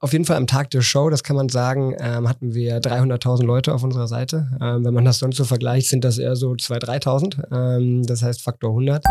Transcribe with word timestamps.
auf 0.00 0.12
jeden 0.12 0.24
Fall 0.24 0.36
am 0.36 0.46
Tag 0.46 0.70
der 0.70 0.82
Show, 0.82 1.10
das 1.10 1.22
kann 1.22 1.36
man 1.36 1.48
sagen, 1.48 1.94
ähm, 1.98 2.28
hatten 2.28 2.54
wir 2.54 2.80
300.000 2.80 3.44
Leute 3.44 3.74
auf 3.74 3.82
unserer 3.82 4.06
Seite. 4.06 4.48
Ähm, 4.60 4.84
wenn 4.84 4.94
man 4.94 5.04
das 5.04 5.18
sonst 5.18 5.36
so 5.36 5.44
vergleicht, 5.44 5.88
sind 5.88 6.04
das 6.04 6.18
eher 6.18 6.36
so 6.36 6.52
2.000, 6.52 7.04
3.000. 7.04 7.76
Ähm, 7.78 8.06
das 8.06 8.22
heißt 8.22 8.42
Faktor 8.42 8.70
100. 8.70 9.04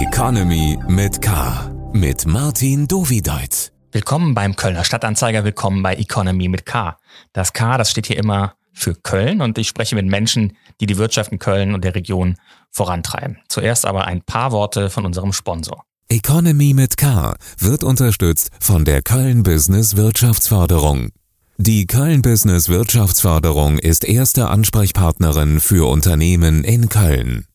Economy 0.00 0.78
mit 0.88 1.20
K. 1.20 1.70
Mit 1.92 2.26
Martin 2.26 2.86
Dovideit. 2.86 3.72
Willkommen 3.90 4.34
beim 4.34 4.56
Kölner 4.56 4.84
Stadtanzeiger, 4.84 5.44
willkommen 5.44 5.82
bei 5.82 5.94
Economy 5.94 6.48
mit 6.48 6.64
K. 6.64 6.96
Das 7.32 7.52
K, 7.52 7.76
das 7.76 7.90
steht 7.90 8.06
hier 8.06 8.16
immer 8.16 8.54
für 8.72 8.94
Köln 8.94 9.42
und 9.42 9.58
ich 9.58 9.68
spreche 9.68 9.94
mit 9.94 10.06
Menschen, 10.06 10.56
die 10.80 10.86
die 10.86 10.96
Wirtschaft 10.96 11.30
in 11.30 11.38
Köln 11.38 11.74
und 11.74 11.84
der 11.84 11.94
Region 11.94 12.36
vorantreiben. 12.70 13.38
Zuerst 13.48 13.84
aber 13.84 14.06
ein 14.06 14.22
paar 14.22 14.50
Worte 14.52 14.88
von 14.88 15.04
unserem 15.04 15.32
Sponsor. 15.34 15.84
Economy 16.12 16.74
mit 16.74 16.98
K 16.98 17.34
wird 17.58 17.82
unterstützt 17.82 18.50
von 18.60 18.84
der 18.84 19.00
Köln 19.00 19.42
Business 19.42 19.96
Wirtschaftsförderung. 19.96 21.08
Die 21.56 21.86
Köln 21.86 22.20
Business 22.20 22.68
Wirtschaftsförderung 22.68 23.78
ist 23.78 24.04
erste 24.04 24.48
Ansprechpartnerin 24.48 25.58
für 25.58 25.88
Unternehmen 25.88 26.64
in 26.64 26.90
Köln. 26.90 27.46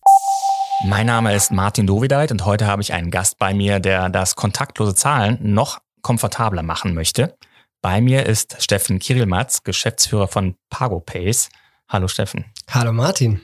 Mein 0.88 1.06
Name 1.06 1.36
ist 1.36 1.52
Martin 1.52 1.86
Dovideit 1.86 2.32
und 2.32 2.46
heute 2.46 2.66
habe 2.66 2.82
ich 2.82 2.94
einen 2.94 3.12
Gast 3.12 3.38
bei 3.38 3.54
mir, 3.54 3.80
der 3.80 4.10
das 4.10 4.36
kontaktlose 4.36 4.96
Zahlen 4.96 5.38
noch 5.40 5.78
komfortabler 6.02 6.64
machen 6.64 6.96
möchte. 6.96 7.36
Bei 7.84 8.02
mir 8.02 8.26
ist 8.26 8.56
Steffen 8.60 8.98
Kirilmatz, 8.98 9.62
Geschäftsführer 9.62 10.28
von 10.28 10.56
PagoPace. 10.72 11.50
Hallo 11.90 12.08
Steffen. 12.08 12.46
Hallo 12.72 12.92
Martin. 12.92 13.40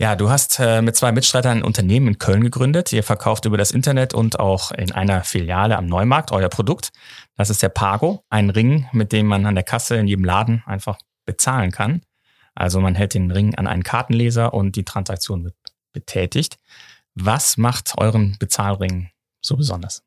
Ja, 0.00 0.14
du 0.14 0.30
hast 0.30 0.60
äh, 0.60 0.80
mit 0.80 0.94
zwei 0.94 1.10
Mitstreitern 1.10 1.58
ein 1.58 1.64
Unternehmen 1.64 2.06
in 2.06 2.18
Köln 2.18 2.44
gegründet. 2.44 2.92
Ihr 2.92 3.02
verkauft 3.02 3.46
über 3.46 3.56
das 3.56 3.72
Internet 3.72 4.14
und 4.14 4.38
auch 4.38 4.70
in 4.70 4.92
einer 4.92 5.24
Filiale 5.24 5.76
am 5.76 5.86
Neumarkt 5.86 6.30
euer 6.30 6.48
Produkt. 6.48 6.92
Das 7.36 7.50
ist 7.50 7.64
der 7.64 7.68
Pago, 7.68 8.22
ein 8.30 8.50
Ring, 8.50 8.86
mit 8.92 9.10
dem 9.10 9.26
man 9.26 9.44
an 9.44 9.56
der 9.56 9.64
Kasse 9.64 9.96
in 9.96 10.06
jedem 10.06 10.24
Laden 10.24 10.62
einfach 10.66 10.98
bezahlen 11.26 11.72
kann. 11.72 12.02
Also 12.54 12.80
man 12.80 12.94
hält 12.94 13.14
den 13.14 13.32
Ring 13.32 13.56
an 13.56 13.66
einen 13.66 13.82
Kartenleser 13.82 14.54
und 14.54 14.76
die 14.76 14.84
Transaktion 14.84 15.42
wird 15.42 15.56
betätigt. 15.92 16.58
Was 17.16 17.56
macht 17.56 17.94
euren 17.98 18.36
Bezahlring 18.38 19.10
so 19.40 19.56
besonders? 19.56 20.04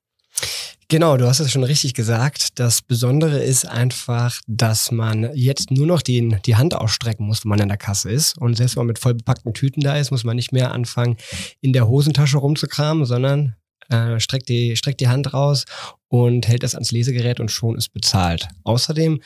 Genau, 0.91 1.15
du 1.15 1.25
hast 1.25 1.39
es 1.39 1.51
schon 1.51 1.63
richtig 1.63 1.93
gesagt. 1.93 2.59
Das 2.59 2.81
Besondere 2.81 3.41
ist 3.41 3.65
einfach, 3.65 4.41
dass 4.45 4.91
man 4.91 5.29
jetzt 5.33 5.71
nur 5.71 5.87
noch 5.87 6.01
die, 6.01 6.35
die 6.45 6.57
Hand 6.57 6.75
ausstrecken 6.75 7.25
muss, 7.25 7.45
wenn 7.45 7.49
man 7.49 7.59
in 7.59 7.69
der 7.69 7.77
Kasse 7.77 8.11
ist. 8.11 8.37
Und 8.37 8.57
selbst 8.57 8.75
wenn 8.75 8.81
man 8.81 8.87
mit 8.87 8.99
voll 8.99 9.13
bepackten 9.13 9.53
Tüten 9.53 9.79
da 9.81 9.95
ist, 9.95 10.11
muss 10.11 10.25
man 10.25 10.35
nicht 10.35 10.51
mehr 10.51 10.73
anfangen, 10.73 11.15
in 11.61 11.71
der 11.71 11.87
Hosentasche 11.87 12.39
rumzukramen, 12.39 13.05
sondern 13.05 13.55
äh, 13.89 14.19
streckt, 14.19 14.49
die, 14.49 14.75
streckt 14.75 14.99
die 14.99 15.07
Hand 15.07 15.33
raus 15.33 15.65
und 16.07 16.47
hält 16.47 16.63
das 16.63 16.75
ans 16.75 16.91
Lesegerät 16.91 17.39
und 17.39 17.51
schon 17.51 17.77
ist 17.77 17.93
bezahlt. 17.93 18.47
Außerdem 18.63 19.21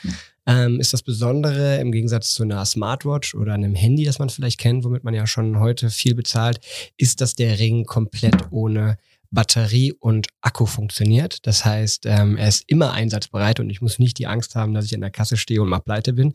ähm, 0.46 0.80
ist 0.80 0.94
das 0.94 1.02
Besondere 1.02 1.78
im 1.78 1.92
Gegensatz 1.92 2.34
zu 2.34 2.44
einer 2.44 2.64
Smartwatch 2.66 3.34
oder 3.34 3.54
einem 3.54 3.76
Handy, 3.76 4.06
das 4.06 4.20
man 4.20 4.30
vielleicht 4.30 4.60
kennt, 4.60 4.84
womit 4.84 5.04
man 5.04 5.14
ja 5.14 5.26
schon 5.26 5.60
heute 5.60 5.90
viel 5.90 6.16
bezahlt, 6.16 6.60
ist, 6.98 7.22
dass 7.22 7.36
der 7.36 7.58
Ring 7.58 7.86
komplett 7.86 8.52
ohne 8.52 8.98
Batterie 9.32 9.94
und 9.94 10.28
Akku 10.42 10.66
funktioniert. 10.66 11.46
Das 11.46 11.66
heißt, 11.66 12.06
ähm, 12.06 12.38
er 12.38 12.48
ist 12.48 12.64
immer 12.68 12.94
einsatzbereit 12.94 13.60
und 13.60 13.70
ich 13.70 13.82
muss 13.82 14.00
nicht 14.00 14.18
die 14.18 14.28
Angst 14.28 14.56
haben, 14.56 14.74
dass 14.74 14.86
ich 14.86 14.94
in 14.94 15.02
der 15.02 15.12
Kasse 15.12 15.38
stehe 15.38 15.62
und 15.62 15.70
mal 15.70 15.80
pleite 15.80 16.14
bin, 16.14 16.34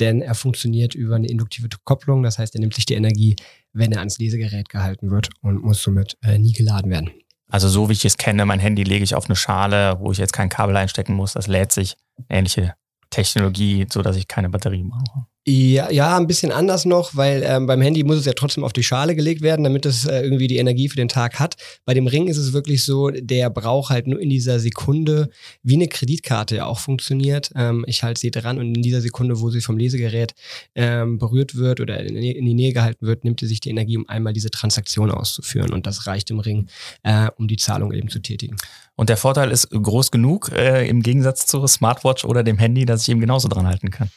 denn 0.00 0.20
er 0.20 0.34
funktioniert 0.34 0.94
über 0.94 1.16
eine 1.16 1.28
induktive 1.28 1.68
Kopplung. 1.84 2.22
Das 2.22 2.38
heißt, 2.38 2.54
er 2.54 2.60
nimmt 2.60 2.74
sich 2.74 2.86
die 2.86 2.94
Energie, 2.94 3.36
wenn 3.72 3.92
er 3.92 3.98
ans 3.98 4.18
Lesegerät 4.18 4.68
gehalten 4.68 5.10
wird 5.10 5.30
und 5.40 5.62
muss 5.62 5.82
somit 5.82 6.16
äh, 6.22 6.38
nie 6.38 6.52
geladen 6.52 6.90
werden. 6.90 7.10
Also 7.48 7.68
so 7.68 7.88
wie 7.88 7.92
ich 7.92 8.04
es 8.04 8.16
kenne, 8.16 8.46
mein 8.46 8.60
Handy 8.60 8.82
lege 8.82 9.04
ich 9.04 9.14
auf 9.14 9.26
eine 9.26 9.36
Schale, 9.36 9.98
wo 10.00 10.10
ich 10.12 10.18
jetzt 10.18 10.32
kein 10.32 10.48
Kabel 10.48 10.76
einstecken 10.76 11.14
muss. 11.14 11.34
Das 11.34 11.46
lädt 11.46 11.72
sich. 11.72 11.96
Ähnliche 12.28 12.74
Technologie, 13.10 13.86
so 13.92 14.02
dass 14.02 14.16
ich 14.16 14.28
keine 14.28 14.48
Batterie 14.48 14.82
brauche. 14.82 15.26
Ja, 15.46 15.90
ja, 15.90 16.16
ein 16.16 16.26
bisschen 16.26 16.50
anders 16.50 16.86
noch, 16.86 17.16
weil 17.16 17.42
ähm, 17.44 17.66
beim 17.66 17.82
Handy 17.82 18.02
muss 18.02 18.16
es 18.16 18.24
ja 18.24 18.32
trotzdem 18.32 18.64
auf 18.64 18.72
die 18.72 18.82
Schale 18.82 19.14
gelegt 19.14 19.42
werden, 19.42 19.62
damit 19.62 19.84
es 19.84 20.06
äh, 20.06 20.22
irgendwie 20.22 20.46
die 20.46 20.56
Energie 20.56 20.88
für 20.88 20.96
den 20.96 21.08
Tag 21.08 21.38
hat. 21.38 21.56
Bei 21.84 21.92
dem 21.92 22.06
Ring 22.06 22.28
ist 22.28 22.38
es 22.38 22.54
wirklich 22.54 22.82
so, 22.82 23.10
der 23.10 23.50
braucht 23.50 23.90
halt 23.90 24.06
nur 24.06 24.18
in 24.18 24.30
dieser 24.30 24.58
Sekunde, 24.58 25.28
wie 25.62 25.74
eine 25.74 25.88
Kreditkarte 25.88 26.56
ja 26.56 26.64
auch 26.64 26.78
funktioniert. 26.78 27.50
Ähm, 27.56 27.84
ich 27.86 28.02
halte 28.02 28.22
sie 28.22 28.30
dran 28.30 28.56
und 28.56 28.74
in 28.74 28.80
dieser 28.80 29.02
Sekunde, 29.02 29.38
wo 29.38 29.50
sie 29.50 29.60
vom 29.60 29.76
Lesegerät 29.76 30.34
ähm, 30.74 31.18
berührt 31.18 31.56
wird 31.56 31.80
oder 31.80 32.00
in, 32.00 32.16
in, 32.16 32.46
die 32.46 32.54
Nähe 32.54 32.72
gehalten 32.72 33.06
wird, 33.06 33.24
nimmt 33.24 33.40
sie 33.40 33.46
sich 33.46 33.60
die 33.60 33.68
Energie, 33.68 33.98
um 33.98 34.08
einmal 34.08 34.32
diese 34.32 34.50
Transaktion 34.50 35.10
auszuführen. 35.10 35.74
Und 35.74 35.86
das 35.86 36.06
reicht 36.06 36.30
im 36.30 36.38
Ring, 36.38 36.68
äh, 37.02 37.28
um 37.36 37.48
die 37.48 37.56
Zahlung 37.56 37.92
eben 37.92 38.08
zu 38.08 38.20
tätigen. 38.20 38.56
Und 38.96 39.10
der 39.10 39.16
Vorteil 39.18 39.50
ist 39.50 39.70
groß 39.70 40.10
genug 40.10 40.52
äh, 40.52 40.88
im 40.88 41.02
Gegensatz 41.02 41.46
zur 41.46 41.66
Smartwatch 41.68 42.24
oder 42.24 42.44
dem 42.44 42.58
Handy, 42.58 42.86
dass 42.86 43.02
ich 43.02 43.08
eben 43.10 43.20
genauso 43.20 43.48
dran 43.48 43.66
halten 43.66 43.90
kann. 43.90 44.08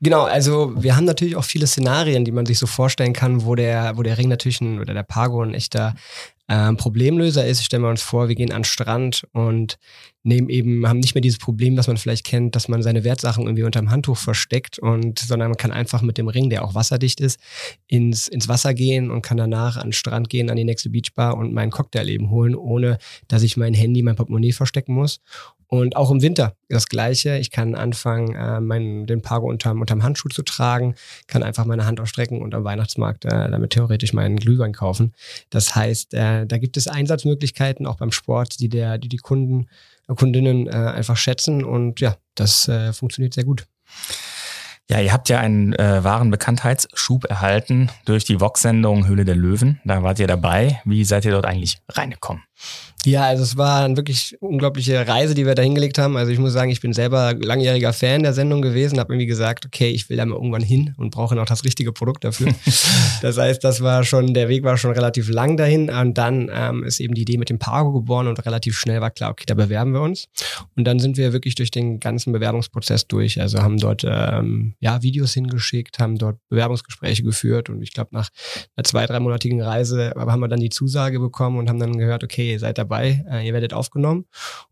Genau, 0.00 0.22
also 0.22 0.69
wir 0.76 0.96
haben 0.96 1.04
natürlich 1.04 1.36
auch 1.36 1.44
viele 1.44 1.66
Szenarien, 1.66 2.24
die 2.24 2.32
man 2.32 2.46
sich 2.46 2.58
so 2.58 2.66
vorstellen 2.66 3.12
kann, 3.12 3.44
wo 3.44 3.54
der, 3.54 3.96
wo 3.96 4.02
der 4.02 4.18
Ring 4.18 4.28
natürlich 4.28 4.60
ein, 4.60 4.80
oder 4.80 4.94
der 4.94 5.02
Pago 5.02 5.42
ein 5.42 5.54
echter 5.54 5.94
ähm, 6.48 6.76
Problemlöser 6.76 7.46
ist. 7.46 7.64
Stellen 7.64 7.82
wir 7.82 7.90
uns 7.90 8.02
vor, 8.02 8.28
wir 8.28 8.34
gehen 8.34 8.50
an 8.50 8.62
den 8.62 8.64
Strand 8.64 9.24
und 9.32 9.78
nehmen 10.22 10.48
eben, 10.50 10.86
haben 10.86 10.98
nicht 10.98 11.14
mehr 11.14 11.22
dieses 11.22 11.38
Problem, 11.38 11.76
das 11.76 11.86
man 11.86 11.96
vielleicht 11.96 12.26
kennt, 12.26 12.56
dass 12.56 12.68
man 12.68 12.82
seine 12.82 13.04
Wertsachen 13.04 13.44
irgendwie 13.44 13.62
unterm 13.62 13.90
Handtuch 13.90 14.16
versteckt 14.16 14.78
und, 14.78 15.18
sondern 15.20 15.50
man 15.50 15.56
kann 15.56 15.70
einfach 15.70 16.02
mit 16.02 16.18
dem 16.18 16.28
Ring, 16.28 16.50
der 16.50 16.64
auch 16.64 16.74
wasserdicht 16.74 17.20
ist, 17.20 17.38
ins, 17.86 18.28
ins 18.28 18.48
Wasser 18.48 18.74
gehen 18.74 19.10
und 19.10 19.22
kann 19.22 19.36
danach 19.36 19.76
an 19.76 19.88
den 19.88 19.92
Strand 19.92 20.28
gehen, 20.28 20.50
an 20.50 20.56
die 20.56 20.64
nächste 20.64 20.90
Beachbar 20.90 21.36
und 21.36 21.52
meinen 21.52 21.70
Cocktail 21.70 22.08
eben 22.08 22.30
holen, 22.30 22.54
ohne 22.54 22.98
dass 23.28 23.42
ich 23.42 23.56
mein 23.56 23.72
Handy, 23.72 24.02
mein 24.02 24.16
Portemonnaie 24.16 24.52
verstecken 24.52 24.94
muss. 24.94 25.20
Und 25.70 25.94
auch 25.94 26.10
im 26.10 26.20
Winter 26.20 26.56
das 26.68 26.88
Gleiche. 26.88 27.38
Ich 27.38 27.52
kann 27.52 27.76
anfangen, 27.76 28.34
äh, 28.34 28.60
meinen, 28.60 29.06
den 29.06 29.22
Pago 29.22 29.48
unterm, 29.48 29.80
unterm 29.80 30.02
Handschuh 30.02 30.28
zu 30.28 30.42
tragen, 30.42 30.96
kann 31.28 31.44
einfach 31.44 31.64
meine 31.64 31.86
Hand 31.86 32.00
ausstrecken 32.00 32.42
und 32.42 32.56
am 32.56 32.64
Weihnachtsmarkt 32.64 33.24
äh, 33.24 33.48
damit 33.48 33.70
theoretisch 33.70 34.12
meinen 34.12 34.36
Glühwein 34.36 34.72
kaufen. 34.72 35.14
Das 35.48 35.76
heißt, 35.76 36.12
äh, 36.14 36.44
da 36.44 36.58
gibt 36.58 36.76
es 36.76 36.88
Einsatzmöglichkeiten 36.88 37.86
auch 37.86 37.96
beim 37.96 38.10
Sport, 38.10 38.58
die 38.58 38.68
der, 38.68 38.98
die 38.98 39.08
die 39.08 39.18
Kunden, 39.18 39.68
Kundinnen 40.08 40.66
äh, 40.66 40.70
einfach 40.70 41.16
schätzen 41.16 41.62
und 41.62 42.00
ja, 42.00 42.16
das 42.34 42.66
äh, 42.66 42.92
funktioniert 42.92 43.34
sehr 43.34 43.44
gut. 43.44 43.68
Ja, 44.90 44.98
ihr 44.98 45.12
habt 45.12 45.28
ja 45.28 45.38
einen 45.38 45.72
äh, 45.74 46.02
wahren 46.02 46.32
Bekanntheitsschub 46.32 47.26
erhalten 47.26 47.90
durch 48.06 48.24
die 48.24 48.40
Vox-Sendung 48.40 49.06
Höhle 49.06 49.24
der 49.24 49.36
Löwen. 49.36 49.80
Da 49.84 50.02
wart 50.02 50.18
ihr 50.18 50.26
dabei. 50.26 50.80
Wie 50.84 51.04
seid 51.04 51.24
ihr 51.24 51.30
dort 51.30 51.46
eigentlich 51.46 51.78
reingekommen? 51.88 52.42
Ja, 53.06 53.24
also 53.24 53.42
es 53.42 53.56
war 53.56 53.84
eine 53.84 53.96
wirklich 53.96 54.36
unglaubliche 54.40 55.08
Reise, 55.08 55.34
die 55.34 55.46
wir 55.46 55.54
da 55.54 55.62
hingelegt 55.62 55.96
haben. 55.96 56.18
Also 56.18 56.32
ich 56.32 56.38
muss 56.38 56.52
sagen, 56.52 56.70
ich 56.70 56.82
bin 56.82 56.92
selber 56.92 57.34
langjähriger 57.34 57.94
Fan 57.94 58.22
der 58.22 58.34
Sendung 58.34 58.60
gewesen, 58.60 58.98
habe 58.98 59.14
irgendwie 59.14 59.26
gesagt, 59.26 59.64
okay, 59.64 59.88
ich 59.88 60.10
will 60.10 60.18
da 60.18 60.26
mal 60.26 60.34
irgendwann 60.34 60.62
hin 60.62 60.94
und 60.98 61.10
brauche 61.10 61.34
noch 61.34 61.46
das 61.46 61.64
richtige 61.64 61.92
Produkt 61.92 62.24
dafür. 62.24 62.52
das 63.22 63.38
heißt, 63.38 63.64
das 63.64 63.80
war 63.80 64.04
schon, 64.04 64.34
der 64.34 64.50
Weg 64.50 64.64
war 64.64 64.76
schon 64.76 64.92
relativ 64.92 65.30
lang 65.30 65.56
dahin. 65.56 65.88
Und 65.88 66.18
dann 66.18 66.50
ähm, 66.52 66.84
ist 66.84 67.00
eben 67.00 67.14
die 67.14 67.22
Idee 67.22 67.38
mit 67.38 67.48
dem 67.48 67.58
Pago 67.58 67.92
geboren 67.92 68.26
und 68.26 68.44
relativ 68.44 68.78
schnell 68.78 69.00
war 69.00 69.10
klar, 69.10 69.30
okay, 69.30 69.44
da 69.46 69.54
bewerben 69.54 69.94
wir 69.94 70.02
uns. 70.02 70.26
Und 70.76 70.84
dann 70.84 70.98
sind 70.98 71.16
wir 71.16 71.32
wirklich 71.32 71.54
durch 71.54 71.70
den 71.70 72.00
ganzen 72.00 72.32
Bewerbungsprozess 72.34 73.06
durch. 73.06 73.40
Also 73.40 73.62
haben 73.62 73.78
dort 73.78 74.04
ähm, 74.06 74.74
ja 74.78 75.02
Videos 75.02 75.32
hingeschickt, 75.32 76.00
haben 76.00 76.18
dort 76.18 76.36
Bewerbungsgespräche 76.50 77.22
geführt 77.22 77.70
und 77.70 77.82
ich 77.82 77.94
glaube, 77.94 78.10
nach 78.12 78.28
einer 78.76 78.84
zwei, 78.84 79.06
dreimonatigen 79.06 79.62
Reise 79.62 80.12
haben 80.14 80.40
wir 80.40 80.48
dann 80.48 80.60
die 80.60 80.68
Zusage 80.68 81.18
bekommen 81.18 81.58
und 81.58 81.70
haben 81.70 81.78
dann 81.78 81.96
gehört, 81.96 82.24
okay, 82.24 82.52
ihr 82.52 82.58
seid 82.58 82.76
dabei 82.76 82.89
dabei, 82.90 83.24
äh, 83.30 83.46
ihr 83.46 83.52
werdet 83.52 83.72
aufgenommen. 83.72 84.26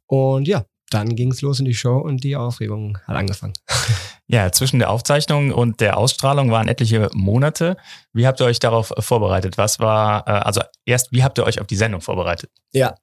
Und 0.07 0.49
ja, 0.49 0.65
dann 0.91 1.15
ging 1.15 1.31
es 1.31 1.43
los 1.43 1.61
in 1.61 1.67
die 1.67 1.75
Show 1.75 1.99
und 1.99 2.25
die 2.25 2.37
Aufregung 2.37 2.99
hat 3.07 3.17
angefangen. 3.17 3.55
Ja, 4.31 4.53
zwischen 4.53 4.79
der 4.79 4.91
Aufzeichnung 4.91 5.53
und 5.53 5.81
der 5.81 5.97
Ausstrahlung 5.97 6.51
waren 6.51 6.69
etliche 6.69 7.09
Monate. 7.15 7.79
Wie 8.13 8.27
habt 8.27 8.41
ihr 8.41 8.47
euch 8.47 8.59
darauf 8.59 8.93
vorbereitet? 8.99 9.57
Was 9.57 9.79
war, 9.79 10.29
äh, 10.29 10.33
also 10.33 10.61
erst, 10.85 11.13
wie 11.13 11.25
habt 11.25 11.39
ihr 11.39 11.45
euch 11.45 11.61
auf 11.61 11.67
die 11.67 11.77
Sendung 11.77 12.03
vorbereitet? 12.03 12.51
Ja, 12.73 12.95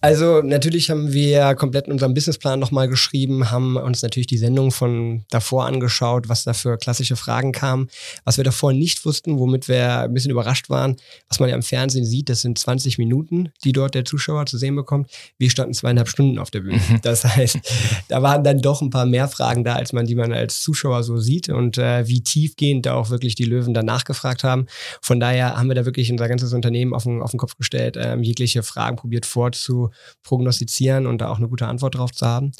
also 0.00 0.40
natürlich 0.42 0.90
haben 0.90 1.12
wir 1.12 1.54
komplett 1.54 1.88
unseren 1.88 2.14
Businessplan 2.14 2.60
nochmal 2.60 2.86
geschrieben, 2.86 3.50
haben 3.50 3.76
uns 3.76 4.02
natürlich 4.02 4.26
die 4.26 4.38
Sendung 4.38 4.70
von 4.70 5.24
davor 5.30 5.66
angeschaut, 5.66 6.28
was 6.28 6.44
da 6.44 6.52
für 6.52 6.78
klassische 6.78 7.16
Fragen 7.16 7.52
kamen. 7.52 7.88
Was 8.24 8.36
wir 8.36 8.44
davor 8.44 8.72
nicht 8.72 9.04
wussten, 9.04 9.38
womit 9.38 9.68
wir 9.68 10.00
ein 10.00 10.14
bisschen 10.14 10.30
überrascht 10.30 10.70
waren, 10.70 10.96
was 11.28 11.40
man 11.40 11.48
ja 11.48 11.54
im 11.54 11.62
Fernsehen 11.62 12.04
sieht, 12.04 12.28
das 12.28 12.42
sind 12.42 12.58
20 12.58 12.98
Minuten, 12.98 13.50
die 13.64 13.72
dort 13.72 13.94
der 13.94 14.04
Zuschauer 14.04 14.46
zu 14.46 14.58
sehen 14.58 14.76
bekommt. 14.76 15.10
Wir 15.38 15.50
standen 15.50 15.74
zweieinhalb 15.74 16.08
Stunden 16.08 16.38
auf 16.38 16.50
der 16.50 16.60
Bühne. 16.60 16.80
Mhm. 16.88 17.00
Das 17.02 17.24
heißt, 17.24 17.58
da 18.08 18.22
waren 18.22 18.44
dann 18.44 18.60
doch 18.60 18.82
ein 18.82 18.90
paar 18.90 19.06
mehr 19.06 19.28
Fragen 19.28 19.64
da, 19.64 19.74
als 19.74 19.92
man 19.92 20.06
die 20.06 20.14
man 20.14 20.32
als 20.32 20.45
Zuschauer 20.54 21.02
so 21.02 21.18
sieht 21.18 21.48
und 21.48 21.78
äh, 21.78 22.06
wie 22.06 22.22
tiefgehend 22.22 22.86
da 22.86 22.94
auch 22.94 23.10
wirklich 23.10 23.34
die 23.34 23.44
Löwen 23.44 23.74
danach 23.74 24.04
gefragt 24.04 24.44
haben. 24.44 24.66
Von 25.02 25.20
daher 25.20 25.56
haben 25.56 25.68
wir 25.68 25.74
da 25.74 25.84
wirklich 25.84 26.10
unser 26.10 26.28
ganzes 26.28 26.52
Unternehmen 26.52 26.94
auf 26.94 27.04
den, 27.04 27.22
auf 27.22 27.30
den 27.30 27.38
Kopf 27.38 27.56
gestellt, 27.56 27.96
ähm, 27.98 28.22
jegliche 28.22 28.62
Fragen 28.62 28.96
probiert 28.96 29.26
vorzu 29.26 29.90
prognostizieren 30.22 31.06
und 31.06 31.20
da 31.20 31.28
auch 31.28 31.38
eine 31.38 31.48
gute 31.48 31.66
Antwort 31.66 31.96
drauf 31.96 32.12
zu 32.12 32.26
haben. 32.26 32.52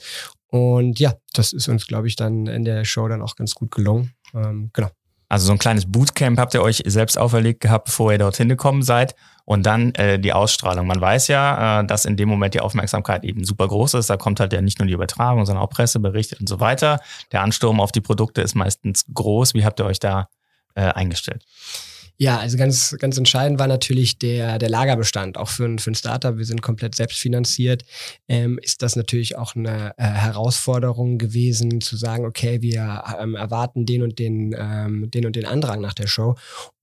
Und 0.49 1.01
ja, 1.01 1.15
das 1.33 1.53
ist 1.53 1.69
uns, 1.69 1.87
glaube 1.87 2.07
ich, 2.07 2.17
dann 2.17 2.47
in 2.47 2.65
der 2.65 2.85
Show 2.85 3.09
dann 3.09 3.23
auch 3.23 3.37
ganz 3.37 3.55
gut 3.55 3.71
gelungen. 3.71 4.13
Ähm, 4.35 4.71
genau. 4.73 4.91
Also 5.29 5.47
so 5.47 5.53
ein 5.53 5.59
kleines 5.59 5.91
Bootcamp 5.91 6.39
habt 6.39 6.55
ihr 6.55 6.63
euch 6.63 6.83
selbst 6.87 7.19
auferlegt 7.19 7.61
gehabt, 7.61 7.87
bevor 7.87 8.13
ihr 8.13 8.19
dorthin 8.19 8.49
gekommen 8.49 8.83
seid. 8.83 9.15
Und 9.45 9.65
dann 9.65 9.95
äh, 9.95 10.19
die 10.19 10.33
Ausstrahlung. 10.33 10.87
Man 10.87 11.01
weiß 11.01 11.29
ja, 11.29 11.81
äh, 11.81 11.87
dass 11.87 12.05
in 12.05 12.17
dem 12.17 12.29
Moment 12.29 12.55
die 12.55 12.61
Aufmerksamkeit 12.61 13.25
eben 13.25 13.45
super 13.45 13.69
groß 13.69 13.95
ist. 13.95 14.11
Da 14.11 14.17
kommt 14.17 14.41
halt 14.41 14.53
ja 14.53 14.61
nicht 14.61 14.79
nur 14.79 14.87
die 14.87 14.95
Übertragung, 14.95 15.45
sondern 15.47 15.65
auch 15.65 15.71
Presseberichte 15.71 16.37
und 16.39 16.49
so 16.49 16.59
weiter. 16.61 17.01
Der 17.33 17.43
Ansturm 17.43 17.81
auf 17.81 17.93
die 17.93 18.01
Produkte 18.01 18.41
ist 18.43 18.55
meistens 18.55 19.05
groß. 19.13 19.55
Wie 19.55 19.65
habt 19.65 19.81
ihr 19.81 19.87
euch 19.87 20.01
da 20.01 20.29
äh, 20.75 20.83
eingestellt? 20.83 21.45
Ja, 22.19 22.39
also 22.39 22.57
ganz, 22.57 22.97
ganz 22.99 23.19
entscheidend 23.19 23.59
war 23.59 23.67
natürlich 23.67 24.19
der, 24.19 24.59
der 24.59 24.71
Lagerbestand. 24.71 25.37
Auch 25.37 25.49
für 25.49 25.67
ein, 25.67 25.79
für 25.79 25.91
ein 25.91 25.95
Startup, 25.95 26.37
wir 26.39 26.47
sind 26.47 26.63
komplett 26.63 26.95
selbstfinanziert, 26.95 27.85
ähm, 28.27 28.59
ist 28.63 28.81
das 28.81 28.97
natürlich 28.97 29.37
auch 29.37 29.55
eine 29.55 29.93
äh, 29.99 30.05
Herausforderung 30.05 31.19
gewesen, 31.19 31.83
zu 31.83 31.97
sagen, 31.97 32.25
okay, 32.25 32.63
wir 32.63 33.05
ähm, 33.21 33.35
erwarten 33.35 33.85
den 33.85 34.03
und 34.03 34.19
den, 34.19 34.55
ähm, 34.59 35.11
den 35.11 35.27
und 35.27 35.37
den 35.37 35.45
Andrang 35.45 35.83
nach 35.83 35.95
der 35.95 36.07
Show 36.07 36.37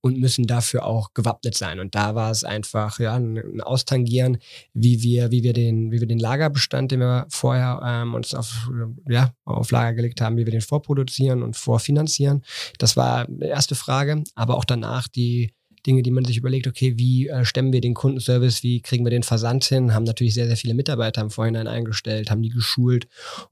und 0.03 0.19
müssen 0.19 0.45
dafür 0.47 0.85
auch 0.85 1.13
gewappnet 1.13 1.55
sein. 1.55 1.79
Und 1.79 1.95
da 1.95 2.13
war 2.13 2.29
es 2.29 2.44
einfach 2.44 3.00
ja 3.00 3.15
ein 3.15 3.61
Austangieren, 3.61 4.38
wie 4.73 5.01
wir, 5.01 5.31
wie 5.31 5.44
wir 5.44 5.53
den, 5.53 5.94
wie 5.94 6.01
wir 6.01 6.07
den 6.07 6.19
Lagerbestand, 6.19 6.91
den 6.91 7.00
wir 7.00 7.25
vorher 7.29 7.79
ähm, 7.85 8.13
uns 8.13 8.35
auf, 8.35 8.69
ja, 9.07 9.33
auf 9.45 9.71
Lager 9.71 9.94
gelegt 9.94 10.19
haben, 10.19 10.35
wie 10.35 10.45
wir 10.45 10.51
den 10.51 10.59
vorproduzieren 10.59 11.41
und 11.41 11.55
vorfinanzieren. 11.55 12.44
Das 12.79 12.97
war 12.97 13.27
die 13.29 13.45
erste 13.45 13.75
Frage, 13.75 14.25
aber 14.35 14.57
auch 14.57 14.65
danach 14.65 15.07
die 15.07 15.53
Dinge, 15.88 16.03
die 16.03 16.11
man 16.11 16.25
sich 16.25 16.38
überlegt, 16.38 16.67
okay, 16.67 16.97
wie 16.97 17.29
äh, 17.29 17.45
stemmen 17.45 17.71
wir 17.71 17.79
den 17.79 17.94
Kundenservice, 17.94 18.61
wie 18.61 18.81
kriegen 18.81 19.05
wir 19.05 19.09
den 19.09 19.23
Versand 19.23 19.63
hin, 19.63 19.94
haben 19.94 20.03
natürlich 20.03 20.33
sehr, 20.33 20.47
sehr 20.47 20.57
viele 20.57 20.73
Mitarbeiter 20.73 21.21
im 21.21 21.29
Vorhinein 21.29 21.67
eingestellt, 21.67 22.29
haben 22.29 22.41
die 22.41 22.50
geschult, 22.50 23.07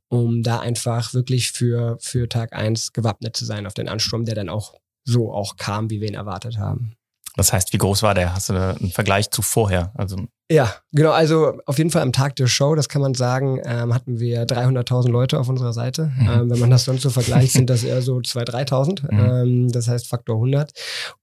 um 0.10 0.44
da 0.44 0.60
einfach 0.60 1.14
wirklich 1.14 1.52
für, 1.52 1.98
für 2.02 2.28
Tag 2.28 2.52
eins 2.52 2.92
gewappnet 2.92 3.38
zu 3.38 3.46
sein 3.46 3.66
auf 3.66 3.74
den 3.74 3.88
Ansturm, 3.88 4.26
der 4.26 4.36
dann 4.36 4.50
auch 4.50 4.74
so 5.04 5.34
auch 5.34 5.58
kam, 5.58 5.90
wie 5.90 6.02
wir 6.02 6.08
ihn 6.08 6.16
erwartet 6.16 6.58
haben. 6.58 6.96
Das 7.36 7.54
heißt, 7.54 7.72
wie 7.72 7.78
groß 7.78 8.04
war 8.04 8.14
der? 8.14 8.36
Hast 8.36 8.50
du 8.50 8.54
einen 8.54 8.92
Vergleich 8.92 9.32
zu 9.32 9.42
vorher? 9.42 9.92
Also 9.96 10.18
ja, 10.52 10.76
genau. 10.92 11.12
Also 11.12 11.62
auf 11.66 11.78
jeden 11.78 11.92
Fall 11.92 12.02
am 12.02 12.12
Tag 12.12 12.36
der 12.36 12.48
Show, 12.48 12.76
das 12.76 12.90
kann 12.90 13.02
man 13.02 13.14
sagen, 13.14 13.62
ähm, 13.64 13.94
hatten 13.94 14.20
wir 14.20 14.46
300.000 14.46 15.10
Leute 15.10 15.40
auf 15.40 15.48
unserer 15.48 15.72
Seite. 15.72 16.12
Mhm. 16.18 16.30
Ähm, 16.30 16.50
wenn 16.50 16.60
man 16.60 16.70
das 16.70 16.84
sonst 16.84 17.04
so 17.04 17.10
vergleicht, 17.10 17.54
sind 17.54 17.70
das 17.70 17.86
eher 17.86 18.02
so 18.02 18.18
2.000, 18.18 18.68
3.000. 18.70 19.02
Mhm. 19.12 19.20
Ähm, 19.20 19.72
das 19.72 19.88
heißt 19.88 20.08
Faktor 20.10 20.36
100. 20.36 20.72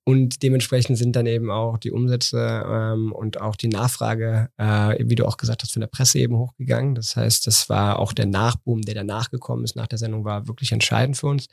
Und 0.05 0.43
dementsprechend 0.43 0.97
sind 0.97 1.15
dann 1.15 1.27
eben 1.27 1.51
auch 1.51 1.77
die 1.77 1.91
Umsätze 1.91 2.65
ähm, 2.67 3.13
und 3.13 3.41
auch 3.41 3.57
die 3.57 3.69
Nachfrage, 3.69 4.49
äh, 4.57 4.97
wie 5.05 5.15
du 5.15 5.27
auch 5.27 5.37
gesagt 5.37 5.63
hast, 5.63 5.73
von 5.73 5.81
der 5.81 5.89
Presse 5.89 6.19
eben 6.19 6.39
hochgegangen. 6.39 6.95
Das 6.95 7.15
heißt, 7.15 7.47
das 7.47 7.69
war 7.69 7.99
auch 7.99 8.15
der 8.15 8.27
Nachboom, 8.27 8.81
der 8.81 8.95
danach 8.95 9.31
gekommen 9.31 9.65
ist 9.65 9.77
nach 9.77 9.87
der 9.87 9.99
Sendung, 9.99 10.25
war 10.25 10.49
wirklich 10.49 10.73
entscheidend 10.73 11.19
für 11.19 11.27
uns. 11.27 11.49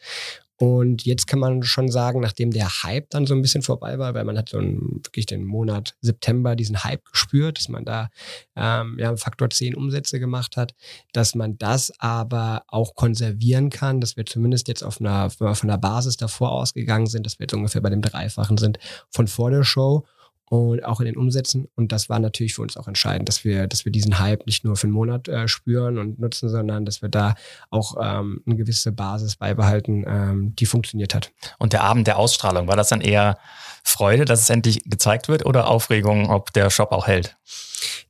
Und 0.58 1.06
jetzt 1.06 1.28
kann 1.28 1.40
man 1.40 1.64
schon 1.64 1.90
sagen, 1.92 2.22
nachdem 2.22 2.52
der 2.52 2.84
Hype 2.84 3.10
dann 3.10 3.26
so 3.26 3.34
ein 3.34 3.42
bisschen 3.42 3.62
vorbei 3.62 4.00
war, 4.00 4.14
weil 4.14 4.24
man 4.24 4.38
hat 4.38 4.50
so 4.50 4.58
einen, 4.58 5.02
wirklich 5.04 5.26
den 5.26 5.44
Monat 5.44 5.96
September 6.00 6.56
diesen 6.56 6.84
Hype 6.84 7.04
gespürt, 7.12 7.58
dass 7.58 7.68
man 7.68 7.84
da 7.84 8.10
ähm, 8.56 8.98
ja, 8.98 9.16
Faktor 9.18 9.50
10 9.50 9.76
Umsätze 9.76 10.20
gemacht 10.20 10.56
hat, 10.56 10.74
dass 11.12 11.36
man 11.36 11.58
das 11.58 11.92
aber 12.00 12.64
auch 12.68 12.96
konservieren 12.96 13.70
kann, 13.70 14.00
dass 14.00 14.16
wir 14.16 14.26
zumindest 14.26 14.70
jetzt 14.70 14.84
auf 14.84 15.02
einer, 15.02 15.30
von 15.30 15.68
der 15.68 15.78
Basis 15.78 16.16
davor 16.16 16.54
ausgegangen 16.54 17.08
sind, 17.08 17.26
dass 17.26 17.38
wir 17.38 17.44
jetzt 17.44 17.54
ungefähr 17.54 17.82
bei 17.82 17.90
dem 17.90 18.02
Dreifachen 18.02 18.58
sind 18.58 18.80
von 19.10 19.28
vor 19.28 19.52
der 19.52 19.64
Show 19.64 20.06
und 20.50 20.84
auch 20.86 21.00
in 21.00 21.06
den 21.06 21.18
Umsätzen. 21.18 21.68
Und 21.76 21.92
das 21.92 22.10
war 22.10 22.20
natürlich 22.20 22.54
für 22.54 22.62
uns 22.62 22.78
auch 22.78 22.88
entscheidend, 22.88 23.28
dass 23.30 23.44
wir, 23.44 23.68
dass 23.68 23.86
wir 23.86 23.92
diesen 23.92 24.20
Hype 24.20 24.46
nicht 24.46 24.64
nur 24.64 24.76
für 24.76 24.88
einen 24.88 24.94
Monat 24.94 25.28
äh, 25.28 25.48
spüren 25.48 25.98
und 25.98 26.20
nutzen, 26.20 26.50
sondern 26.50 26.86
dass 26.86 27.02
wir 27.02 27.10
da 27.10 27.36
auch 27.70 27.96
ähm, 28.02 28.42
eine 28.46 28.56
gewisse 28.56 28.92
Basis 28.92 29.36
beibehalten, 29.36 30.06
ähm, 30.08 30.56
die 30.56 30.66
funktioniert 30.66 31.16
hat. 31.16 31.32
Und 31.58 31.74
der 31.74 31.84
Abend 31.84 32.08
der 32.08 32.18
Ausstrahlung, 32.18 32.68
war 32.68 32.76
das 32.76 32.90
dann 32.90 33.02
eher 33.02 33.38
Freude, 33.84 34.26
dass 34.26 34.42
es 34.42 34.50
endlich 34.50 34.84
gezeigt 34.86 35.28
wird 35.28 35.46
oder 35.46 35.68
Aufregung, 35.68 36.30
ob 36.30 36.54
der 36.54 36.70
Shop 36.70 36.92
auch 36.92 37.08
hält? 37.08 37.38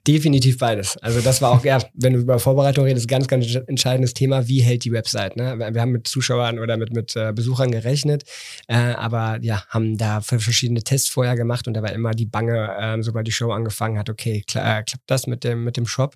Definitiv 0.08 0.60
beides. 0.60 0.98
Also 0.98 1.20
das 1.22 1.42
war 1.42 1.52
auch, 1.52 1.66
ja, 1.66 1.80
wenn 1.96 2.14
du 2.14 2.20
über 2.20 2.38
Vorbereitung 2.38 2.86
redest, 2.86 3.08
ganz, 3.08 3.28
ganz 3.28 3.48
entscheidendes 3.68 4.14
Thema, 4.14 4.48
wie 4.48 4.62
hält 4.62 4.84
die 4.84 4.92
Website. 4.92 5.36
Ne? 5.36 5.58
Wir 5.74 5.82
haben 5.82 5.92
mit 5.92 6.08
Zuschauern 6.08 6.60
oder 6.60 6.78
mit, 6.78 6.94
mit 6.94 7.16
äh, 7.16 7.34
Besuchern 7.34 7.72
gerechnet, 7.72 8.24
äh, 8.68 8.76
aber 8.76 9.40
ja, 9.42 9.64
haben 9.68 9.98
da 9.98 10.22
verschiedene 10.22 10.84
Tests 10.84 11.10
vorher 11.10 11.36
gemacht 11.36 11.68
und 11.68 11.74
da 11.74 11.82
war 11.82 11.92
immer 11.92 12.12
die 12.12 12.25
Bange, 12.30 12.76
äh, 12.80 13.02
sobald 13.02 13.28
die 13.28 13.32
Show 13.32 13.52
angefangen 13.52 13.98
hat, 13.98 14.10
okay, 14.10 14.44
klar, 14.48 14.80
äh, 14.80 14.84
klappt 14.84 15.04
das 15.08 15.28
mit 15.28 15.44
dem, 15.44 15.64
mit 15.64 15.78
dem 15.78 15.86
Shop. 15.86 16.16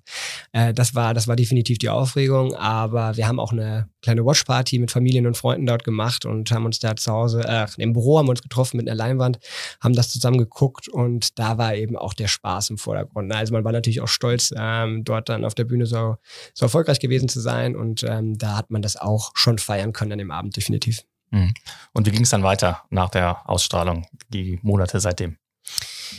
Äh, 0.51 0.73
das, 0.73 0.95
war, 0.95 1.13
das 1.13 1.27
war 1.27 1.35
definitiv 1.35 1.77
die 1.77 1.89
Aufregung, 1.89 2.55
aber 2.55 3.17
wir 3.17 3.27
haben 3.27 3.39
auch 3.39 3.51
eine 3.51 3.89
kleine 4.01 4.25
Watchparty 4.25 4.79
mit 4.79 4.91
Familien 4.91 5.27
und 5.27 5.37
Freunden 5.37 5.65
dort 5.65 5.83
gemacht 5.83 6.25
und 6.25 6.51
haben 6.51 6.65
uns 6.65 6.79
da 6.79 6.95
zu 6.95 7.11
Hause, 7.11 7.43
äh, 7.45 7.67
im 7.77 7.93
Büro 7.93 8.17
haben 8.17 8.27
wir 8.27 8.31
uns 8.31 8.41
getroffen 8.41 8.77
mit 8.77 8.87
einer 8.87 8.95
Leinwand, 8.95 9.39
haben 9.81 9.93
das 9.93 10.09
zusammen 10.09 10.37
geguckt 10.37 10.87
und 10.87 11.37
da 11.37 11.57
war 11.57 11.75
eben 11.75 11.97
auch 11.97 12.13
der 12.13 12.27
Spaß 12.27 12.69
im 12.69 12.77
Vordergrund. 12.77 13.27
Ne? 13.27 13.35
Also 13.35 13.53
man 13.53 13.63
war 13.63 13.71
natürlich 13.71 14.01
auch 14.01 14.07
stolz, 14.07 14.53
ähm, 14.55 15.03
dort 15.03 15.29
dann 15.29 15.45
auf 15.45 15.55
der 15.55 15.65
Bühne 15.65 15.85
so, 15.85 16.17
so 16.53 16.65
erfolgreich 16.65 16.99
gewesen 16.99 17.29
zu 17.29 17.39
sein. 17.39 17.75
Und 17.75 18.03
ähm, 18.03 18.37
da 18.37 18.57
hat 18.57 18.71
man 18.71 18.81
das 18.81 18.95
auch 18.95 19.31
schon 19.35 19.57
feiern 19.57 19.93
können 19.93 20.13
an 20.13 20.19
dem 20.19 20.31
Abend, 20.31 20.55
definitiv. 20.55 21.03
Mhm. 21.31 21.53
Und 21.93 22.07
wie 22.07 22.11
ging 22.11 22.23
es 22.23 22.29
dann 22.29 22.43
weiter 22.43 22.83
nach 22.89 23.09
der 23.09 23.49
Ausstrahlung, 23.49 24.05
die 24.29 24.59
Monate 24.61 24.99
seitdem? 24.99 25.37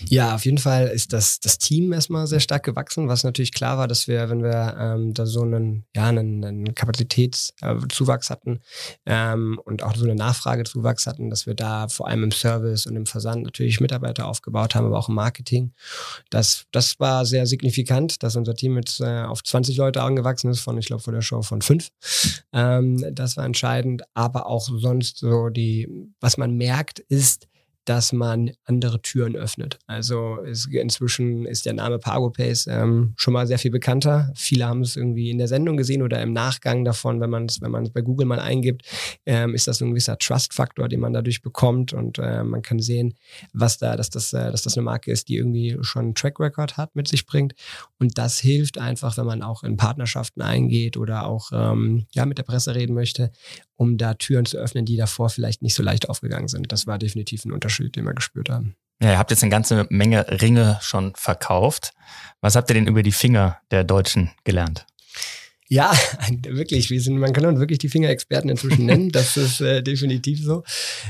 Ja, 0.09 0.35
auf 0.35 0.45
jeden 0.45 0.59
Fall 0.59 0.89
ist 0.89 1.13
das, 1.13 1.41
das 1.41 1.59
Team 1.59 1.93
erstmal 1.93 2.27
sehr 2.27 2.41
stark 2.41 2.65
gewachsen, 2.65 3.09
was 3.09 3.25
natürlich 3.25 3.53
klar 3.53 3.79
war, 3.79 3.89
dass 3.89 4.09
wir, 4.09 4.29
wenn 4.29 4.43
wir 4.43 4.77
ähm, 4.79 5.15
da 5.15 5.27
so 5.27 5.43
einen, 5.43 5.85
ja, 5.95 6.09
einen, 6.09 6.45
einen 6.45 6.75
Kapazitätszuwachs 6.75 8.29
äh, 8.29 8.33
hatten 8.33 8.61
ähm, 9.07 9.61
und 9.65 9.83
auch 9.83 9.95
so 9.97 10.05
eine 10.05 10.15
Nachfragezuwachs 10.15 11.07
hatten, 11.07 11.31
dass 11.31 11.47
wir 11.47 11.55
da 11.55 11.89
vor 11.89 12.09
allem 12.09 12.25
im 12.25 12.33
Service 12.33 12.87
und 12.87 12.97
im 12.97 13.07
Versand 13.07 13.45
natürlich 13.45 13.81
Mitarbeiter 13.81 14.27
aufgebaut 14.27 14.75
haben, 14.75 14.87
aber 14.87 14.99
auch 14.99 15.09
im 15.09 15.15
Marketing. 15.15 15.73
Das, 16.31 16.67
das 16.73 16.99
war 17.01 17.25
sehr 17.27 17.47
signifikant, 17.47 18.23
dass 18.23 18.37
unser 18.37 18.55
Team 18.55 18.77
jetzt 18.77 19.01
äh, 19.01 19.23
auf 19.23 19.43
20 19.43 19.77
Leute 19.77 20.03
angewachsen 20.03 20.51
ist, 20.51 20.61
von, 20.61 20.79
ich 20.79 20.87
glaube, 20.87 21.03
vor 21.03 21.13
der 21.13 21.23
Show 21.23 21.43
von 21.43 21.63
fünf. 21.63 21.91
Ähm, 22.53 23.05
das 23.13 23.37
war 23.37 23.45
entscheidend, 23.45 24.03
aber 24.15 24.47
auch 24.47 24.69
sonst 24.69 25.19
so 25.19 25.49
die, 25.49 25.89
was 26.21 26.37
man 26.37 26.57
merkt, 26.57 26.99
ist, 26.99 27.49
dass 27.85 28.13
man 28.13 28.51
andere 28.65 29.01
Türen 29.01 29.37
öffnet. 29.37 29.79
Also 29.87 30.37
ist, 30.37 30.67
inzwischen 30.67 31.47
ist 31.47 31.67
der 31.67 31.73
Name 31.73 31.99
PagoPace 31.99 32.67
ähm, 32.69 33.15
schon 33.17 33.33
mal 33.33 33.47
sehr 33.47 33.59
viel 33.59 33.71
bekannter. 33.71 34.31
Viele 34.37 34.67
haben 34.67 34.83
es 34.83 34.97
irgendwie 34.97 35.31
in 35.31 35.39
der 35.39 35.49
Sendung 35.49 35.77
gesehen 35.77 36.03
oder 36.03 36.21
im 36.21 36.33
Nachgang 36.33 36.85
davon, 36.85 37.21
wenn 37.21 37.31
man 37.31 37.47
es 37.47 37.61
wenn 37.61 37.75
es 37.75 37.91
bei 37.91 38.03
Google 38.03 38.27
mal 38.27 38.41
eingibt, 38.41 38.83
ähm, 39.27 39.55
ist 39.55 39.67
das 39.67 39.81
ein 39.81 39.91
gewisser 39.91 40.19
Trust-Faktor, 40.19 40.89
den 40.89 41.01
man 41.01 41.13
dadurch 41.13 41.43
bekommt 41.43 41.93
und 41.93 42.19
äh, 42.19 42.45
man 42.45 42.63
kann 42.63 42.81
sehen, 42.81 43.15
was 43.53 43.79
da, 43.79 43.97
dass 43.97 44.11
das, 44.11 44.33
äh, 44.33 44.51
dass 44.51 44.63
das 44.63 44.77
eine 44.77 44.85
Marke 44.85 45.11
ist, 45.11 45.29
die 45.29 45.37
irgendwie 45.37 45.79
schon 45.81 46.05
einen 46.05 46.15
Track 46.15 46.39
Record 46.39 46.77
hat, 46.77 46.95
mit 46.95 47.09
sich 47.09 47.27
bringt. 47.27 47.55
Und 47.99 48.19
das 48.19 48.39
hilft 48.39 48.79
einfach, 48.79 49.17
wenn 49.17 49.27
man 49.27 49.43
auch 49.43 49.63
in 49.63 49.77
Partnerschaften 49.77 50.43
eingeht 50.43 50.97
oder 50.97 51.27
auch 51.27 51.51
ähm, 51.53 52.07
ja 52.13 52.27
mit 52.27 52.39
der 52.39 52.45
Presse 52.45 52.75
reden 52.75 52.95
möchte, 52.95 53.31
um 53.81 53.97
da 53.97 54.13
Türen 54.13 54.45
zu 54.45 54.59
öffnen, 54.59 54.85
die 54.85 54.99
davor 54.99 55.31
vielleicht 55.31 55.63
nicht 55.63 55.75
so 55.75 55.83
leicht 55.83 56.11
aufgegangen 56.11 56.49
sind. 56.49 56.71
Das 56.71 56.87
war 56.87 56.99
definitiv 56.99 57.47
ein 57.47 57.53
Unterschied, 57.53 57.97
den 57.97 58.05
wir 58.05 58.13
gespürt 58.13 58.51
haben. 58.51 58.77
Ja, 59.03 59.13
ihr 59.13 59.19
habt 59.19 59.31
jetzt 59.31 59.43
eine 59.43 59.51
ganze 59.51 59.87
Menge 59.89 60.43
Ringe 60.43 60.79
schon 60.83 61.15
verkauft. 61.17 61.95
Was 62.43 62.57
habt 62.57 62.71
ihr 62.71 62.75
denn 62.75 62.87
über 62.87 63.03
die 63.03 63.11
Finger 63.11 63.57
der 63.71 63.85
Deutschen 63.85 64.33
gelernt? 64.45 64.85
Ja, 65.67 65.95
wirklich. 66.47 66.91
Wir 66.91 67.01
sind, 67.01 67.17
man 67.17 67.33
kann 67.33 67.47
uns 67.47 67.59
wirklich 67.59 67.79
die 67.79 67.89
Fingerexperten 67.89 68.51
inzwischen 68.51 68.85
nennen. 68.85 69.09
Das 69.13 69.37
ist 69.39 69.63
äh, 69.63 69.83
definitiv 69.83 70.45
so. 70.45 70.63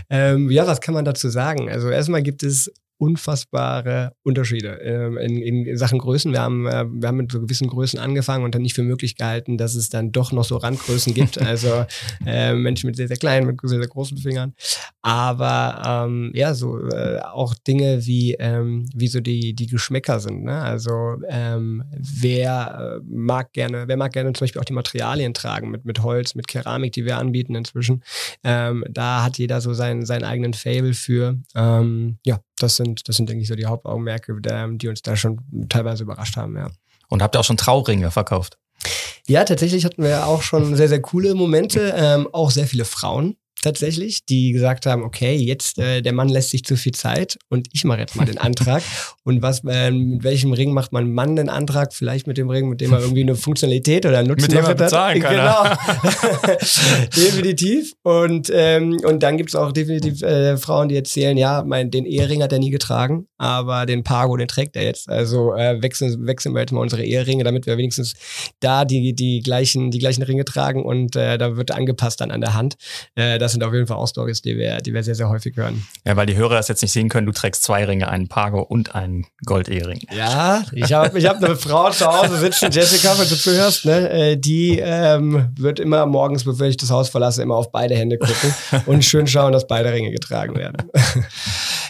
Ähm, 0.09 0.49
ja, 0.49 0.65
was 0.65 0.81
kann 0.81 0.95
man 0.95 1.05
dazu 1.05 1.29
sagen? 1.29 1.69
Also 1.69 1.91
erstmal 1.91 2.23
gibt 2.23 2.45
es 2.45 2.73
unfassbare 3.01 4.13
Unterschiede 4.23 4.79
ähm, 4.83 5.17
in, 5.17 5.65
in, 5.67 5.77
Sachen 5.79 5.99
Größen. 5.99 6.33
Wir 6.33 6.43
haben, 6.43 6.67
äh, 6.67 6.85
wir 6.87 7.09
haben 7.09 7.17
mit 7.17 7.33
so 7.33 7.41
gewissen 7.41 7.67
Größen 7.67 7.99
angefangen 7.99 8.45
und 8.45 8.55
dann 8.55 8.61
nicht 8.61 8.75
für 8.75 8.83
möglich 8.83 9.17
gehalten, 9.17 9.57
dass 9.57 9.75
es 9.75 9.89
dann 9.89 10.13
doch 10.13 10.33
noch 10.33 10.45
so 10.45 10.57
Randgrößen 10.57 11.15
gibt. 11.15 11.41
Also 11.51 11.85
äh, 12.27 12.55
Menschen 12.55 12.87
mit 12.87 12.97
sehr, 12.97 13.09
sehr 13.09 13.17
kleinen, 13.17 13.47
mit 13.47 13.61
sehr, 13.63 13.79
sehr 13.79 13.89
großen 13.89 14.19
Fingern. 14.19 14.55
Aber 15.03 16.07
ähm, 16.07 16.31
ja, 16.35 16.55
so 16.55 16.79
äh, 16.91 17.19
auch 17.21 17.55
Dinge 17.55 18.07
wie, 18.07 18.35
ähm, 18.35 18.87
wie 18.95 19.09
so 19.09 19.21
die, 19.21 19.55
die 19.55 19.67
Geschmäcker 19.67 20.21
sind. 20.21 20.45
Ne? 20.45 20.61
Also 20.61 21.17
ähm, 21.29 21.83
wer 21.97 23.01
äh, 23.01 23.05
mag 23.09 23.53
gerne, 23.53 23.89
wer 23.89 23.97
mag 23.97 24.13
gerne 24.13 24.33
zum 24.35 24.45
Beispiel 24.45 24.61
auch 24.61 24.67
die 24.67 24.75
Materialien 24.75 25.35
tragen 25.35 25.71
mit, 25.71 25.85
mit 25.85 26.03
Holz, 26.03 26.35
mit 26.35 26.47
Keramik, 26.47 26.93
die 26.93 27.05
wir 27.05 27.17
anbieten 27.17 27.55
inzwischen. 27.55 28.05
Ähm, 28.45 28.85
da 28.89 29.25
hat 29.25 29.39
jeder 29.39 29.61
so 29.61 29.73
seinen, 29.73 30.05
seinen 30.05 30.25
eigenen 30.25 30.53
Fable 30.53 30.95
für. 30.95 31.39
Ähm, 31.55 32.19
ja, 32.25 32.41
das 32.63 32.77
sind, 32.77 33.09
das 33.09 33.17
sind, 33.17 33.29
denke 33.29 33.43
ich, 33.43 33.49
so 33.49 33.55
die 33.55 33.67
Hauptaugenmerke, 33.67 34.41
die 34.41 34.89
uns 34.89 35.03
da 35.03 35.17
schon 35.17 35.41
teilweise 35.69 36.05
überrascht 36.05 36.37
haben, 36.37 36.57
ja. 36.57 36.71
Und 37.09 37.23
habt 37.23 37.35
ihr 37.35 37.41
auch 37.41 37.45
schon 37.45 37.57
Trauringe 37.57 38.11
verkauft? 38.11 38.59
Ja, 39.27 39.45
tatsächlich 39.45 39.85
hatten 39.85 40.03
wir 40.03 40.27
auch 40.27 40.43
schon 40.43 40.75
sehr, 40.77 40.89
sehr 40.89 41.03
coole 41.03 41.35
Momente. 41.35 41.93
Ähm, 41.97 42.29
auch 42.33 42.51
sehr 42.51 42.67
viele 42.67 42.85
Frauen 42.85 43.37
tatsächlich, 43.63 44.25
die 44.25 44.53
gesagt 44.53 44.87
haben, 44.87 45.03
okay, 45.03 45.37
jetzt 45.37 45.79
äh, 45.79 46.03
der 46.03 46.13
Mann 46.13 46.29
lässt 46.29 46.51
sich 46.51 46.65
zu 46.65 46.77
viel 46.77 46.93
Zeit 46.93 47.39
und 47.49 47.69
ich 47.73 47.85
mache 47.85 48.01
jetzt 48.01 48.17
mal 48.17 48.25
den 48.25 48.39
Antrag. 48.39 48.83
und 49.25 49.43
was, 49.43 49.63
äh, 49.65 49.91
mit 49.91 50.25
welchem 50.25 50.53
Ring 50.53 50.73
macht 50.73 50.93
man 50.93 51.13
Mann 51.13 51.37
den 51.37 51.49
Antrag? 51.49 51.93
Vielleicht 51.93 52.27
mit 52.27 52.39
dem 52.39 52.51
Ring, 52.51 52.69
mit 52.69 52.81
dem 52.81 52.93
er 52.93 53.01
irgendwie 53.01 53.23
eine 53.23 53.37
Funktionalität 53.37 54.07
oder 54.07 54.19
einen 54.19 54.29
Nutzen 54.29 54.43
mit 54.43 54.53
dem 54.53 54.65
er 54.65 54.75
bezahlen 54.75 55.21
kann. 55.21 55.35
Genau. 55.35 56.57
definitiv. 57.17 57.93
Und, 58.03 58.51
ähm, 58.53 58.99
und 59.05 59.23
dann 59.23 59.37
gibt 59.37 59.51
es 59.51 59.57
auch 59.57 59.73
definitiv 59.73 60.23
äh, 60.23 60.57
Frauen, 60.57 60.89
die 60.89 60.97
erzählen, 60.97 61.37
ja, 61.37 61.63
mein, 61.67 61.91
den 61.91 62.07
Ehering 62.07 62.43
hat 62.43 62.53
er 62.53 62.59
nie 62.59 62.71
getragen, 62.71 63.27
aber 63.39 63.87
den 63.87 64.05
Pago, 64.05 64.37
den 64.37 64.49
trägt 64.49 64.77
er 64.77 64.85
jetzt. 64.85 65.09
Also 65.09 65.55
äh, 65.55 65.83
wechseln, 65.83 66.27
wechseln 66.27 66.55
wir 66.55 66.61
jetzt 66.61 66.73
mal 66.73 66.81
unsere 66.81 67.05
Eheringe, 67.05 67.45
damit 67.45 67.67
wir 67.67 67.77
wenigstens 67.77 68.15
da 68.61 68.85
die, 68.85 69.15
die, 69.15 69.41
gleichen, 69.41 69.91
die 69.91 69.99
gleichen 69.99 70.23
Ringe 70.23 70.45
tragen 70.45 70.85
und 70.85 71.17
äh, 71.17 71.39
da 71.39 71.57
wird 71.57 71.71
angepasst 71.71 72.21
dann 72.21 72.31
an 72.31 72.41
der 72.41 72.55
Hand. 72.55 72.77
Äh, 73.15 73.39
das 73.51 73.55
sind 73.55 73.65
auf 73.65 73.75
jeden 73.75 73.89
Fall 73.89 73.97
auch 73.97 74.07
Stories, 74.07 74.43
die 74.43 74.57
wir, 74.57 74.79
die 74.79 74.95
wir 74.95 75.03
sehr, 75.03 75.17
sehr 75.17 75.29
häufig 75.29 75.57
hören. 75.57 75.85
Ja, 76.07 76.17
weil 76.17 76.27
die 76.27 76.37
Hörer 76.37 76.55
das 76.55 76.69
jetzt 76.69 76.83
nicht 76.83 76.93
sehen 76.93 77.09
können, 77.09 77.27
du 77.27 77.33
trägst 77.33 77.65
zwei 77.65 77.85
Ringe, 77.85 78.09
einen 78.09 78.29
Pago 78.29 78.63
und 78.63 78.95
einen 78.95 79.27
Goldehering. 79.45 80.01
Ja, 80.17 80.63
ich 80.73 80.93
habe 80.93 81.19
ich 81.19 81.27
hab 81.27 81.43
eine 81.43 81.57
Frau 81.57 81.91
zu 81.91 82.07
Hause 82.07 82.39
sitzen, 82.39 82.71
Jessica, 82.71 83.19
wenn 83.19 83.29
du 83.29 83.37
zuhörst, 83.37 83.87
ne? 83.87 84.09
Äh, 84.11 84.37
die 84.37 84.79
ähm, 84.79 85.49
wird 85.57 85.81
immer 85.81 86.07
morgens, 86.07 86.45
bevor 86.45 86.67
ich 86.67 86.77
das 86.77 86.91
Haus 86.91 87.09
verlasse, 87.09 87.43
immer 87.43 87.57
auf 87.57 87.73
beide 87.73 87.97
Hände 87.97 88.19
gucken 88.19 88.55
und 88.87 89.05
schön 89.05 89.27
schauen, 89.27 89.53
dass 89.53 89.67
beide 89.67 89.93
Ringe 89.93 90.13
getragen 90.13 90.55
werden. 90.55 90.89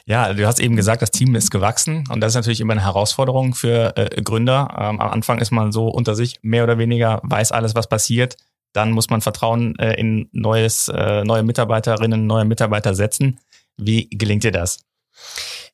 Ja, 0.06 0.32
du 0.32 0.46
hast 0.46 0.58
eben 0.58 0.74
gesagt, 0.74 1.02
das 1.02 1.12
Team 1.12 1.36
ist 1.36 1.50
gewachsen 1.50 2.04
und 2.10 2.20
das 2.20 2.32
ist 2.32 2.36
natürlich 2.36 2.60
immer 2.60 2.72
eine 2.72 2.82
Herausforderung 2.82 3.54
für 3.54 3.96
äh, 3.96 4.20
Gründer. 4.22 4.68
Ähm, 4.76 4.98
am 4.98 5.10
Anfang 5.10 5.38
ist 5.38 5.52
man 5.52 5.70
so 5.70 5.88
unter 5.88 6.16
sich 6.16 6.38
mehr 6.42 6.64
oder 6.64 6.78
weniger, 6.78 7.20
weiß 7.22 7.52
alles, 7.52 7.76
was 7.76 7.88
passiert. 7.88 8.36
Dann 8.72 8.92
muss 8.92 9.10
man 9.10 9.20
Vertrauen 9.20 9.78
äh, 9.78 9.94
in 9.94 10.28
neues, 10.32 10.88
äh, 10.88 11.24
neue 11.24 11.42
Mitarbeiterinnen, 11.42 12.26
neue 12.26 12.44
Mitarbeiter 12.44 12.94
setzen. 12.94 13.40
Wie 13.76 14.08
gelingt 14.10 14.44
dir 14.44 14.52
das? 14.52 14.84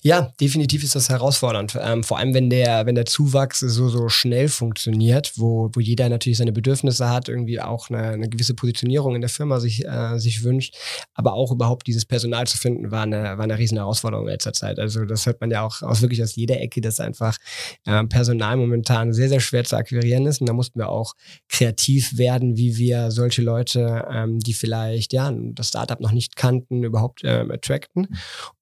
Ja, 0.06 0.32
definitiv 0.40 0.84
ist 0.84 0.94
das 0.94 1.08
herausfordernd. 1.08 1.76
Ähm, 1.82 2.04
vor 2.04 2.18
allem, 2.18 2.32
wenn 2.32 2.48
der, 2.48 2.86
wenn 2.86 2.94
der 2.94 3.06
Zuwachs 3.06 3.58
so, 3.58 3.88
so 3.88 4.08
schnell 4.08 4.48
funktioniert, 4.48 5.32
wo, 5.34 5.68
wo 5.72 5.80
jeder 5.80 6.08
natürlich 6.08 6.38
seine 6.38 6.52
Bedürfnisse 6.52 7.10
hat, 7.10 7.28
irgendwie 7.28 7.60
auch 7.60 7.90
eine, 7.90 8.10
eine 8.10 8.28
gewisse 8.28 8.54
Positionierung 8.54 9.16
in 9.16 9.20
der 9.20 9.30
Firma 9.30 9.58
sich, 9.58 9.84
äh, 9.84 10.16
sich 10.18 10.44
wünscht. 10.44 10.76
Aber 11.14 11.32
auch 11.32 11.50
überhaupt 11.50 11.88
dieses 11.88 12.04
Personal 12.04 12.46
zu 12.46 12.56
finden, 12.56 12.92
war 12.92 13.02
eine, 13.02 13.36
war 13.36 13.40
eine 13.40 13.58
riesen 13.58 13.78
Herausforderung 13.78 14.26
in 14.26 14.30
letzter 14.30 14.52
Zeit. 14.52 14.78
Also 14.78 15.04
das 15.06 15.26
hört 15.26 15.40
man 15.40 15.50
ja 15.50 15.62
auch 15.62 15.82
aus 15.82 16.02
wirklich 16.02 16.22
aus 16.22 16.36
jeder 16.36 16.60
Ecke, 16.60 16.80
dass 16.80 17.00
einfach 17.00 17.36
äh, 17.84 18.04
Personal 18.04 18.56
momentan 18.58 19.12
sehr, 19.12 19.28
sehr 19.28 19.40
schwer 19.40 19.64
zu 19.64 19.74
akquirieren 19.74 20.24
ist. 20.26 20.40
Und 20.40 20.48
da 20.48 20.52
mussten 20.52 20.78
wir 20.78 20.88
auch 20.88 21.14
kreativ 21.48 22.16
werden, 22.16 22.56
wie 22.56 22.76
wir 22.76 23.10
solche 23.10 23.42
Leute, 23.42 24.06
ähm, 24.08 24.38
die 24.38 24.54
vielleicht 24.54 25.12
ja 25.12 25.32
das 25.34 25.66
Startup 25.66 25.98
noch 25.98 26.12
nicht 26.12 26.36
kannten, 26.36 26.84
überhaupt 26.84 27.22
ähm, 27.24 27.50
attracten. 27.50 28.06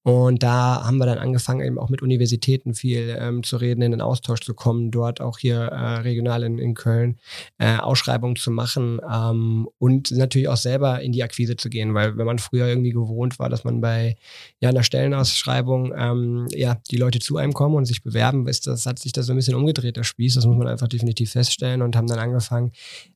Und 0.04 0.42
da 0.42 0.84
haben 0.84 0.98
wir 0.98 1.06
dann 1.06 1.16
angefangen, 1.16 1.62
eben 1.62 1.78
auch 1.78 1.88
mit 1.88 2.02
Universitäten 2.02 2.74
viel 2.74 3.16
ähm, 3.18 3.42
zu 3.42 3.56
reden, 3.56 3.80
in 3.80 3.90
den 3.90 4.02
Austausch 4.02 4.40
zu 4.40 4.52
kommen, 4.52 4.90
dort 4.90 5.22
auch 5.22 5.38
hier 5.38 5.56
äh, 5.56 6.00
regional 6.00 6.42
in, 6.42 6.58
in 6.58 6.74
Köln 6.74 7.18
äh, 7.56 7.78
Ausschreibungen 7.78 8.36
zu 8.36 8.50
machen 8.50 9.00
ähm, 9.10 9.66
und 9.78 10.10
natürlich 10.10 10.48
auch 10.48 10.58
selber 10.58 11.00
in 11.00 11.12
die 11.12 11.22
Akquise 11.22 11.56
zu 11.56 11.70
gehen, 11.70 11.94
weil 11.94 12.18
wenn 12.18 12.26
man 12.26 12.38
früher 12.38 12.66
irgendwie 12.66 12.90
gewohnt 12.90 13.38
war, 13.38 13.48
dass 13.48 13.64
man 13.64 13.80
bei 13.80 14.16
ja, 14.60 14.68
einer 14.68 14.82
Stellenausschreibung 14.82 15.94
ähm, 15.96 16.48
ja, 16.50 16.76
die 16.90 16.98
Leute 16.98 17.18
zu 17.18 17.38
einem 17.38 17.54
kommen 17.54 17.74
und 17.74 17.86
sich 17.86 18.02
bewerben, 18.02 18.46
ist 18.46 18.66
das, 18.66 18.84
hat 18.84 18.98
sich 18.98 19.12
das 19.12 19.24
so 19.24 19.32
ein 19.32 19.36
bisschen 19.36 19.54
umgedreht, 19.54 19.96
der 19.96 20.04
Spieß, 20.04 20.34
das 20.34 20.44
muss 20.44 20.58
man 20.58 20.68
einfach 20.68 20.88
definitiv 20.88 21.32
feststellen 21.32 21.80
und 21.80 21.96
haben 21.96 22.08
dann 22.08 22.18
angefangen, 22.18 22.72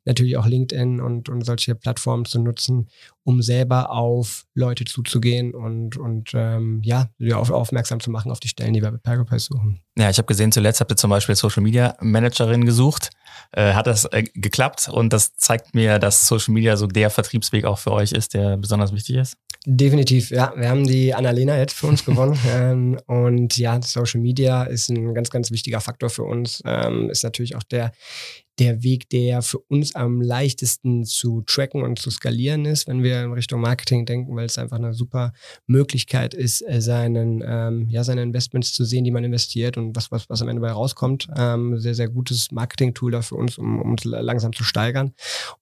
natürlich 0.07 0.38
auch 0.38 0.47
LinkedIn 0.47 1.02
und, 1.02 1.28
und 1.28 1.45
solche 1.45 1.75
Plattformen 1.75 2.25
zu 2.25 2.40
nutzen, 2.40 2.88
um 3.28 3.42
selber 3.42 3.90
auf 3.90 4.47
Leute 4.54 4.87
zuzugehen 4.87 5.52
und, 5.52 5.99
und 5.99 6.30
ähm, 6.32 6.80
ja, 6.82 7.11
auf, 7.35 7.50
aufmerksam 7.50 8.00
zu 8.00 8.11
machen 8.11 8.32
auf 8.32 8.40
die 8.40 8.49
Stellen, 8.49 8.73
die 8.73 8.80
wir 8.80 8.90
bei 8.90 8.97
Pergopace 8.97 9.44
suchen. 9.44 9.82
Ja, 9.99 10.08
ich 10.08 10.16
habe 10.16 10.25
gesehen, 10.25 10.50
zuletzt 10.50 10.80
habt 10.80 10.90
ihr 10.90 10.97
zum 10.97 11.11
Beispiel 11.11 11.35
Social 11.35 11.62
Media 11.62 11.94
Managerin 12.00 12.64
gesucht. 12.64 13.11
Äh, 13.52 13.75
hat 13.75 13.87
das 13.87 14.06
äh, 14.06 14.23
geklappt 14.32 14.88
und 14.88 15.12
das 15.12 15.37
zeigt 15.37 15.75
mir, 15.75 15.99
dass 15.99 16.26
Social 16.26 16.54
Media 16.54 16.78
so 16.78 16.87
der 16.87 17.11
Vertriebsweg 17.11 17.66
auch 17.66 17.78
für 17.78 17.92
euch 17.92 18.12
ist, 18.12 18.32
der 18.32 18.56
besonders 18.56 18.94
wichtig 18.94 19.16
ist? 19.16 19.37
Definitiv, 19.66 20.30
ja. 20.30 20.54
Wir 20.56 20.70
haben 20.70 20.87
die 20.87 21.12
Annalena 21.12 21.58
jetzt 21.58 21.75
für 21.75 21.88
uns 21.88 22.06
gewonnen. 22.06 22.38
ähm, 22.49 22.99
und 23.06 23.58
ja, 23.58 23.78
Social 23.82 24.23
Media 24.23 24.62
ist 24.62 24.88
ein 24.88 25.12
ganz, 25.12 25.28
ganz 25.28 25.50
wichtiger 25.50 25.82
Faktor 25.82 26.08
für 26.08 26.23
uns. 26.23 26.62
Ähm, 26.64 27.11
ist 27.11 27.25
natürlich 27.25 27.56
auch 27.56 27.62
der, 27.62 27.92
der 28.59 28.83
Weg, 28.83 29.09
der 29.11 29.43
für 29.43 29.59
uns 29.59 29.95
am 29.95 30.21
leichtesten 30.21 31.05
zu 31.05 31.43
tracken 31.43 31.83
und 31.83 31.99
zu 31.99 32.11
skalieren 32.11 32.65
ist, 32.65 32.88
wenn 32.88 33.03
wir 33.03 33.23
in 33.23 33.33
Richtung 33.33 33.61
Marketing 33.61 34.05
denken, 34.05 34.35
weil 34.37 34.47
es 34.47 34.59
einfach 34.59 34.79
eine 34.79 34.95
super 34.95 35.33
Möglichkeit 35.67 36.35
ist, 36.35 36.62
äh, 36.62 36.81
seinen, 36.81 37.43
ähm, 37.47 37.88
ja, 37.88 38.05
seine 38.05 38.23
Investments 38.23 38.73
zu 38.73 38.85
sehen, 38.85 39.05
die 39.05 39.11
man 39.11 39.25
investiert 39.25 39.77
und 39.77 39.95
was, 39.97 40.11
was, 40.11 40.29
was 40.29 40.43
am 40.43 40.49
Ende 40.49 40.61
bei 40.61 40.71
rauskommt. 40.71 41.29
Ähm, 41.37 41.79
sehr, 41.79 41.95
sehr 41.95 42.09
gutes 42.09 42.50
Marketing-Tool 42.50 43.12
da 43.12 43.23
für 43.23 43.37
uns, 43.37 43.59
um, 43.59 43.81
um 43.81 43.91
uns 43.93 44.05
langsam 44.05 44.53
zu 44.53 44.65
steigern. 44.65 45.15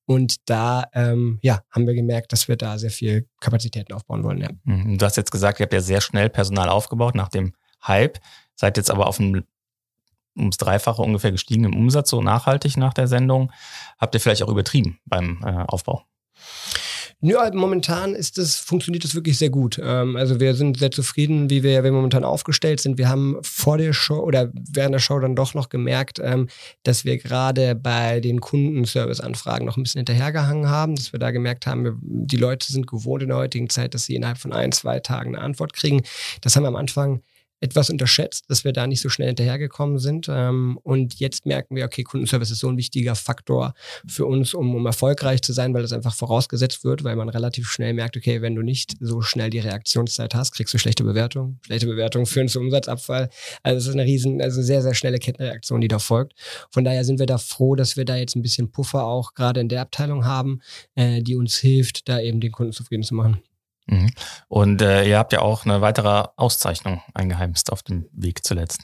Und 0.07 0.37
da 0.49 0.85
ähm, 0.95 1.39
ja, 1.43 1.63
haben 1.71 1.87
wir 1.87 1.95
gemerkt, 1.95 2.33
dass 2.33 2.49
wir 2.49 2.57
da 2.57 2.79
sehr 2.79 2.91
viel 2.91 3.27
Kapazitäten 3.41 3.93
aufbauen 3.93 4.25
wollen. 4.25 4.39
Ja. 4.39 4.49
Mhm. 4.65 4.99
Du 4.99 5.05
hast 5.05 5.17
jetzt 5.17 5.31
gesagt, 5.31 5.61
ihr 5.61 5.65
habt 5.65 5.73
ja 5.73 5.81
sehr 5.81 6.01
schnell 6.01 6.31
Personal 6.31 6.69
aufgebaut 6.69 7.15
nach 7.15 7.29
dem 7.29 7.53
Hype, 7.87 8.19
seid 8.55 8.77
jetzt 8.77 8.91
aber 8.91 9.07
auf 9.07 9.21
einem 9.21 9.45
ums 10.37 10.57
Dreifache 10.57 11.03
ungefähr 11.03 11.33
gestiegen 11.33 11.65
im 11.65 11.77
Umsatz, 11.77 12.11
so 12.11 12.23
nachhaltig 12.23 12.77
nach 12.77 12.95
der 12.95 13.09
Sendung. 13.09 13.53
Habt 13.99 14.15
ihr 14.15 14.21
vielleicht 14.21 14.43
auch 14.43 14.51
übertrieben 14.51 14.99
beim 15.07 15.41
äh, 15.45 15.65
Aufbau? 15.67 16.05
Ja, 17.23 17.51
momentan 17.55 18.15
ist 18.15 18.37
das, 18.37 18.57
funktioniert 18.57 19.03
das 19.03 19.15
wirklich 19.15 19.39
sehr 19.39 19.49
gut. 19.49 19.81
Ähm, 19.83 20.17
also 20.17 20.39
wir 20.39 20.55
sind 20.55 20.79
sehr 20.79 20.91
zufrieden, 20.91 21.49
wie 21.49 21.63
wir, 21.63 21.83
wir 21.83 21.91
momentan 21.91 22.25
aufgestellt 22.25 22.79
sind. 22.79 22.99
Wir 22.99 23.09
haben 23.09 23.39
vor 23.41 23.79
der 23.79 23.95
Show 23.95 24.19
oder 24.19 24.53
während 24.53 24.93
der 24.93 24.99
Show 24.99 25.19
dann 25.19 25.35
doch 25.35 25.55
noch 25.55 25.71
gemerkt, 25.71 26.21
ähm, 26.23 26.49
dass 26.83 27.07
wir 27.07 27.17
gerade 27.17 27.75
bei 27.75 28.21
den 28.21 28.41
Kundenservice-Anfragen 28.43 29.65
noch 29.65 29.79
ein 29.79 29.83
bisschen 29.83 30.01
hinterhergehangen 30.01 30.69
haben, 30.69 30.95
dass 30.95 31.13
wir 31.13 31.19
da 31.19 31.31
gemerkt 31.31 31.67
haben, 31.67 31.99
die 32.03 32.37
Leute 32.37 32.71
sind 32.71 32.87
gewohnt 32.87 33.23
in 33.23 33.31
der 33.31 33.39
heutigen 33.39 33.71
Zeit, 33.71 33.95
dass 33.95 34.05
sie 34.05 34.15
innerhalb 34.15 34.37
von 34.37 34.53
ein, 34.53 34.73
zwei 34.73 35.01
Tagen 35.01 35.35
eine 35.35 35.45
Antwort 35.45 35.73
kriegen. 35.73 36.03
Das 36.43 36.55
haben 36.55 36.65
wir 36.65 36.69
am 36.69 36.77
Anfang 36.77 37.23
etwas 37.61 37.91
unterschätzt, 37.91 38.45
dass 38.49 38.65
wir 38.65 38.73
da 38.73 38.87
nicht 38.87 39.01
so 39.01 39.09
schnell 39.09 39.29
hinterhergekommen 39.29 39.99
sind. 39.99 40.29
Ähm, 40.29 40.79
und 40.83 41.19
jetzt 41.19 41.47
merken 41.47 41.77
wir, 41.77 41.85
okay, 41.85 42.03
Kundenservice 42.03 42.51
ist 42.51 42.61
so 42.61 42.69
ein 42.69 42.77
wichtiger 42.77 43.15
Faktor 43.15 43.75
für 44.07 44.27
uns, 44.27 44.55
um, 44.55 44.75
um 44.75 44.85
erfolgreich 44.87 45.43
zu 45.43 45.53
sein, 45.53 45.73
weil 45.73 45.83
das 45.83 45.93
einfach 45.93 46.15
vorausgesetzt 46.15 46.85
wird, 46.85 47.05
weil 47.05 47.17
man 47.17 47.29
relativ 47.29 47.69
schnell 47.69 47.95
merkt, 47.95 48.17
okay, 48.17 48.43
wenn 48.43 48.55
du 48.55 48.63
nicht 48.63 48.97
so 49.01 49.23
schnell 49.23 49.51
die 49.51 49.59
Reaktionszeit 49.59 50.35
hast, 50.35 50.53
kriegst 50.53 50.75
du 50.75 50.79
schlechte 50.79 51.05
Bewertungen. 51.05 51.59
Schlechte 51.65 51.87
Bewertungen 51.87 52.27
führen 52.27 52.49
zu 52.49 52.61
Umsatzabfall. 52.61 53.31
Also 53.63 53.79
es 53.79 53.87
ist 53.87 53.95
eine 53.95 54.05
riesen, 54.05 54.43
also 54.43 54.61
sehr, 54.61 54.83
sehr 54.83 54.95
schnelle 54.95 55.19
Kettenreaktion, 55.19 55.81
die 55.81 55.89
da 55.89 55.99
folgt. 55.99 56.35
Von 56.71 56.85
daher 56.85 57.05
sind 57.05 57.19
wir 57.19 57.27
da 57.27 57.39
froh, 57.39 57.75
dass 57.75 57.97
wir 57.97 58.05
da 58.05 58.17
jetzt 58.17 58.37
ein 58.37 58.43
bisschen 58.43 58.71
Puffer 58.71 59.05
auch 59.05 59.35
gerade 59.35 59.61
in 59.61 59.69
der 59.69 59.81
Abteilung 59.81 60.25
haben, 60.25 60.61
äh, 60.95 61.23
die 61.23 61.37
uns 61.37 61.57
hilft, 61.57 62.09
da 62.09 62.21
eben 62.21 62.41
den 62.41 62.53
Kunden 62.53 62.73
zufrieden 62.73 63.03
zu 63.03 63.15
machen. 63.15 63.41
Mhm. 63.87 64.11
Und 64.49 64.83
äh, 64.83 65.09
ihr 65.09 65.19
habt 65.19 65.33
ja 65.33 65.41
auch 65.41 65.65
eine 65.65 65.81
weitere 65.81 66.25
Auszeichnung 66.37 67.03
eingeheimst 67.15 67.73
auf 67.73 67.83
dem 67.83 68.07
Weg 68.13 68.45
zuletzt. 68.45 68.83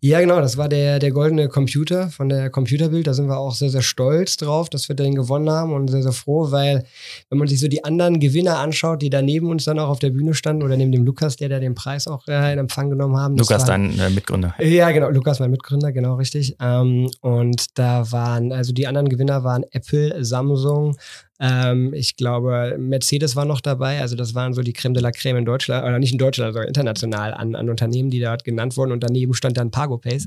Ja, 0.00 0.20
genau, 0.20 0.40
das 0.40 0.56
war 0.56 0.68
der, 0.68 0.98
der 0.98 1.12
goldene 1.12 1.48
Computer 1.48 2.10
von 2.10 2.28
der 2.28 2.50
Computerbild. 2.50 3.06
Da 3.06 3.14
sind 3.14 3.28
wir 3.28 3.38
auch 3.38 3.54
sehr, 3.54 3.70
sehr 3.70 3.82
stolz 3.82 4.36
drauf, 4.36 4.68
dass 4.68 4.88
wir 4.88 4.96
den 4.96 5.14
gewonnen 5.14 5.48
haben 5.48 5.72
und 5.72 5.88
sehr, 5.88 6.02
sehr 6.02 6.12
froh, 6.12 6.50
weil 6.50 6.84
wenn 7.30 7.38
man 7.38 7.46
sich 7.46 7.60
so 7.60 7.68
die 7.68 7.84
anderen 7.84 8.18
Gewinner 8.18 8.58
anschaut, 8.58 9.00
die 9.00 9.10
da 9.10 9.22
neben 9.22 9.48
uns 9.50 9.64
dann 9.64 9.78
auch 9.78 9.88
auf 9.88 10.00
der 10.00 10.10
Bühne 10.10 10.34
standen 10.34 10.62
oder 10.62 10.76
neben 10.76 10.90
dem 10.90 11.04
Lukas, 11.04 11.36
der 11.36 11.48
da 11.48 11.60
den 11.60 11.74
Preis 11.74 12.08
auch 12.08 12.26
äh, 12.26 12.52
in 12.52 12.58
Empfang 12.58 12.90
genommen 12.90 13.16
haben. 13.16 13.36
Lukas, 13.36 13.62
war, 13.62 13.68
dein 13.68 13.98
äh, 13.98 14.10
Mitgründer. 14.10 14.54
Ja, 14.60 14.90
genau, 14.90 15.08
Lukas, 15.10 15.38
mein 15.38 15.52
Mitgründer, 15.52 15.92
genau 15.92 16.16
richtig. 16.16 16.56
Ähm, 16.60 17.08
und 17.20 17.78
da 17.78 18.10
waren, 18.10 18.52
also 18.52 18.72
die 18.72 18.86
anderen 18.88 19.08
Gewinner 19.08 19.44
waren 19.44 19.64
Apple, 19.70 20.24
Samsung, 20.24 20.96
ähm, 21.40 21.92
ich 21.94 22.16
glaube, 22.16 22.76
Mercedes 22.78 23.34
war 23.34 23.44
noch 23.44 23.60
dabei. 23.60 24.00
Also 24.00 24.16
das 24.16 24.34
waren 24.34 24.54
so 24.54 24.62
die 24.62 24.72
Creme 24.72 24.94
de 24.94 25.02
la 25.02 25.10
Creme 25.10 25.38
in 25.38 25.44
Deutschland, 25.44 25.84
oder 25.84 25.98
nicht 25.98 26.12
in 26.12 26.18
Deutschland, 26.18 26.52
sondern 26.52 26.68
international 26.68 27.34
an, 27.34 27.54
an 27.54 27.68
Unternehmen, 27.68 28.10
die 28.10 28.20
dort 28.20 28.44
genannt 28.44 28.76
wurden. 28.76 28.92
Und 28.92 29.02
daneben 29.02 29.34
stand 29.34 29.56
dann 29.56 29.70
PagoPace, 29.70 30.26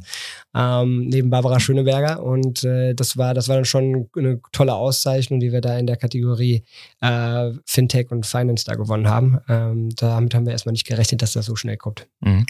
ähm, 0.56 1.08
neben 1.08 1.30
Barbara 1.30 1.60
Schöneberger. 1.60 2.24
Und 2.24 2.64
äh, 2.64 2.94
das, 2.94 3.18
war, 3.18 3.34
das 3.34 3.48
war 3.48 3.56
dann 3.56 3.66
schon 3.66 4.10
eine 4.18 4.42
tolle 4.52 4.76
Auszeichnung, 4.76 5.40
die 5.40 5.52
wir 5.52 5.62
da 5.62 5.78
in 5.78 5.88
der 5.88 5.98
Kategorie 5.98 6.64
äh, 7.02 7.52
Fintech 7.66 8.12
und 8.12 8.26
Finance 8.26 8.66
da 8.66 8.76
gewonnen 8.76 9.08
haben. 9.08 9.40
Ähm, 9.48 9.90
damit 9.96 10.36
haben 10.36 10.46
wir 10.46 10.52
erstmal 10.52 10.74
nicht 10.74 10.88
gerechnet, 10.88 11.22
dass 11.22 11.34
das 11.34 11.46
so 11.46 11.56
schnell 11.56 11.78
kommt. 11.78 12.08
Mhm. 12.20 12.46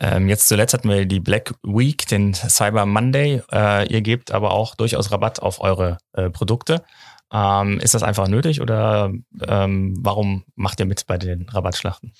Ähm, 0.00 0.28
jetzt 0.28 0.46
zuletzt 0.46 0.74
hatten 0.74 0.88
wir 0.88 1.06
die 1.06 1.18
Black 1.18 1.54
Week, 1.64 2.06
den 2.06 2.32
Cyber 2.32 2.86
Monday. 2.86 3.42
Äh, 3.52 3.92
ihr 3.92 4.00
gebt 4.00 4.30
aber 4.30 4.52
auch 4.52 4.76
durchaus 4.76 5.10
Rabatt 5.10 5.40
auf 5.42 5.60
eure 5.60 5.98
äh, 6.12 6.30
Produkte. 6.30 6.84
Ähm, 7.32 7.78
ist 7.80 7.94
das 7.94 8.02
einfach 8.02 8.28
nötig 8.28 8.60
oder 8.60 9.12
ähm, 9.46 9.96
warum 10.00 10.44
macht 10.54 10.80
ihr 10.80 10.86
mit 10.86 11.06
bei 11.06 11.18
den 11.18 11.48
Rabattschlachten? 11.48 12.12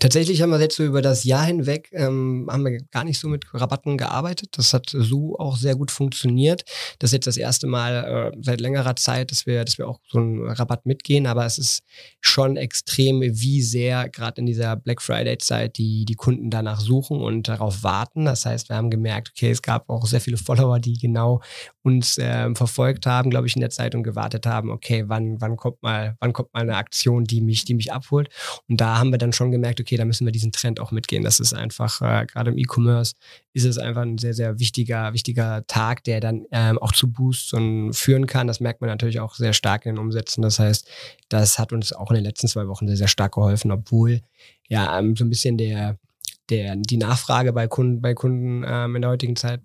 Tatsächlich 0.00 0.40
haben 0.40 0.50
wir 0.50 0.60
jetzt 0.60 0.76
so 0.76 0.84
über 0.84 1.02
das 1.02 1.24
Jahr 1.24 1.44
hinweg 1.44 1.90
ähm, 1.92 2.48
haben 2.50 2.64
wir 2.64 2.78
gar 2.90 3.04
nicht 3.04 3.18
so 3.18 3.28
mit 3.28 3.46
Rabatten 3.52 3.98
gearbeitet. 3.98 4.56
Das 4.56 4.72
hat 4.72 4.90
so 4.90 5.38
auch 5.38 5.56
sehr 5.56 5.76
gut 5.76 5.90
funktioniert. 5.90 6.64
Das 6.98 7.08
ist 7.08 7.14
jetzt 7.14 7.26
das 7.26 7.36
erste 7.36 7.66
Mal 7.66 8.32
äh, 8.34 8.38
seit 8.40 8.60
längerer 8.60 8.96
Zeit, 8.96 9.30
dass 9.30 9.46
wir, 9.46 9.64
dass 9.64 9.78
wir 9.78 9.88
auch 9.88 10.00
so 10.08 10.18
einen 10.18 10.48
Rabatt 10.48 10.86
mitgehen. 10.86 11.26
Aber 11.26 11.44
es 11.44 11.58
ist 11.58 11.82
schon 12.20 12.56
extrem, 12.56 13.20
wie 13.20 13.62
sehr 13.62 14.08
gerade 14.08 14.40
in 14.40 14.46
dieser 14.46 14.76
Black 14.76 15.02
Friday 15.02 15.38
Zeit 15.38 15.78
die 15.78 16.04
die 16.04 16.14
Kunden 16.14 16.50
danach 16.50 16.80
suchen 16.80 17.20
und 17.20 17.48
darauf 17.48 17.82
warten. 17.82 18.24
Das 18.24 18.46
heißt, 18.46 18.68
wir 18.68 18.76
haben 18.76 18.90
gemerkt, 18.90 19.32
okay, 19.34 19.50
es 19.50 19.62
gab 19.62 19.88
auch 19.90 20.06
sehr 20.06 20.20
viele 20.20 20.36
Follower, 20.36 20.78
die 20.78 20.98
genau 20.98 21.40
uns 21.82 22.18
äh, 22.18 22.54
verfolgt 22.54 23.06
haben, 23.06 23.30
glaube 23.30 23.46
ich, 23.46 23.56
in 23.56 23.60
der 23.60 23.70
Zeit 23.70 23.94
und 23.94 24.02
gewartet 24.02 24.37
haben, 24.46 24.70
okay, 24.70 25.04
wann, 25.06 25.40
wann 25.40 25.56
kommt 25.56 25.82
mal, 25.82 26.16
wann 26.20 26.32
kommt 26.32 26.52
mal 26.54 26.60
eine 26.60 26.76
Aktion, 26.76 27.24
die 27.24 27.40
mich, 27.40 27.64
die 27.64 27.74
mich 27.74 27.92
abholt. 27.92 28.28
Und 28.68 28.80
da 28.80 28.98
haben 28.98 29.10
wir 29.10 29.18
dann 29.18 29.32
schon 29.32 29.50
gemerkt, 29.50 29.80
okay, 29.80 29.96
da 29.96 30.04
müssen 30.04 30.26
wir 30.26 30.32
diesen 30.32 30.52
Trend 30.52 30.80
auch 30.80 30.92
mitgehen. 30.92 31.24
Das 31.24 31.40
ist 31.40 31.54
einfach, 31.54 32.00
äh, 32.00 32.26
gerade 32.26 32.50
im 32.50 32.58
E-Commerce, 32.58 33.14
ist 33.52 33.64
es 33.64 33.78
einfach 33.78 34.02
ein 34.02 34.18
sehr, 34.18 34.34
sehr 34.34 34.58
wichtiger, 34.58 35.12
wichtiger 35.12 35.66
Tag, 35.66 36.04
der 36.04 36.20
dann 36.20 36.46
ähm, 36.52 36.78
auch 36.78 36.92
zu 36.92 37.10
Boosts 37.10 37.52
und 37.52 37.92
führen 37.94 38.26
kann. 38.26 38.46
Das 38.46 38.60
merkt 38.60 38.80
man 38.80 38.88
natürlich 38.88 39.20
auch 39.20 39.34
sehr 39.34 39.52
stark 39.52 39.86
in 39.86 39.94
den 39.94 39.98
Umsätzen. 39.98 40.42
Das 40.42 40.58
heißt, 40.58 40.88
das 41.28 41.58
hat 41.58 41.72
uns 41.72 41.92
auch 41.92 42.10
in 42.10 42.16
den 42.16 42.24
letzten 42.24 42.48
zwei 42.48 42.68
Wochen 42.68 42.86
sehr, 42.86 42.96
sehr 42.96 43.08
stark 43.08 43.34
geholfen, 43.34 43.70
obwohl 43.72 44.20
ja 44.68 44.98
ähm, 44.98 45.16
so 45.16 45.24
ein 45.24 45.30
bisschen 45.30 45.58
der, 45.58 45.98
der, 46.50 46.76
die 46.76 46.96
Nachfrage 46.96 47.52
bei 47.52 47.66
Kunden, 47.66 48.00
bei 48.00 48.14
Kunden 48.14 48.64
ähm, 48.66 48.96
in 48.96 49.02
der 49.02 49.10
heutigen 49.10 49.36
Zeit 49.36 49.60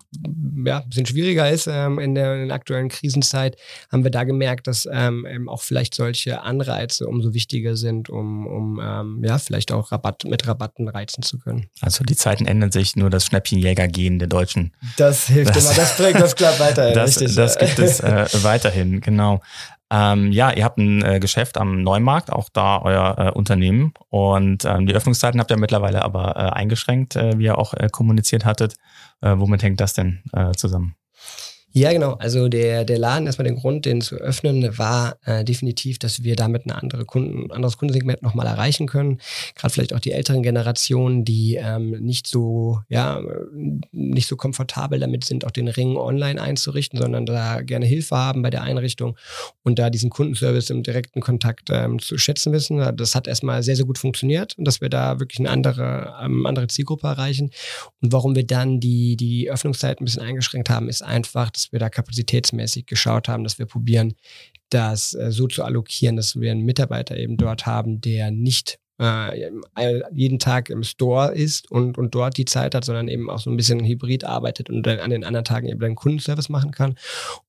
ja, 0.64 0.78
ein 0.78 0.88
bisschen 0.88 1.06
schwieriger 1.06 1.50
ist 1.50 1.66
ähm, 1.66 1.98
in, 1.98 2.14
der, 2.14 2.42
in 2.42 2.48
der 2.48 2.54
aktuellen 2.54 2.88
Krisenzeit, 2.88 3.56
haben 3.90 4.04
wir 4.04 4.10
da 4.10 4.24
gemerkt, 4.24 4.66
dass 4.66 4.88
ähm, 4.90 5.48
auch 5.48 5.62
vielleicht 5.62 5.94
solche 5.94 6.42
Anreize 6.42 7.06
umso 7.06 7.34
wichtiger 7.34 7.76
sind, 7.76 8.10
um, 8.10 8.46
um 8.46 8.80
ähm, 8.82 9.22
ja, 9.24 9.38
vielleicht 9.38 9.72
auch 9.72 9.92
Rabatt, 9.92 10.24
mit 10.24 10.46
Rabatten 10.46 10.88
reizen 10.88 11.22
zu 11.22 11.38
können. 11.38 11.66
Also 11.80 12.04
die 12.04 12.16
Zeiten 12.16 12.46
ändern 12.46 12.72
sich, 12.72 12.96
nur 12.96 13.10
das 13.10 13.26
Schnäppchenjäger-Gehen 13.26 14.18
der 14.18 14.28
Deutschen. 14.28 14.72
Das 14.96 15.26
hilft 15.26 15.56
das, 15.56 15.64
immer, 15.64 15.74
das 15.74 15.96
bringt 15.96 16.20
das 16.20 16.36
klappt 16.36 16.60
weiterhin. 16.60 16.94
Das, 17.04 17.16
das 17.16 17.58
gibt 17.58 17.78
es 17.78 18.00
äh, 18.00 18.26
weiterhin, 18.42 19.00
genau. 19.00 19.40
Ähm, 19.94 20.32
ja, 20.32 20.50
ihr 20.50 20.64
habt 20.64 20.78
ein 20.78 21.04
äh, 21.04 21.20
Geschäft 21.20 21.56
am 21.56 21.82
Neumarkt, 21.82 22.32
auch 22.32 22.48
da 22.52 22.82
euer 22.82 23.16
äh, 23.16 23.30
Unternehmen. 23.30 23.94
Und 24.08 24.64
ähm, 24.64 24.86
die 24.86 24.94
Öffnungszeiten 24.94 25.38
habt 25.38 25.52
ihr 25.52 25.56
mittlerweile 25.56 26.02
aber 26.02 26.34
äh, 26.34 26.50
eingeschränkt, 26.50 27.14
äh, 27.14 27.38
wie 27.38 27.44
ihr 27.44 27.58
auch 27.58 27.74
äh, 27.74 27.88
kommuniziert 27.92 28.44
hattet. 28.44 28.74
Äh, 29.20 29.34
womit 29.36 29.62
hängt 29.62 29.80
das 29.80 29.94
denn 29.94 30.22
zusammen? 30.56 30.96
Ja, 31.76 31.92
genau. 31.92 32.12
Also 32.12 32.48
der, 32.48 32.84
der 32.84 32.98
Laden, 32.98 33.26
erstmal 33.26 33.48
den 33.48 33.56
Grund, 33.56 33.84
den 33.84 34.00
zu 34.00 34.14
öffnen, 34.14 34.78
war 34.78 35.16
äh, 35.24 35.44
definitiv, 35.44 35.98
dass 35.98 36.22
wir 36.22 36.36
damit 36.36 36.62
eine 36.66 36.80
andere 36.80 37.04
Kunden, 37.04 37.46
ein 37.46 37.50
anderes 37.50 37.78
Kundensegment 37.78 38.22
nochmal 38.22 38.46
erreichen 38.46 38.86
können. 38.86 39.18
Gerade 39.56 39.74
vielleicht 39.74 39.92
auch 39.92 39.98
die 39.98 40.12
älteren 40.12 40.44
Generationen, 40.44 41.24
die 41.24 41.56
ähm, 41.56 41.90
nicht 42.00 42.28
so, 42.28 42.78
ja, 42.88 43.20
nicht 43.90 44.28
so 44.28 44.36
komfortabel 44.36 45.00
damit 45.00 45.24
sind, 45.24 45.44
auch 45.44 45.50
den 45.50 45.66
Ring 45.66 45.96
online 45.96 46.40
einzurichten, 46.40 47.00
sondern 47.00 47.26
da 47.26 47.60
gerne 47.62 47.86
Hilfe 47.86 48.16
haben 48.16 48.42
bei 48.42 48.50
der 48.50 48.62
Einrichtung 48.62 49.16
und 49.64 49.80
da 49.80 49.90
diesen 49.90 50.10
Kundenservice 50.10 50.70
im 50.70 50.84
direkten 50.84 51.20
Kontakt 51.20 51.70
ähm, 51.72 51.98
zu 51.98 52.18
schätzen 52.18 52.52
wissen. 52.52 52.96
Das 52.96 53.16
hat 53.16 53.26
erstmal 53.26 53.64
sehr, 53.64 53.74
sehr 53.74 53.84
gut 53.84 53.98
funktioniert 53.98 54.56
und 54.56 54.64
dass 54.64 54.80
wir 54.80 54.90
da 54.90 55.18
wirklich 55.18 55.40
eine 55.40 55.50
andere, 55.50 56.14
ähm, 56.22 56.46
andere 56.46 56.68
Zielgruppe 56.68 57.08
erreichen. 57.08 57.50
Und 58.00 58.12
warum 58.12 58.36
wir 58.36 58.46
dann 58.46 58.78
die, 58.78 59.16
die 59.16 59.50
Öffnungszeit 59.50 60.00
ein 60.00 60.04
bisschen 60.04 60.22
eingeschränkt 60.22 60.70
haben, 60.70 60.88
ist 60.88 61.02
einfach, 61.02 61.50
wir 61.72 61.78
da 61.78 61.88
kapazitätsmäßig 61.88 62.86
geschaut 62.86 63.28
haben, 63.28 63.44
dass 63.44 63.58
wir 63.58 63.66
probieren, 63.66 64.14
das 64.70 65.14
äh, 65.14 65.30
so 65.30 65.46
zu 65.46 65.62
allokieren, 65.62 66.16
dass 66.16 66.38
wir 66.38 66.50
einen 66.50 66.64
Mitarbeiter 66.64 67.16
eben 67.16 67.36
dort 67.36 67.66
haben, 67.66 68.00
der 68.00 68.30
nicht 68.30 68.78
äh, 69.00 69.50
jeden 70.12 70.38
Tag 70.38 70.70
im 70.70 70.84
Store 70.84 71.32
ist 71.34 71.70
und, 71.70 71.98
und 71.98 72.14
dort 72.14 72.36
die 72.36 72.44
Zeit 72.44 72.74
hat, 72.74 72.84
sondern 72.84 73.08
eben 73.08 73.28
auch 73.28 73.40
so 73.40 73.50
ein 73.50 73.56
bisschen 73.56 73.84
hybrid 73.84 74.24
arbeitet 74.24 74.70
und 74.70 74.84
dann 74.84 75.00
an 75.00 75.10
den 75.10 75.24
anderen 75.24 75.44
Tagen 75.44 75.68
eben 75.68 75.82
einen 75.82 75.96
Kundenservice 75.96 76.48
machen 76.48 76.70
kann. 76.70 76.94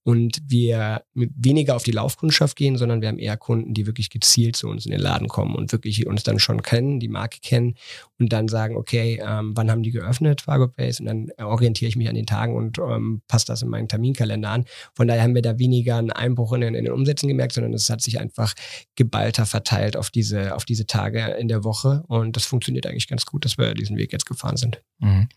Und 0.04 0.40
wir 0.48 1.04
weniger 1.14 1.76
auf 1.76 1.84
die 1.84 1.92
Laufkundschaft 1.92 2.56
gehen, 2.56 2.78
sondern 2.78 3.02
wir 3.02 3.10
haben 3.10 3.20
eher 3.20 3.38
Kunden, 3.38 3.74
die 3.74 3.86
wirklich 3.86 4.10
gezielt 4.10 4.56
zu 4.56 4.68
uns 4.68 4.86
in 4.86 4.92
den 4.92 5.00
Laden 5.00 5.28
kommen 5.28 5.56
und 5.56 5.72
wirklich 5.72 6.06
uns 6.08 6.24
dann 6.24 6.40
schon 6.40 6.62
kennen, 6.62 7.00
die 7.00 7.08
Marke 7.08 7.40
kennen 7.42 7.76
und 8.20 8.34
dann 8.34 8.48
sagen, 8.48 8.76
okay, 8.76 9.22
ähm, 9.24 9.52
wann 9.56 9.70
haben 9.70 9.84
die 9.84 9.92
geöffnet, 9.92 10.42
Fargo 10.42 10.68
Pace? 10.68 11.00
Und 11.00 11.06
dann 11.08 11.28
orientiere 11.40 11.90
ich 11.90 11.96
mich 11.96 12.10
an 12.10 12.16
den 12.16 12.26
Tagen 12.26 12.56
und 12.56 12.80
ähm, 12.80 13.22
passe 13.28 13.48
das 13.48 13.62
in 13.62 13.70
meinen 13.70 13.88
Terminkalender 13.88 14.50
an. 14.50 14.66
Von 14.94 15.08
daher 15.08 15.24
haben 15.24 15.36
wir 15.36 15.42
da 15.42 15.60
weniger 15.60 15.98
einen 15.98 16.12
Einbruch 16.12 16.54
in, 16.54 16.62
in 16.62 16.74
den 16.74 16.92
Umsätzen 16.92 17.28
gemerkt, 17.28 17.54
sondern 17.54 17.74
es 17.74 17.90
hat 17.90 18.02
sich 18.02 18.20
einfach 18.20 18.54
geballter 18.96 19.46
verteilt 19.46 19.98
auf 19.98 20.10
diese, 20.10 20.56
auf 20.56 20.66
diese 20.66 20.86
Tage 20.86 21.35
in 21.38 21.48
der 21.48 21.64
Woche. 21.64 22.04
Und 22.08 22.36
das 22.36 22.46
funktioniert 22.46 22.86
eigentlich 22.86 23.08
ganz 23.08 23.26
gut, 23.26 23.46
dass 23.46 23.58
wir 23.58 23.74
diesen 23.74 23.98
Weg 23.98 24.12
jetzt 24.14 24.26
gefahren 24.26 24.58
sind. 24.58 24.82
Mhm. 25.00 25.30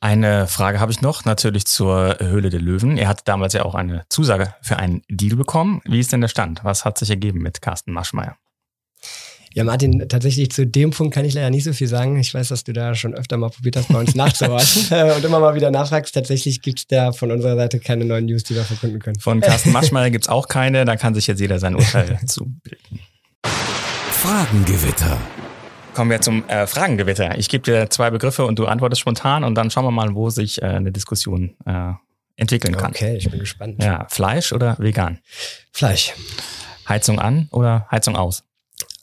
Eine 0.00 0.46
Frage 0.46 0.78
habe 0.78 0.92
ich 0.92 1.00
noch, 1.00 1.24
natürlich 1.24 1.66
zur 1.66 2.18
Höhle 2.20 2.50
der 2.50 2.60
Löwen. 2.60 2.96
Ihr 2.96 3.08
hattet 3.08 3.26
damals 3.26 3.52
ja 3.52 3.64
auch 3.64 3.74
eine 3.74 4.04
Zusage 4.08 4.54
für 4.62 4.76
einen 4.76 5.02
Deal 5.08 5.36
bekommen. 5.36 5.80
Wie 5.84 5.98
ist 5.98 6.12
denn 6.12 6.20
der 6.20 6.28
Stand? 6.28 6.62
Was 6.62 6.84
hat 6.84 6.98
sich 6.98 7.10
ergeben 7.10 7.40
mit 7.40 7.62
Carsten 7.62 7.92
Maschmeyer? 7.92 8.36
Ja, 9.54 9.64
Martin, 9.64 10.06
tatsächlich 10.08 10.52
zu 10.52 10.66
dem 10.66 10.90
Punkt 10.90 11.14
kann 11.14 11.24
ich 11.24 11.34
leider 11.34 11.50
nicht 11.50 11.64
so 11.64 11.72
viel 11.72 11.88
sagen. 11.88 12.18
Ich 12.18 12.32
weiß, 12.32 12.48
dass 12.48 12.64
du 12.64 12.72
da 12.72 12.94
schon 12.94 13.14
öfter 13.14 13.36
mal 13.38 13.48
probiert 13.48 13.76
hast, 13.76 13.88
bei 13.88 13.98
uns 13.98 14.14
nachzuhorchen 14.14 14.86
äh, 14.90 15.12
und 15.14 15.24
immer 15.24 15.40
mal 15.40 15.54
wieder 15.54 15.70
nachfragst. 15.70 16.14
Tatsächlich 16.14 16.62
gibt 16.62 16.78
es 16.78 16.86
da 16.86 17.12
von 17.12 17.32
unserer 17.32 17.56
Seite 17.56 17.80
keine 17.80 18.04
neuen 18.04 18.26
News, 18.26 18.44
die 18.44 18.54
wir 18.54 18.62
verkünden 18.62 19.00
können. 19.00 19.18
Von 19.18 19.40
Carsten 19.40 19.72
Maschmeyer 19.72 20.10
gibt 20.10 20.26
es 20.26 20.28
auch 20.28 20.46
keine. 20.46 20.84
Da 20.84 20.96
kann 20.96 21.14
sich 21.14 21.26
jetzt 21.26 21.40
jeder 21.40 21.58
sein 21.58 21.74
Urteil 21.74 22.20
zu 22.26 22.44
bilden. 22.62 23.00
Fragengewitter. 24.20 25.16
Kommen 25.94 26.10
wir 26.10 26.20
zum 26.20 26.46
äh, 26.48 26.66
Fragengewitter. 26.66 27.38
Ich 27.38 27.48
gebe 27.48 27.62
dir 27.62 27.88
zwei 27.88 28.10
Begriffe 28.10 28.44
und 28.46 28.58
du 28.58 28.66
antwortest 28.66 29.00
spontan 29.00 29.44
und 29.44 29.54
dann 29.54 29.70
schauen 29.70 29.84
wir 29.84 29.92
mal, 29.92 30.12
wo 30.16 30.28
sich 30.28 30.60
äh, 30.60 30.66
eine 30.66 30.90
Diskussion 30.90 31.54
äh, 31.64 31.92
entwickeln 32.34 32.76
kann. 32.76 32.90
Okay, 32.90 33.16
ich 33.16 33.30
bin 33.30 33.38
gespannt. 33.38 33.80
Ja, 33.80 34.06
Fleisch 34.10 34.52
oder 34.52 34.76
vegan? 34.80 35.20
Fleisch. 35.70 36.14
Heizung 36.88 37.20
an 37.20 37.46
oder 37.52 37.86
Heizung 37.92 38.16
aus? 38.16 38.42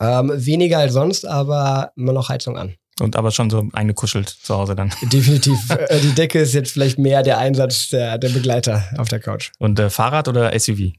Ähm, 0.01 0.34
weniger 0.36 0.80
als 0.80 0.91
sonst, 0.91 1.25
aber 1.25 1.93
immer 1.95 2.12
noch 2.12 2.28
Heizung 2.28 2.58
an. 2.58 2.75
Und 2.99 3.15
aber 3.15 3.32
schon 3.32 3.49
so 3.49 3.69
eingekuschelt 3.71 4.28
zu 4.28 4.54
Hause 4.54 4.75
dann. 4.75 4.91
Definitiv. 5.01 5.58
Äh, 5.69 6.01
die 6.01 6.13
Decke 6.13 6.39
ist 6.39 6.54
jetzt 6.54 6.73
vielleicht 6.73 6.99
mehr 6.99 7.23
der 7.23 7.38
Einsatz 7.38 7.88
der, 7.88 8.17
der 8.17 8.30
Begleiter 8.30 8.84
auf 8.97 9.08
der 9.08 9.21
Couch. 9.21 9.51
Und 9.60 9.80
äh, 9.80 9.89
Fahrrad 9.89 10.28
oder 10.28 10.60
SUV? 10.60 10.91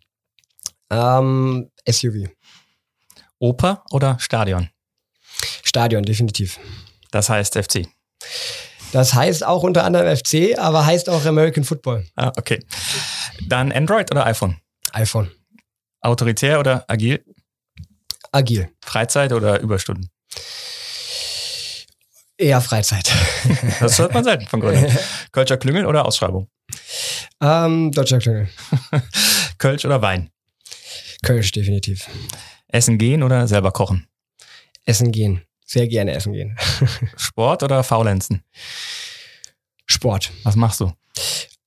Ähm, 0.91 1.71
SUV. 1.87 2.29
Oper 3.39 3.85
oder 3.91 4.19
Stadion? 4.19 4.71
Stadion, 5.63 6.03
definitiv. 6.03 6.59
Das 7.11 7.29
heißt 7.29 7.55
FC. 7.55 7.87
Das 8.93 9.15
heißt 9.15 9.45
auch 9.45 9.63
unter 9.63 9.85
anderem 9.85 10.17
FC, 10.17 10.59
aber 10.59 10.87
heißt 10.87 11.09
auch 11.09 11.25
American 11.25 11.65
Football. 11.65 12.07
Ah, 12.17 12.33
okay. 12.37 12.65
Dann 13.47 13.73
Android 13.73 14.11
oder 14.11 14.27
iPhone? 14.27 14.57
iPhone. 14.93 15.31
Autoritär 16.01 16.61
oder 16.61 16.85
agil? 16.89 17.25
Agil. 18.33 18.71
Freizeit 18.85 19.33
oder 19.33 19.61
Überstunden? 19.61 20.11
Eher 22.39 22.61
Freizeit. 22.61 23.11
Das 23.81 23.99
hört 23.99 24.15
man 24.15 24.25
selten 24.25 24.47
von 24.47 24.61
Gründern. 24.61 24.97
Kölscher 25.33 25.57
Klüngel 25.57 25.87
oder 25.87 26.05
Ausschreibung? 26.07 26.49
Ähm, 27.41 27.93
Deutscher 27.93 28.19
Klüngel. 28.19 28.49
Kölsch 29.59 29.85
oder 29.85 30.03
Wein? 30.03 30.31
Kölsch, 31.25 31.53
definitiv. 31.53 32.09
Essen 32.69 32.99
gehen 32.99 33.23
oder 33.23 33.47
selber 33.49 33.73
kochen? 33.73 34.07
Essen 34.85 35.13
gehen. 35.13 35.43
Sehr 35.65 35.89
gerne 35.89 36.13
essen 36.13 36.33
gehen. 36.33 36.57
Sport 37.17 37.63
oder 37.63 37.83
Faulenzen? 37.83 38.43
Sport. 39.87 40.33
Was 40.45 40.57
machst 40.57 40.81
du? 40.81 40.93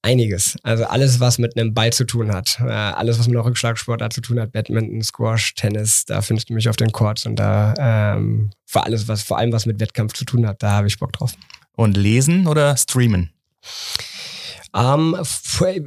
Einiges. 0.02 0.56
Also 0.64 0.86
alles, 0.86 1.20
was 1.20 1.38
mit 1.38 1.58
einem 1.58 1.74
Ball 1.74 1.92
zu 1.92 2.06
tun 2.06 2.34
hat. 2.34 2.60
Äh, 2.62 2.70
alles, 2.70 3.20
was 3.20 3.28
mit 3.28 3.36
einer 3.36 3.46
Rückschlagsportart 3.46 4.14
zu 4.14 4.22
tun 4.22 4.40
hat. 4.40 4.54
Badminton, 4.54 5.02
Squash, 5.02 5.56
Tennis. 5.56 6.06
Da 6.06 6.22
findest 6.22 6.50
du 6.50 6.54
mich 6.54 6.70
auf 6.70 6.78
den 6.78 6.94
Courts. 6.94 7.26
Und 7.26 7.36
da 7.36 7.74
ähm, 7.78 8.52
für 8.66 8.84
alles, 8.84 9.10
was 9.10 9.24
vor 9.24 9.38
allem 9.38 9.52
was 9.52 9.66
mit 9.66 9.82
Wettkampf 9.82 10.14
zu 10.14 10.24
tun 10.24 10.48
hat, 10.48 10.64
da 10.64 10.72
habe 10.72 10.88
ich 10.88 10.98
Bock 10.98 11.12
drauf. 11.12 11.34
Und 11.76 11.98
lesen 11.98 12.48
oder 12.48 12.78
streamen? 12.78 13.32
Ähm, 14.76 15.16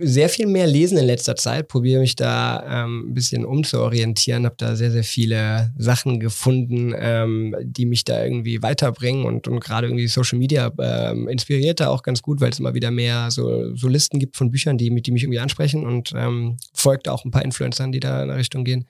sehr 0.00 0.28
viel 0.28 0.46
mehr 0.46 0.66
lesen 0.66 0.98
in 0.98 1.04
letzter 1.04 1.36
Zeit, 1.36 1.68
probiere 1.68 2.00
mich 2.00 2.16
da 2.16 2.84
ähm, 2.84 3.10
ein 3.10 3.14
bisschen 3.14 3.44
umzuorientieren, 3.44 4.44
habe 4.44 4.56
da 4.58 4.74
sehr, 4.74 4.90
sehr 4.90 5.04
viele 5.04 5.72
Sachen 5.78 6.18
gefunden, 6.18 6.92
ähm, 6.96 7.54
die 7.62 7.86
mich 7.86 8.04
da 8.04 8.22
irgendwie 8.24 8.62
weiterbringen. 8.62 9.24
Und, 9.24 9.46
und 9.46 9.60
gerade 9.60 9.86
irgendwie 9.86 10.08
Social 10.08 10.38
Media 10.38 10.72
ähm, 10.80 11.28
inspiriert 11.28 11.80
da 11.80 11.88
auch 11.88 12.02
ganz 12.02 12.22
gut, 12.22 12.40
weil 12.40 12.50
es 12.50 12.58
immer 12.58 12.74
wieder 12.74 12.90
mehr 12.90 13.30
so, 13.30 13.74
so 13.76 13.88
Listen 13.88 14.18
gibt 14.18 14.36
von 14.36 14.50
Büchern, 14.50 14.78
die, 14.78 14.90
die 15.02 15.12
mich 15.12 15.22
irgendwie 15.22 15.40
ansprechen. 15.40 15.86
Und 15.86 16.12
ähm, 16.16 16.56
folgt 16.72 17.08
auch 17.08 17.24
ein 17.24 17.30
paar 17.30 17.44
Influencern, 17.44 17.92
die 17.92 18.00
da 18.00 18.22
in 18.22 18.28
der 18.28 18.36
Richtung 18.36 18.64
gehen. 18.64 18.86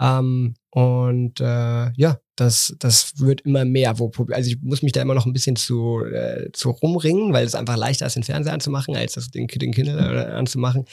Ähm, 0.00 0.54
und 0.74 1.40
äh, 1.40 1.92
ja, 1.92 2.18
das, 2.34 2.74
das 2.80 3.20
wird 3.20 3.42
immer 3.42 3.64
mehr. 3.64 3.96
Wo, 4.00 4.10
also 4.32 4.50
ich 4.50 4.60
muss 4.60 4.82
mich 4.82 4.90
da 4.90 5.00
immer 5.00 5.14
noch 5.14 5.24
ein 5.24 5.32
bisschen 5.32 5.54
zu, 5.54 6.04
äh, 6.04 6.50
zu 6.52 6.70
rumringen, 6.70 7.32
weil 7.32 7.46
es 7.46 7.54
einfach 7.54 7.76
leichter 7.76 8.06
ist, 8.06 8.16
den 8.16 8.24
Fernseher 8.24 8.54
anzumachen, 8.54 8.96
als 8.96 9.12
das 9.12 9.30
den, 9.30 9.46
den 9.46 9.70
Kindle 9.70 9.96
äh, 9.96 10.32
anzumachen. 10.32 10.84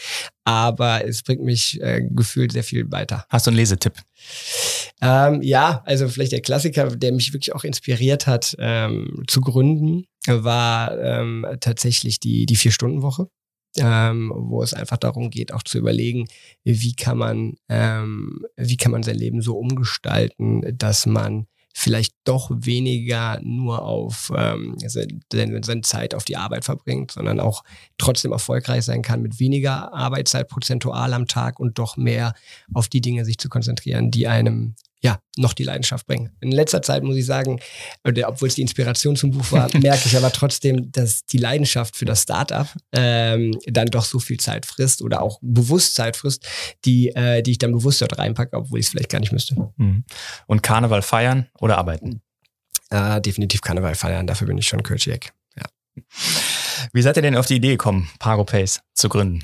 Aber 0.44 1.04
es 1.04 1.24
bringt 1.24 1.41
mich 1.41 1.82
äh, 1.82 2.08
gefühlt 2.12 2.52
sehr 2.52 2.63
viel 2.63 2.91
weiter. 2.91 3.26
Hast 3.30 3.48
du 3.48 3.50
einen 3.50 3.58
Lesetipp? 3.58 3.96
Ähm, 5.02 5.41
ja, 5.41 5.82
also 5.88 6.08
vielleicht 6.10 6.34
der 6.34 6.41
Klassiker, 6.41 6.96
der 6.96 7.12
mich 7.12 7.34
wirklich 7.34 7.56
auch 7.56 7.63
inspiriert 7.63 8.28
hat 8.28 8.56
ähm, 8.60 9.24
zu 9.26 9.41
gründen, 9.41 10.06
war 10.28 10.96
ähm, 11.00 11.44
tatsächlich 11.60 12.20
die, 12.20 12.46
die 12.46 12.56
Vier-Stunden-Woche 12.56 13.30
ähm, 13.77 14.31
wo 14.36 14.62
es 14.63 14.73
einfach 14.73 14.97
darum 14.97 15.29
geht, 15.29 15.53
auch 15.53 15.63
zu 15.63 15.77
überlegen, 15.77 16.27
wie 16.63 16.93
kann 16.93 17.17
man, 17.17 17.55
ähm, 17.69 18.45
wie 18.57 18.77
kann 18.77 18.91
man 18.91 19.03
sein 19.03 19.15
Leben 19.15 19.41
so 19.41 19.57
umgestalten, 19.57 20.77
dass 20.77 21.05
man 21.05 21.47
vielleicht 21.73 22.13
doch 22.25 22.51
weniger 22.53 23.39
nur 23.41 23.84
auf 23.84 24.31
ähm, 24.36 24.75
seine, 24.77 25.63
seine 25.63 25.81
Zeit 25.81 26.13
auf 26.13 26.25
die 26.25 26.38
Arbeit 26.38 26.65
verbringt, 26.65 27.12
sondern 27.12 27.39
auch 27.39 27.63
trotzdem 27.97 28.31
erfolgreich 28.31 28.84
sein 28.84 29.01
kann 29.01 29.21
mit 29.21 29.39
weniger 29.39 29.93
Arbeitszeit 29.93 30.49
prozentual 30.49 31.13
am 31.13 31.27
Tag 31.27 31.60
und 31.60 31.79
doch 31.79 31.97
mehr 31.97 32.34
auf 32.73 32.89
die 32.89 33.01
Dinge 33.01 33.25
sich 33.25 33.38
zu 33.38 33.49
konzentrieren, 33.49 34.12
die 34.12 34.27
einem 34.27 34.75
ja, 35.03 35.19
noch 35.35 35.53
die 35.53 35.63
Leidenschaft 35.63 36.05
bringen. 36.05 36.29
In 36.41 36.51
letzter 36.51 36.81
Zeit 36.81 37.03
muss 37.03 37.15
ich 37.15 37.25
sagen, 37.25 37.59
obwohl 38.03 38.47
es 38.47 38.55
die 38.55 38.61
Inspiration 38.61 39.15
zum 39.15 39.31
Buch 39.31 39.51
war, 39.51 39.67
merke 39.77 40.03
ich 40.05 40.15
aber 40.15 40.31
trotzdem, 40.31 40.91
dass 40.91 41.25
die 41.25 41.39
Leidenschaft 41.39 41.95
für 41.95 42.05
das 42.05 42.21
Startup 42.21 42.67
ähm, 42.91 43.57
dann 43.65 43.87
doch 43.87 44.05
so 44.05 44.19
viel 44.19 44.39
Zeit 44.39 44.65
frisst 44.65 45.01
oder 45.01 45.23
auch 45.23 45.39
bewusst 45.41 45.95
Zeit 45.95 46.15
frisst, 46.15 46.47
die, 46.85 47.09
äh, 47.09 47.41
die 47.41 47.51
ich 47.51 47.57
dann 47.57 47.71
bewusst 47.71 48.01
dort 48.01 48.17
reinpacke, 48.17 48.55
obwohl 48.55 48.79
ich 48.79 48.85
es 48.85 48.91
vielleicht 48.91 49.09
gar 49.09 49.19
nicht 49.19 49.31
müsste. 49.31 49.55
Mhm. 49.77 50.03
Und 50.45 50.61
Karneval 50.61 51.01
feiern 51.01 51.47
oder 51.59 51.79
arbeiten? 51.79 52.21
Äh, 52.91 53.21
definitiv 53.21 53.61
Karneval 53.61 53.95
feiern, 53.95 54.27
dafür 54.27 54.47
bin 54.47 54.57
ich 54.57 54.67
schon 54.67 54.83
Kölschek. 54.83 55.33
Ja. 55.57 55.65
Wie 56.93 57.01
seid 57.01 57.15
ihr 57.15 57.23
denn 57.23 57.35
auf 57.35 57.47
die 57.47 57.55
Idee 57.55 57.71
gekommen, 57.71 58.09
Pagopace 58.19 58.81
zu 58.93 59.09
gründen? 59.09 59.41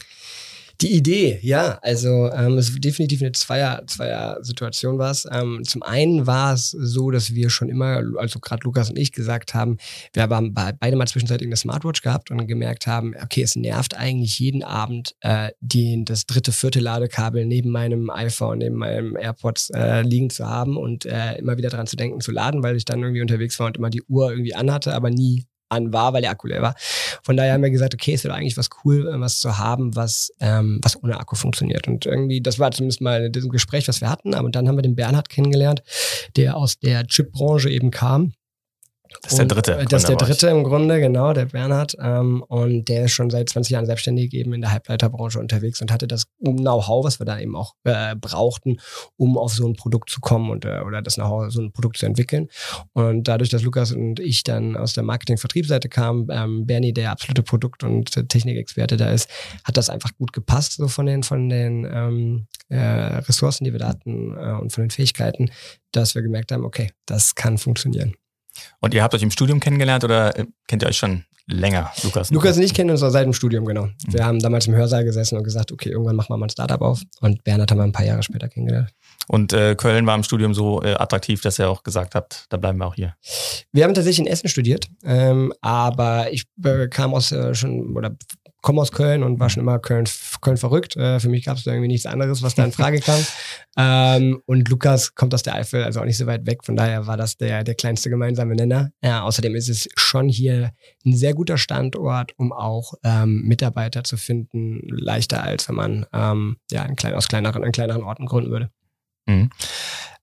Die 0.80 0.94
Idee, 0.96 1.40
ja, 1.42 1.80
also 1.82 2.30
ähm, 2.32 2.60
es 2.60 2.72
definitiv 2.80 3.22
eine 3.22 3.32
Zweier, 3.32 3.82
Zweier 3.88 4.38
Situation 4.44 5.00
war 5.00 5.10
es. 5.10 5.28
Ähm, 5.32 5.64
zum 5.64 5.82
einen 5.82 6.28
war 6.28 6.54
es 6.54 6.70
so, 6.70 7.10
dass 7.10 7.34
wir 7.34 7.50
schon 7.50 7.70
immer, 7.70 8.04
also 8.18 8.40
gerade 8.40 8.64
Lukas 8.64 8.92
und 8.92 9.00
ich 9.00 9.12
gesagt 9.12 9.56
haben, 9.56 9.78
wir 10.14 10.22
haben 10.22 10.54
beide 10.54 10.96
mal 10.96 11.08
zwischenzeitlich 11.08 11.48
eine 11.48 11.56
Smartwatch 11.56 12.04
gehabt 12.04 12.30
und 12.30 12.46
gemerkt 12.46 12.86
haben, 12.86 13.16
okay, 13.24 13.42
es 13.42 13.56
nervt 13.56 13.98
eigentlich 13.98 14.38
jeden 14.38 14.64
Abend 14.64 15.16
äh, 15.22 15.50
den, 15.62 16.06
das 16.06 16.28
dritte, 16.28 16.52
vierte 16.52 16.80
Ladekabel 16.80 17.48
neben 17.48 17.72
meinem 17.72 18.12
iPhone, 18.12 18.60
neben 18.60 18.76
meinem 18.76 19.16
AirPods 19.16 19.72
äh, 19.72 20.04
liegen 20.04 20.30
zu 20.30 20.46
haben 20.48 20.78
und 20.78 21.08
äh, 21.08 21.40
immer 21.40 21.58
wieder 21.58 21.70
daran 21.70 21.88
zu 21.88 21.96
denken, 21.96 22.22
zu 22.22 22.32
laden, 22.32 22.62
weil 22.62 22.76
ich 22.76 22.86
dann 22.86 23.02
irgendwie 23.02 23.22
unterwegs 23.22 23.60
war 23.60 23.66
und 23.66 23.78
immer 23.78 23.90
die 23.90 24.04
Uhr 24.04 24.30
irgendwie 24.30 24.54
anhatte, 24.54 24.94
aber 24.94 25.10
nie 25.10 25.48
an 25.70 25.94
war, 25.94 26.14
weil 26.14 26.22
der 26.22 26.32
Akku 26.32 26.48
leer 26.48 26.62
war. 26.62 26.76
Von 27.24 27.38
daher 27.38 27.54
haben 27.54 27.64
wir 27.64 27.70
gesagt, 27.70 27.94
okay, 27.94 28.14
es 28.14 28.24
wäre 28.24 28.34
eigentlich 28.34 28.58
was 28.58 28.70
cool, 28.84 29.08
äh, 29.08 29.20
was 29.20 29.40
zu 29.40 29.58
haben, 29.58 29.96
was, 29.96 30.32
ähm, 30.40 30.80
was 30.82 31.02
ohne 31.02 31.20
Akku 31.20 31.36
funktioniert. 31.36 31.88
Und 31.88 32.06
irgendwie, 32.06 32.42
das 32.42 32.60
war 32.60 32.72
zumindest 32.72 33.02
mal 33.02 33.30
das 33.30 33.48
Gespräch, 33.50 33.88
was 33.88 34.02
wir 34.02 34.10
hatten. 34.10 34.34
Aber 34.34 34.50
dann 34.50 34.68
haben 34.68 34.78
wir 34.78 34.82
den 34.82 34.96
Bernhard 34.96 35.30
kennengelernt, 35.30 35.84
der 36.36 36.56
aus 36.56 36.80
der 36.80 37.06
Chipbranche 37.06 37.70
eben 37.70 37.92
kam 37.92 38.34
das 39.22 39.34
ist 39.34 39.38
der 39.38 39.46
dritte. 39.46 39.78
Und, 39.78 39.92
das 39.92 40.04
ist 40.04 40.10
der 40.10 40.16
dritte 40.16 40.48
im 40.48 40.64
Grunde, 40.64 41.00
genau, 41.00 41.34
der 41.34 41.46
Bernhard. 41.46 41.96
Ähm, 42.00 42.44
und 42.44 42.86
der 42.90 43.06
ist 43.06 43.12
schon 43.12 43.30
seit 43.30 43.50
20 43.50 43.72
Jahren 43.72 43.86
selbstständig 43.86 44.34
eben 44.34 44.54
in 44.54 44.62
der 44.62 44.72
Halbleiterbranche 44.72 45.40
unterwegs 45.40 45.82
und 45.82 45.92
hatte 45.92 46.08
das 46.08 46.26
Know-how, 46.40 47.06
was 47.06 47.20
wir 47.20 47.26
da 47.26 47.40
eben 47.40 47.56
auch 47.56 47.74
äh, 47.84 48.16
brauchten, 48.16 48.80
um 49.18 49.38
auf 49.38 49.54
so 49.54 49.68
ein 49.68 49.76
Produkt 49.76 50.10
zu 50.10 50.22
kommen 50.22 50.50
und, 50.50 50.66
äh, 50.66 50.82
oder 50.86 51.02
das 51.02 51.16
Know-how, 51.16 51.52
so 51.52 51.62
ein 51.62 51.72
Produkt 51.72 51.98
zu 51.98 52.06
entwickeln. 52.06 52.48
Und 52.94 53.28
dadurch, 53.28 53.50
dass 53.50 53.64
Lukas 53.64 53.92
und 53.92 54.20
ich 54.20 54.44
dann 54.44 54.76
aus 54.76 54.94
der 54.94 55.04
Marketing-Vertriebsseite 55.04 55.90
kamen, 55.90 56.28
ähm, 56.32 56.66
Bernie, 56.66 56.94
der 56.94 57.12
absolute 57.12 57.44
Produkt- 57.44 57.84
und 57.84 58.30
Technikexperte 58.30 58.98
da 58.98 59.12
ist, 59.12 59.30
hat 59.64 59.78
das 59.78 59.90
einfach 59.90 60.12
gut 60.18 60.34
gepasst, 60.34 60.74
so 60.74 60.88
von 60.88 61.06
den, 61.06 61.24
von 61.24 61.50
den 61.50 61.88
ähm, 61.92 62.48
äh, 62.70 62.78
Ressourcen, 62.78 63.64
die 63.64 63.72
wir 63.72 63.80
da 63.80 63.90
hatten 63.90 64.36
äh, 64.38 64.54
und 64.60 64.72
von 64.72 64.84
den 64.84 64.90
Fähigkeiten, 64.90 65.52
dass 65.92 66.16
wir 66.16 66.22
gemerkt 66.22 66.52
haben, 66.52 66.66
okay, 66.66 66.92
das 67.06 67.36
kann 67.36 67.58
funktionieren. 67.58 68.14
Und 68.80 68.94
ihr 68.94 69.04
habt 69.04 69.14
euch 69.14 69.24
im 69.24 69.32
Studium 69.32 69.60
kennengelernt 69.60 70.04
oder 70.04 70.38
äh, 70.38 70.46
kennt 70.68 70.84
ihr 70.84 70.90
euch 70.90 70.98
schon 70.98 71.24
länger, 71.48 71.92
Lukas? 72.04 72.30
Lukas 72.30 72.58
und 72.58 72.64
ich 72.64 72.74
kennen 72.74 72.90
uns 72.90 73.00
seit 73.00 73.26
dem 73.26 73.34
Studium, 73.34 73.66
genau. 73.66 73.86
Mhm. 73.86 73.94
Wir 74.08 74.26
haben 74.26 74.40
damals 74.40 74.68
im 74.68 74.76
Hörsaal 74.76 75.04
gesessen 75.04 75.38
und 75.38 75.44
gesagt, 75.44 75.72
okay, 75.72 75.90
irgendwann 75.90 76.16
machen 76.16 76.30
wir 76.30 76.38
mal 76.38 76.48
ein 76.48 76.50
Startup 76.50 76.82
auf. 76.82 77.02
Und 77.22 77.44
Bernhard 77.44 77.72
haben 77.72 77.78
wir 77.78 77.84
ein 77.84 77.92
paar 77.92 78.06
Jahre 78.06 78.24
später 78.24 78.48
kennengelernt. 78.50 78.90
Und 79.28 79.54
äh, 79.54 79.76
Köln 79.76 80.06
war 80.06 80.16
im 80.16 80.24
Studium 80.24 80.54
so 80.54 80.82
äh, 80.84 80.94
attraktiv, 80.94 81.42
dass 81.42 81.60
ihr 81.60 81.70
auch 81.70 81.84
gesagt 81.84 82.16
habt, 82.16 82.46
da 82.50 82.58
bleiben 82.58 82.78
wir 82.80 82.86
auch 82.86 82.96
hier. 82.96 83.16
Wir 83.72 83.84
haben 83.84 83.94
tatsächlich 83.94 84.26
in 84.26 84.32
Essen 84.32 84.50
studiert, 84.50 84.88
ähm, 85.04 85.54
aber 85.62 86.32
ich 86.32 86.46
äh, 86.64 86.88
kam 86.88 87.14
aus 87.14 87.32
äh, 87.32 87.54
schon 87.54 87.96
oder 87.96 88.16
komme 88.62 88.82
aus 88.82 88.92
Köln 88.92 89.24
und 89.24 89.40
war 89.40 89.50
schon 89.50 89.62
immer 89.62 89.80
Köln, 89.80 90.06
Köln 90.42 90.58
verrückt. 90.58 90.96
Äh, 90.96 91.20
für 91.20 91.30
mich 91.30 91.46
gab 91.46 91.58
es 91.58 91.64
da 91.64 91.72
irgendwie 91.72 91.90
nichts 91.90 92.06
anderes, 92.06 92.42
was 92.42 92.56
da 92.56 92.66
in 92.66 92.72
Frage 92.72 93.00
kam. 93.00 93.20
ähm, 93.78 94.42
und 94.46 94.70
Lukas 94.70 95.16
kommt 95.16 95.34
aus 95.34 95.44
der 95.44 95.56
Eifel, 95.56 95.84
also 95.84 96.02
auch 96.02 96.06
nicht 96.06 96.18
so 96.18 96.26
weit 96.26 96.46
weg. 96.46 96.64
Von 96.64 96.76
daher 96.76 97.08
war 97.08 97.18
das 97.18 97.38
der, 97.38 97.64
der 97.64 97.76
kleinste 97.76 98.10
gemeinsame 98.10 98.56
Nenner. 98.56 98.92
Ja, 99.04 99.22
außerdem 99.24 99.56
ist 99.56 99.70
es 99.70 99.88
schon 99.96 100.28
hier 100.28 100.72
ein 101.06 101.16
sehr 101.16 101.34
guter 101.34 101.58
Standort, 101.58 102.34
um 102.38 102.52
auch 102.52 102.94
ähm, 103.04 103.44
Mitarbeiter 103.44 104.04
zu 104.04 104.18
finden, 104.18 104.82
leichter 104.90 105.44
als 105.44 105.70
wenn 105.70 105.76
man 105.76 106.06
ähm, 106.14 106.58
ja, 106.72 106.84
in 106.84 106.96
klein, 106.96 107.14
aus 107.14 107.28
kleineren, 107.28 107.64
in 107.64 107.72
kleineren 107.72 108.04
Orten 108.04 108.26
gründen 108.26 108.52
würde. 108.52 108.70
Mhm. 109.28 109.50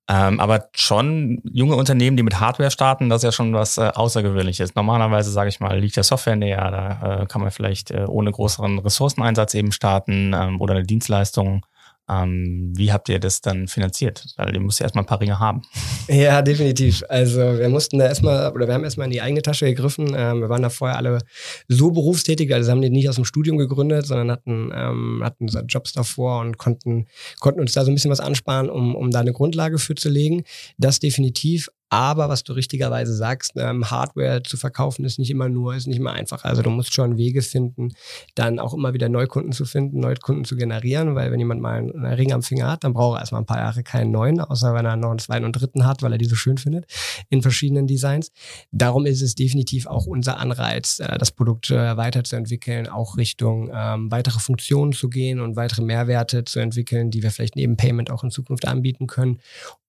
Ähm, 0.07 0.39
aber 0.39 0.69
schon 0.75 1.41
junge 1.45 1.77
Unternehmen, 1.77 2.17
die 2.17 2.23
mit 2.23 2.39
Hardware 2.39 2.71
starten, 2.71 3.09
das 3.09 3.21
ist 3.21 3.25
ja 3.25 3.33
schon 3.33 3.55
was 3.55 3.79
äh, 3.79 3.91
Außergewöhnliches. 3.95 4.75
Normalerweise, 4.75 5.31
sage 5.31 5.49
ich 5.49 5.61
mal, 5.61 5.79
liegt 5.79 5.97
der 5.97 6.03
Software 6.03 6.37
näher. 6.37 6.71
Da 6.71 7.23
äh, 7.23 7.27
kann 7.27 7.41
man 7.41 7.51
vielleicht 7.51 7.91
äh, 7.91 8.05
ohne 8.07 8.31
größeren 8.31 8.81
Ressourceneinsatz 8.81 9.55
eben 9.55 9.73
starten 9.73 10.35
ähm, 10.35 10.61
oder 10.61 10.75
eine 10.75 10.85
Dienstleistung 10.85 11.65
ähm, 12.09 12.73
wie 12.77 12.93
habt 12.93 13.09
ihr 13.09 13.19
das 13.19 13.41
dann 13.41 13.67
finanziert? 13.67 14.25
Weil 14.37 14.55
ihr 14.55 14.61
müsst 14.61 14.81
ja 14.81 14.85
erstmal 14.85 15.05
ein 15.05 15.07
paar 15.07 15.21
Ringe 15.21 15.39
haben. 15.39 15.63
Ja, 16.09 16.43
definitiv. 16.43 17.03
Also 17.09 17.41
wir 17.41 17.69
mussten 17.71 17.99
da 17.99 18.07
erstmal, 18.07 18.53
oder 18.53 18.67
wir 18.67 18.75
haben 18.75 18.85
erstmal 18.85 19.07
in 19.07 19.13
die 19.13 19.23
eigene 19.23 19.41
Tasche 19.41 19.67
gegriffen. 19.67 20.15
Ähm, 20.15 20.41
wir 20.41 20.49
waren 20.51 20.63
da 20.63 20.69
vorher 20.69 20.99
alle 20.99 21.21
so 21.69 21.91
berufstätig, 21.91 22.53
also 22.53 22.71
haben 22.71 22.83
die 22.83 22.91
nicht 22.91 23.09
aus 23.09 23.15
dem 23.15 23.25
Studium 23.25 23.57
gegründet, 23.57 24.07
sondern 24.07 24.31
hatten, 24.31 24.71
ähm, 24.75 25.23
hatten 25.25 25.47
Jobs 25.67 25.93
davor 25.95 26.41
und 26.41 26.59
konnten, 26.59 27.07
konnten 27.41 27.61
uns 27.61 27.73
da 27.73 27.85
so 27.85 27.91
ein 27.91 27.95
bisschen 27.95 28.11
was 28.11 28.21
ansparen, 28.21 28.69
um, 28.69 28.95
um 28.95 29.11
da 29.11 29.21
eine 29.21 29.33
Grundlage 29.33 29.79
für 29.79 29.95
zu 29.95 30.11
legen. 30.11 30.45
Das 30.77 31.01
definitiv. 31.01 31.71
Aber 31.95 32.29
was 32.29 32.43
du 32.43 32.55
richtigerweise 32.55 33.15
sagst, 33.15 33.53
ähm, 33.55 33.89
Hardware 33.89 34.43
zu 34.43 34.57
verkaufen 34.57 35.05
ist 35.05 35.21
nicht 35.21 35.31
immer 35.31 35.49
nur, 35.49 35.77
ist 35.77 35.87
nicht 35.87 35.99
immer 35.99 36.13
einfach. 36.13 36.43
Also 36.43 36.61
du 36.61 36.69
musst 36.69 36.93
schon 36.93 37.17
Wege 37.19 37.41
finden, 37.41 37.91
dann 38.35 38.59
auch 38.59 38.75
immer 38.75 38.95
wieder 38.95 39.09
Neukunden 39.09 39.53
zu 39.53 39.65
finden, 39.65 40.01
Neukunden 40.01 40.45
zu 40.45 40.57
generieren, 40.57 41.15
weil 41.15 41.31
wenn 41.31 41.39
jemand 41.39 41.61
mal 41.61 41.77
einen 41.77 42.05
Ring 42.05 42.33
am 42.33 42.43
Finger 42.43 42.69
hat, 42.69 42.83
dann 42.83 42.95
braucht 42.95 43.19
er 43.19 43.21
erstmal 43.21 43.43
ein 43.43 43.47
paar 43.47 43.59
Jahre 43.59 43.85
keinen 43.85 44.11
neuen, 44.11 44.41
außer 44.41 44.75
wenn 44.75 44.85
er 44.85 44.97
noch 44.97 45.11
einen 45.11 45.21
zweiten 45.21 45.45
und 45.45 45.53
dritten 45.53 45.87
hat, 45.87 46.03
weil 46.03 46.11
er 46.11 46.19
die 46.19 46.25
so 46.25 46.35
schön 46.35 46.59
findet 46.59 46.87
in 47.31 47.43
verschiedenen 47.43 47.87
Designs. 47.87 48.33
Darum 48.73 49.07
ist 49.07 49.23
es 49.23 49.37
definitiv 49.37 49.87
auch 49.87 50.07
unser 50.07 50.39
Anreiz, 50.39 50.99
äh, 50.99 51.17
das 51.17 51.31
Produkt 51.31 51.71
äh, 51.71 51.97
weiterzuentwickeln, 51.97 52.89
auch 52.89 53.17
Richtung 53.17 53.71
ähm, 53.73 54.11
weitere 54.11 54.41
Funktionen 54.41 54.95
zu 54.95 55.09
gehen 55.09 55.39
und 55.39 55.55
weitere 55.55 55.83
Mehrwerte 55.83 56.43
zu 56.43 56.59
entwickeln, 56.59 57.13
die 57.13 57.23
wir 57.23 57.31
vielleicht 57.31 57.55
neben 57.55 57.77
Payment 57.77 58.11
auch 58.11 58.25
in 58.25 58.33
Zukunft 58.33 58.67
anbieten 58.67 59.07
können 59.07 59.39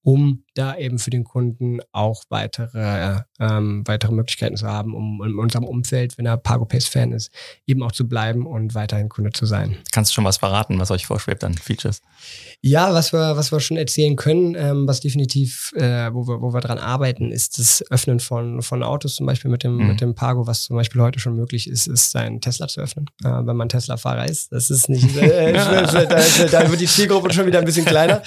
um 0.06 0.44
da 0.54 0.78
eben 0.78 1.00
für 1.00 1.10
den 1.10 1.24
Kunden 1.24 1.80
auch 1.91 2.26
weitere, 2.30 3.22
ähm, 3.39 3.82
weitere 3.88 4.12
Möglichkeiten 4.12 4.56
zu 4.56 4.68
haben, 4.68 4.94
um 4.94 5.20
in 5.26 5.39
unserem 5.39 5.65
Umfeld, 5.65 6.20
wenn 6.20 6.28
er 6.28 6.38
PagoPace-Fan 6.38 7.12
ist, 7.12 7.32
eben 7.65 7.82
auch 7.82 7.91
zu 7.91 8.08
bleiben 8.08 8.46
und 8.46 8.76
weiterhin 8.76 9.10
Kunde 9.10 9.32
zu 9.32 9.48
sein. 9.48 9.78
Kannst 9.91 10.12
du 10.12 10.13
schon 10.13 10.24
was 10.24 10.38
verraten, 10.38 10.80
was 10.80 10.91
euch 10.91 11.08
vorschwebt 11.08 11.44
an 11.44 11.56
Features? 11.56 12.04
Ja, 12.62 12.94
was 12.94 13.13
wir, 13.13 13.36
was 13.36 13.52
wir 13.52 13.60
schon 13.60 13.78
erzählen 13.78 14.15
können, 14.15 14.54
ähm, 14.54 14.88
was 14.88 15.00
definitiv, 15.00 15.74
äh, 15.76 16.13
wo, 16.13 16.28
wir, 16.28 16.39
wo 16.39 16.54
wir 16.54 16.62
dran 16.62 16.78
arbeiten, 16.78 17.32
ist 17.32 17.58
das 17.58 17.84
Öffnen 17.89 18.20
von, 18.20 18.62
von 18.62 18.84
Autos, 18.84 19.15
zum 19.15 19.26
Beispiel 19.26 19.50
mit 19.50 19.63
dem, 19.63 19.78
mhm. 19.78 19.88
mit 19.88 20.02
dem 20.02 20.13
Pago, 20.13 20.46
was 20.46 20.62
zum 20.62 20.76
Beispiel 20.76 21.02
heute 21.02 21.18
schon 21.18 21.36
möglich 21.36 21.68
ist, 21.68 21.88
ist 21.88 22.12
sein 22.12 22.41
Tesla 22.41 22.68
zu 22.68 22.80
öffnen, 22.80 23.10
äh, 23.24 23.28
wenn 23.28 23.58
man 23.58 23.70
Tesla-Fahrer 23.70 24.26
ist. 24.26 24.52
Das 24.52 24.70
ist 24.70 24.88
nicht, 24.88 25.18
äh, 25.18 25.54
da, 25.54 26.06
da 26.52 26.70
wird 26.70 26.80
die 26.80 26.86
Zielgruppe 26.86 27.34
schon 27.34 27.48
wieder 27.48 27.58
ein 27.58 27.65
bisschen 27.65 27.86
kleiner. 27.86 28.22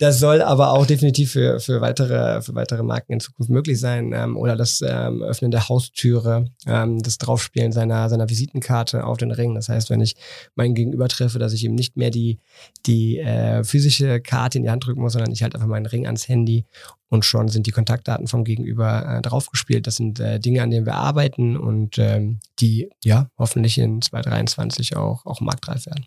Das 0.00 0.20
soll 0.20 0.42
aber 0.42 0.72
auch 0.72 0.86
definitiv 0.86 1.32
für, 1.32 1.58
für, 1.58 1.80
weitere, 1.80 2.40
für 2.42 2.54
weitere 2.54 2.82
Marken 2.82 3.14
in 3.14 3.20
Zukunft 3.20 3.50
möglich 3.50 3.80
sein. 3.80 4.12
Ähm, 4.12 4.36
oder 4.36 4.56
das 4.56 4.80
ähm, 4.86 5.22
Öffnen 5.22 5.50
der 5.50 5.68
Haustüre, 5.68 6.46
ähm, 6.66 7.02
das 7.02 7.18
Draufspielen 7.18 7.72
seiner, 7.72 8.08
seiner 8.08 8.28
Visitenkarte 8.28 9.04
auf 9.04 9.16
den 9.16 9.32
Ring. 9.32 9.54
Das 9.54 9.68
heißt, 9.68 9.90
wenn 9.90 10.00
ich 10.00 10.14
meinen 10.54 10.74
Gegenüber 10.74 11.08
treffe, 11.08 11.38
dass 11.38 11.52
ich 11.52 11.64
ihm 11.64 11.74
nicht 11.74 11.96
mehr 11.96 12.10
die, 12.10 12.38
die 12.86 13.18
äh, 13.18 13.64
physische 13.64 14.20
Karte 14.20 14.58
in 14.58 14.64
die 14.64 14.70
Hand 14.70 14.86
drücken 14.86 15.00
muss, 15.00 15.14
sondern 15.14 15.32
ich 15.32 15.42
halt 15.42 15.54
einfach 15.54 15.68
meinen 15.68 15.86
Ring 15.86 16.06
ans 16.06 16.28
Handy 16.28 16.64
und 17.08 17.24
schon 17.24 17.48
sind 17.48 17.66
die 17.66 17.72
Kontaktdaten 17.72 18.26
vom 18.26 18.44
Gegenüber 18.44 19.18
äh, 19.18 19.22
draufgespielt. 19.22 19.86
Das 19.86 19.96
sind 19.96 20.20
äh, 20.20 20.38
Dinge, 20.38 20.62
an 20.62 20.70
denen 20.70 20.86
wir 20.86 20.94
arbeiten 20.94 21.56
und 21.56 21.98
ähm, 21.98 22.38
die 22.60 22.90
ja 23.02 23.30
hoffentlich 23.38 23.78
in 23.78 24.02
2023 24.02 24.96
auch, 24.96 25.26
auch 25.26 25.40
marktreif 25.40 25.86
werden. 25.86 26.06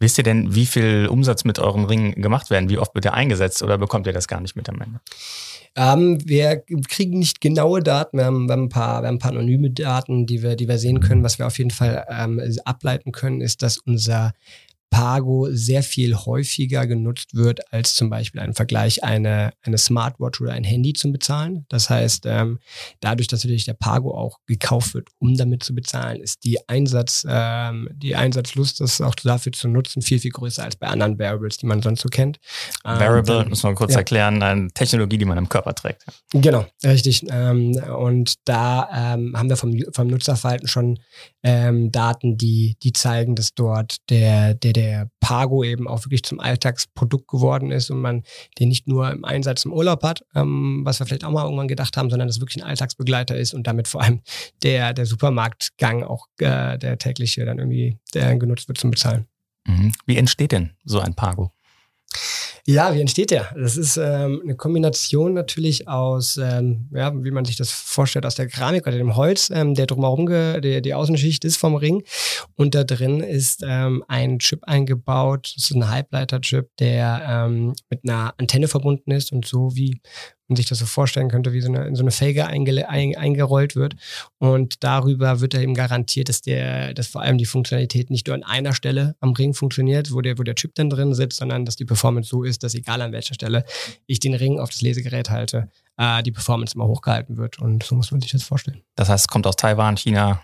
Wisst 0.00 0.16
ihr 0.16 0.24
denn, 0.24 0.54
wie 0.54 0.64
viel 0.66 1.06
Umsatz 1.08 1.44
mit 1.44 1.58
euren 1.58 1.84
Ringen 1.84 2.20
gemacht 2.22 2.48
werden? 2.48 2.70
Wie 2.70 2.78
oft 2.78 2.94
wird 2.94 3.04
der 3.04 3.14
eingesetzt 3.14 3.62
oder 3.62 3.76
bekommt 3.76 4.06
ihr 4.06 4.14
das 4.14 4.26
gar 4.28 4.40
nicht 4.40 4.56
mit 4.56 4.68
am 4.68 4.80
Ende? 4.80 5.00
Ähm, 5.76 6.18
wir 6.24 6.64
kriegen 6.88 7.18
nicht 7.18 7.40
genaue 7.40 7.80
Daten, 7.80 8.16
wir 8.16 8.24
haben, 8.24 8.48
wir 8.48 8.54
haben, 8.54 8.64
ein, 8.64 8.68
paar, 8.70 9.02
wir 9.02 9.08
haben 9.08 9.16
ein 9.16 9.18
paar 9.20 9.32
anonyme 9.32 9.70
Daten, 9.70 10.26
die 10.26 10.42
wir, 10.42 10.56
die 10.56 10.66
wir 10.66 10.78
sehen 10.78 11.00
können. 11.00 11.22
Was 11.22 11.38
wir 11.38 11.46
auf 11.46 11.58
jeden 11.58 11.70
Fall 11.70 12.06
ähm, 12.08 12.42
ableiten 12.64 13.12
können, 13.12 13.42
ist, 13.42 13.62
dass 13.62 13.78
unser 13.78 14.32
Pago 14.90 15.48
sehr 15.50 15.82
viel 15.82 16.16
häufiger 16.16 16.86
genutzt 16.86 17.34
wird 17.34 17.72
als 17.72 17.94
zum 17.94 18.10
Beispiel 18.10 18.40
ein 18.40 18.54
Vergleich 18.54 19.04
eine, 19.04 19.52
eine 19.62 19.78
Smartwatch 19.78 20.40
oder 20.40 20.52
ein 20.52 20.64
Handy 20.64 20.92
zum 20.92 21.12
Bezahlen. 21.12 21.64
Das 21.68 21.88
heißt, 21.88 22.24
ähm, 22.26 22.58
dadurch, 22.98 23.28
dass 23.28 23.44
natürlich 23.44 23.64
der 23.64 23.74
Pago 23.74 24.12
auch 24.12 24.38
gekauft 24.46 24.94
wird, 24.94 25.08
um 25.18 25.36
damit 25.36 25.62
zu 25.62 25.74
bezahlen, 25.74 26.20
ist 26.20 26.44
die 26.44 26.58
Einsatz, 26.68 27.24
ähm, 27.28 27.88
die 27.92 28.16
Einsatzlust, 28.16 28.80
das 28.80 29.00
auch 29.00 29.14
dafür 29.14 29.52
zu 29.52 29.68
nutzen, 29.68 30.02
viel, 30.02 30.18
viel 30.18 30.32
größer 30.32 30.64
als 30.64 30.76
bei 30.76 30.88
anderen 30.88 31.18
Variables, 31.18 31.56
die 31.58 31.66
man 31.66 31.82
sonst 31.82 32.00
so 32.00 32.08
kennt. 32.08 32.38
Ähm, 32.84 32.98
Variable, 32.98 33.48
muss 33.48 33.62
man 33.62 33.76
kurz 33.76 33.92
ja. 33.92 33.98
erklären, 33.98 34.42
eine 34.42 34.68
Technologie, 34.68 35.18
die 35.18 35.24
man 35.24 35.38
im 35.38 35.48
Körper 35.48 35.74
trägt. 35.74 36.04
Genau, 36.32 36.66
richtig. 36.84 37.24
Ähm, 37.30 37.72
und 37.96 38.34
da 38.44 39.14
ähm, 39.14 39.36
haben 39.36 39.48
wir 39.48 39.56
vom, 39.56 39.78
vom 39.92 40.08
Nutzerverhalten 40.08 40.66
schon 40.66 40.98
ähm, 41.42 41.92
Daten, 41.92 42.36
die, 42.36 42.76
die 42.82 42.92
zeigen, 42.92 43.36
dass 43.36 43.54
dort 43.54 43.96
der, 44.10 44.54
der, 44.54 44.72
der 44.72 44.79
Pago 45.20 45.64
eben 45.64 45.88
auch 45.88 46.04
wirklich 46.04 46.22
zum 46.22 46.40
Alltagsprodukt 46.40 47.28
geworden 47.28 47.70
ist 47.70 47.90
und 47.90 48.00
man 48.00 48.22
den 48.58 48.68
nicht 48.68 48.86
nur 48.86 49.10
im 49.10 49.24
Einsatz 49.24 49.64
im 49.64 49.72
Urlaub 49.72 50.02
hat, 50.02 50.24
ähm, 50.34 50.82
was 50.84 50.98
wir 51.00 51.06
vielleicht 51.06 51.24
auch 51.24 51.30
mal 51.30 51.44
irgendwann 51.44 51.68
gedacht 51.68 51.96
haben, 51.96 52.10
sondern 52.10 52.28
dass 52.28 52.40
wirklich 52.40 52.62
ein 52.62 52.68
Alltagsbegleiter 52.68 53.36
ist 53.36 53.54
und 53.54 53.66
damit 53.66 53.88
vor 53.88 54.02
allem 54.02 54.20
der, 54.62 54.92
der 54.92 55.06
Supermarktgang 55.06 56.02
auch 56.02 56.26
äh, 56.38 56.78
der 56.78 56.98
tägliche 56.98 57.44
dann 57.44 57.58
irgendwie 57.58 57.98
der 58.14 58.36
genutzt 58.36 58.68
wird 58.68 58.78
zum 58.78 58.90
Bezahlen. 58.90 59.26
Mhm. 59.66 59.92
Wie 60.06 60.16
entsteht 60.16 60.52
denn 60.52 60.70
so 60.84 61.00
ein 61.00 61.14
Pago? 61.14 61.52
Ja, 62.66 62.94
wie 62.94 63.00
entsteht 63.00 63.30
der? 63.30 63.54
Das 63.56 63.76
ist 63.76 63.96
ähm, 63.96 64.40
eine 64.44 64.56
Kombination 64.56 65.34
natürlich 65.34 65.88
aus, 65.88 66.36
ähm, 66.36 66.88
ja, 66.92 67.12
wie 67.14 67.30
man 67.30 67.44
sich 67.44 67.56
das 67.56 67.70
vorstellt, 67.70 68.26
aus 68.26 68.34
der 68.34 68.48
Keramik 68.48 68.86
oder 68.86 68.98
dem 68.98 69.16
Holz, 69.16 69.50
ähm, 69.50 69.74
der 69.74 69.86
drumherum, 69.86 70.26
die, 70.60 70.82
die 70.82 70.94
Außenschicht 70.94 71.44
ist 71.44 71.56
vom 71.56 71.74
Ring. 71.74 72.02
Und 72.56 72.74
da 72.74 72.84
drin 72.84 73.20
ist 73.20 73.64
ähm, 73.66 74.04
ein 74.08 74.38
Chip 74.38 74.64
eingebaut. 74.64 75.52
Das 75.56 75.64
ist 75.64 75.76
ein 75.76 75.88
Halbleiter-Chip, 75.88 76.68
der 76.78 77.22
ähm, 77.26 77.74
mit 77.88 78.00
einer 78.04 78.34
Antenne 78.38 78.68
verbunden 78.68 79.10
ist 79.10 79.32
und 79.32 79.46
so 79.46 79.74
wie 79.74 80.00
man 80.50 80.56
sich 80.56 80.66
das 80.66 80.78
so 80.78 80.86
vorstellen 80.86 81.28
könnte, 81.28 81.52
wie 81.52 81.60
so 81.60 81.68
eine, 81.68 81.86
in 81.86 81.94
so 81.94 82.02
eine 82.02 82.10
Felge 82.10 82.46
einge, 82.46 82.88
ein, 82.88 83.16
eingerollt 83.16 83.76
wird. 83.76 83.94
Und 84.38 84.82
darüber 84.84 85.40
wird 85.40 85.54
eben 85.54 85.74
garantiert, 85.74 86.28
dass 86.28 86.42
der, 86.42 86.92
dass 86.94 87.06
vor 87.06 87.22
allem 87.22 87.38
die 87.38 87.46
Funktionalität 87.46 88.10
nicht 88.10 88.26
nur 88.26 88.36
an 88.36 88.42
einer 88.42 88.74
Stelle 88.74 89.16
am 89.20 89.32
Ring 89.32 89.54
funktioniert, 89.54 90.12
wo 90.12 90.20
der, 90.20 90.38
wo 90.38 90.42
der 90.42 90.54
Chip 90.54 90.74
dann 90.74 90.90
drin 90.90 91.14
sitzt, 91.14 91.38
sondern 91.38 91.64
dass 91.64 91.76
die 91.76 91.84
Performance 91.84 92.28
so 92.28 92.42
ist, 92.42 92.62
dass 92.62 92.74
egal 92.74 93.00
an 93.00 93.12
welcher 93.12 93.34
Stelle 93.34 93.64
ich 94.06 94.20
den 94.20 94.34
Ring 94.34 94.58
auf 94.58 94.70
das 94.70 94.82
Lesegerät 94.82 95.30
halte, 95.30 95.70
äh, 95.96 96.22
die 96.22 96.32
Performance 96.32 96.74
immer 96.74 96.86
hochgehalten 96.86 97.36
wird. 97.36 97.58
Und 97.58 97.82
so 97.82 97.94
muss 97.94 98.10
man 98.10 98.20
sich 98.20 98.32
das 98.32 98.42
vorstellen. 98.42 98.82
Das 98.96 99.08
heißt, 99.08 99.24
es 99.24 99.28
kommt 99.28 99.46
aus 99.46 99.56
Taiwan, 99.56 99.96
China, 99.96 100.42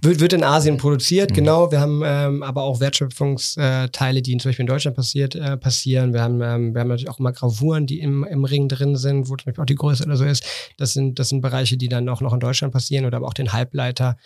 wird, 0.00 0.20
wird 0.20 0.32
in 0.32 0.44
Asien 0.44 0.76
produziert, 0.76 1.30
mhm. 1.30 1.34
genau. 1.34 1.70
Wir 1.72 1.80
haben 1.80 2.02
ähm, 2.04 2.42
aber 2.42 2.62
auch 2.62 2.80
Wertschöpfungsteile, 2.80 4.22
die 4.22 4.36
zum 4.36 4.50
Beispiel 4.50 4.62
in 4.62 4.68
Deutschland 4.68 4.96
passiert, 4.96 5.34
äh, 5.34 5.56
passieren. 5.56 6.12
Wir 6.12 6.22
haben, 6.22 6.40
ähm, 6.40 6.74
wir 6.74 6.80
haben 6.80 6.88
natürlich 6.88 7.10
auch 7.10 7.18
immer 7.18 7.32
Gravuren, 7.32 7.86
die 7.86 8.00
im, 8.00 8.24
im 8.24 8.44
Ring 8.44 8.68
drin 8.68 8.96
sind, 8.96 9.28
wo 9.28 9.36
zum 9.36 9.46
Beispiel 9.46 9.62
auch 9.62 9.66
die 9.66 9.74
Größe 9.74 10.04
oder 10.04 10.16
so 10.16 10.24
ist. 10.24 10.44
Das 10.76 10.92
sind, 10.92 11.18
das 11.18 11.28
sind 11.28 11.40
Bereiche, 11.40 11.76
die 11.76 11.88
dann 11.88 12.08
auch 12.08 12.20
noch 12.20 12.32
in 12.32 12.40
Deutschland 12.40 12.72
passieren 12.72 13.04
oder 13.04 13.16
aber 13.18 13.26
auch 13.26 13.34
den 13.34 13.52
Halbleiter. 13.52 14.16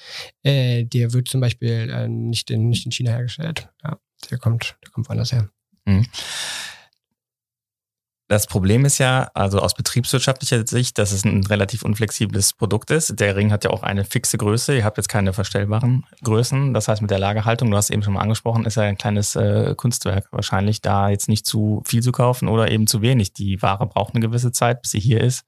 Äh, 0.42 0.84
der 0.84 1.12
wird 1.12 1.28
zum 1.28 1.40
Beispiel 1.40 1.90
äh, 1.90 2.08
nicht, 2.08 2.50
in, 2.50 2.68
nicht 2.68 2.84
in 2.84 2.92
China 2.92 3.12
hergestellt. 3.12 3.68
Ja, 3.82 3.98
der 4.30 4.38
kommt, 4.38 4.76
der 4.84 4.92
kommt 4.92 5.08
woanders 5.08 5.32
her. 5.32 5.48
Mhm. 5.86 6.06
Das 8.30 8.46
Problem 8.46 8.84
ist 8.84 8.98
ja, 8.98 9.28
also 9.34 9.58
aus 9.58 9.74
betriebswirtschaftlicher 9.74 10.64
Sicht, 10.64 10.98
dass 10.98 11.10
es 11.10 11.24
ein 11.24 11.44
relativ 11.46 11.82
unflexibles 11.82 12.52
Produkt 12.52 12.92
ist. 12.92 13.18
Der 13.18 13.34
Ring 13.34 13.50
hat 13.50 13.64
ja 13.64 13.70
auch 13.70 13.82
eine 13.82 14.04
fixe 14.04 14.38
Größe. 14.38 14.76
Ihr 14.76 14.84
habt 14.84 14.98
jetzt 14.98 15.08
keine 15.08 15.32
verstellbaren 15.32 16.06
Größen. 16.22 16.72
Das 16.72 16.86
heißt, 16.86 17.02
mit 17.02 17.10
der 17.10 17.18
Lagerhaltung, 17.18 17.72
du 17.72 17.76
hast 17.76 17.90
eben 17.90 18.04
schon 18.04 18.12
mal 18.12 18.20
angesprochen, 18.20 18.66
ist 18.66 18.76
ja 18.76 18.84
ein 18.84 18.96
kleines 18.96 19.34
äh, 19.34 19.74
Kunstwerk. 19.76 20.28
Wahrscheinlich 20.30 20.80
da 20.80 21.08
jetzt 21.08 21.28
nicht 21.28 21.44
zu 21.44 21.82
viel 21.84 22.04
zu 22.04 22.12
kaufen 22.12 22.46
oder 22.46 22.70
eben 22.70 22.86
zu 22.86 23.02
wenig. 23.02 23.32
Die 23.32 23.60
Ware 23.62 23.88
braucht 23.88 24.14
eine 24.14 24.24
gewisse 24.24 24.52
Zeit, 24.52 24.80
bis 24.82 24.92
sie 24.92 25.00
hier 25.00 25.20
ist. 25.20 25.44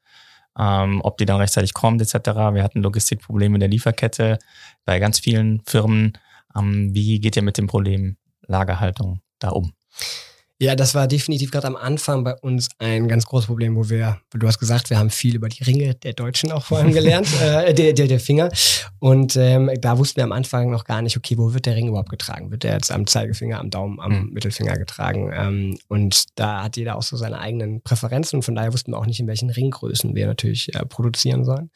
Ähm, 0.59 1.03
ob 1.05 1.18
die 1.18 1.25
dann 1.25 1.37
rechtzeitig 1.37 1.75
kommt, 1.75 2.03
etc. 2.03 2.31
Wir 2.53 2.64
hatten 2.64 2.83
Logistikprobleme 2.83 3.55
in 3.55 3.61
der 3.61 3.68
Lieferkette 3.68 4.40
bei 4.85 4.99
ganz 4.99 5.21
vielen 5.21 5.62
Firmen. 5.66 6.18
Ähm, 6.57 6.92
wie 6.92 7.21
geht 7.21 7.37
ihr 7.37 7.42
mit 7.42 7.59
dem 7.59 7.68
Problem 7.68 8.16
Lagerhaltung 8.49 9.21
da 9.38 9.51
um? 9.51 9.73
Ja, 10.62 10.77
das 10.77 10.94
war 10.94 11.09
definitiv 11.09 11.51
gerade 11.51 11.66
am 11.66 11.75
Anfang 11.75 12.22
bei 12.22 12.37
uns 12.37 12.68
ein 12.79 13.09
ganz 13.09 13.27
großes 13.27 13.48
Problem, 13.48 13.75
wo 13.75 13.90
wir, 13.90 14.20
du 14.31 14.46
hast 14.46 14.61
gesagt, 14.61 14.90
wir 14.90 14.98
haben 15.01 15.11
viel 15.11 15.35
über 15.35 15.48
die 15.48 15.64
Ringe 15.64 15.96
der 15.96 16.12
Deutschen 16.12 16.53
auch 16.53 16.66
vor 16.66 16.79
allem 16.79 16.92
gelernt, 16.92 17.27
äh, 17.42 17.75
der, 17.75 17.92
der, 17.92 18.07
der 18.07 18.20
Finger. 18.20 18.48
Und 19.01 19.35
ähm, 19.35 19.72
da 19.81 19.98
wussten 19.98 20.18
wir 20.18 20.25
am 20.25 20.31
Anfang 20.31 20.70
noch 20.70 20.85
gar 20.85 21.03
nicht, 21.03 21.16
okay, 21.16 21.37
wo 21.37 21.53
wird 21.53 21.66
der 21.66 21.75
Ring 21.75 21.88
überhaupt 21.88 22.11
getragen? 22.11 22.53
Wird 22.53 22.62
der 22.62 22.75
jetzt 22.75 22.92
am 22.92 23.09
Zeigefinger, 23.09 23.59
am 23.59 23.70
Daumen, 23.70 23.98
am 23.98 24.27
mhm. 24.27 24.33
Mittelfinger 24.35 24.79
getragen? 24.79 25.33
Ähm, 25.35 25.79
und 25.88 26.27
da 26.37 26.62
hat 26.62 26.77
jeder 26.77 26.94
auch 26.94 27.03
so 27.03 27.16
seine 27.16 27.40
eigenen 27.40 27.83
Präferenzen 27.83 28.37
und 28.37 28.42
von 28.44 28.55
daher 28.55 28.72
wussten 28.72 28.92
wir 28.92 28.98
auch 28.98 29.07
nicht, 29.07 29.18
in 29.18 29.27
welchen 29.27 29.51
Ringgrößen 29.51 30.14
wir 30.14 30.29
natürlich 30.29 30.72
äh, 30.77 30.87
produzieren 30.87 31.44
sollen. 31.44 31.70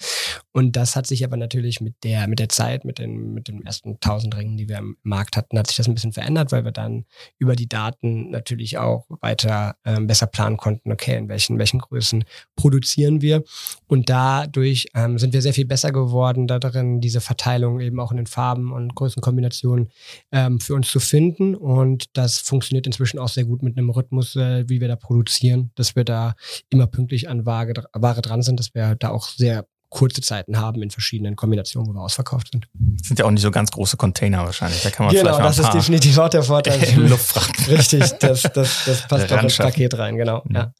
Und 0.53 0.77
das 0.77 0.95
hat 0.95 1.09
sich 1.09 1.25
aber 1.25 1.37
natürlich 1.37 1.81
mit 1.81 1.97
der, 2.05 2.29
mit 2.29 2.39
der 2.39 2.51
Zeit, 2.51 2.85
mit 2.85 3.01
den, 3.01 3.35
mit 3.35 3.49
den 3.49 3.67
ersten 3.67 3.95
1000 3.95 4.37
Ringen, 4.37 4.57
die 4.57 4.69
wir 4.69 4.79
im 4.79 4.97
Markt 5.03 5.37
hatten, 5.37 5.59
hat 5.59 5.67
sich 5.67 5.77
das 5.77 5.89
ein 5.89 5.95
bisschen 5.95 6.13
verändert, 6.13 6.53
weil 6.53 6.65
wir 6.65 6.73
dann 6.73 7.05
über 7.39 7.57
die 7.57 7.69
Daten 7.69 8.31
natürlich 8.31 8.76
auch 8.77 9.07
weiter 9.21 9.77
ähm, 9.85 10.07
besser 10.07 10.27
planen 10.27 10.57
konnten, 10.57 10.93
okay, 10.93 11.17
in 11.17 11.29
welchen, 11.29 11.59
welchen 11.59 11.81
Größen 11.81 12.25
produzieren 12.57 13.21
wir. 13.21 13.45
Und 13.87 14.09
dadurch 14.09 14.87
ähm, 14.95 15.19
sind 15.19 15.33
wir 15.33 15.43
sehr 15.43 15.55
viel 15.55 15.67
besser 15.67 15.93
geworden, 15.93 16.47
da 16.47 16.59
darin 16.59 17.01
diese 17.01 17.21
Verteilung 17.21 17.81
eben 17.81 18.01
auch 18.01 18.11
in 18.11 18.17
den 18.17 18.27
Farben 18.27 18.73
und 18.73 18.95
Größenkombinationen 18.95 19.91
ähm, 20.33 20.61
für 20.61 20.75
uns 20.75 20.91
zu 20.91 21.01
finden. 21.01 21.55
Und 21.55 22.17
das 22.17 22.39
funktioniert 22.39 22.87
inzwischen 22.87 23.19
auch 23.19 23.29
sehr 23.29 23.45
gut 23.45 23.63
mit 23.63 23.77
einem 23.77 23.91
Rhythmus, 23.91 24.37
äh, 24.37 24.69
wie 24.69 24.81
wir 24.81 24.89
da 24.89 24.97
produzieren, 24.97 25.71
dass 25.75 25.97
wir 25.97 26.05
da 26.05 26.35
immer 26.71 26.87
pünktlich 26.87 27.29
an 27.29 27.47
Ware, 27.47 27.73
Ware 27.93 28.23
dran 28.23 28.43
sind, 28.43 28.61
dass 28.61 28.75
wir 28.75 28.95
da 28.95 29.11
auch 29.11 29.29
sehr 29.29 29.67
kurze 29.89 30.21
Zeiten 30.21 30.59
haben 30.59 30.83
in 30.83 30.91
verschiedenen 30.91 31.37
Kombinationen, 31.37 31.91
wo 31.91 31.95
wir 31.95 32.03
ausverkauft 32.03 32.49
sind. 32.53 32.67
Das 32.75 33.09
sind 33.09 33.19
ja 33.19 33.25
auch 33.25 33.31
nicht 33.31 33.43
so 33.43 33.51
ganz 33.51 33.71
große 33.71 33.97
Container 33.97 34.45
wahrscheinlich. 34.45 34.83
Da 34.83 34.91
kann 34.91 35.07
man 35.07 35.15
genau, 35.15 35.39
das 35.39 35.59
ist 35.59 35.73
definitiv 35.73 36.19
auch 36.19 36.29
der 36.29 36.43
Vorteil. 36.43 36.81
Luftfracht. 36.97 37.69
Richtig, 37.69 38.03
das, 38.21 38.43
das, 38.43 38.85
das 38.85 39.09
passt 39.09 39.33
auch 39.33 39.43
ins 39.43 39.57
Paket 39.57 39.97
rein, 39.99 40.17
genau. 40.17 40.43
Mhm. 40.45 40.55
Ja. 40.55 40.73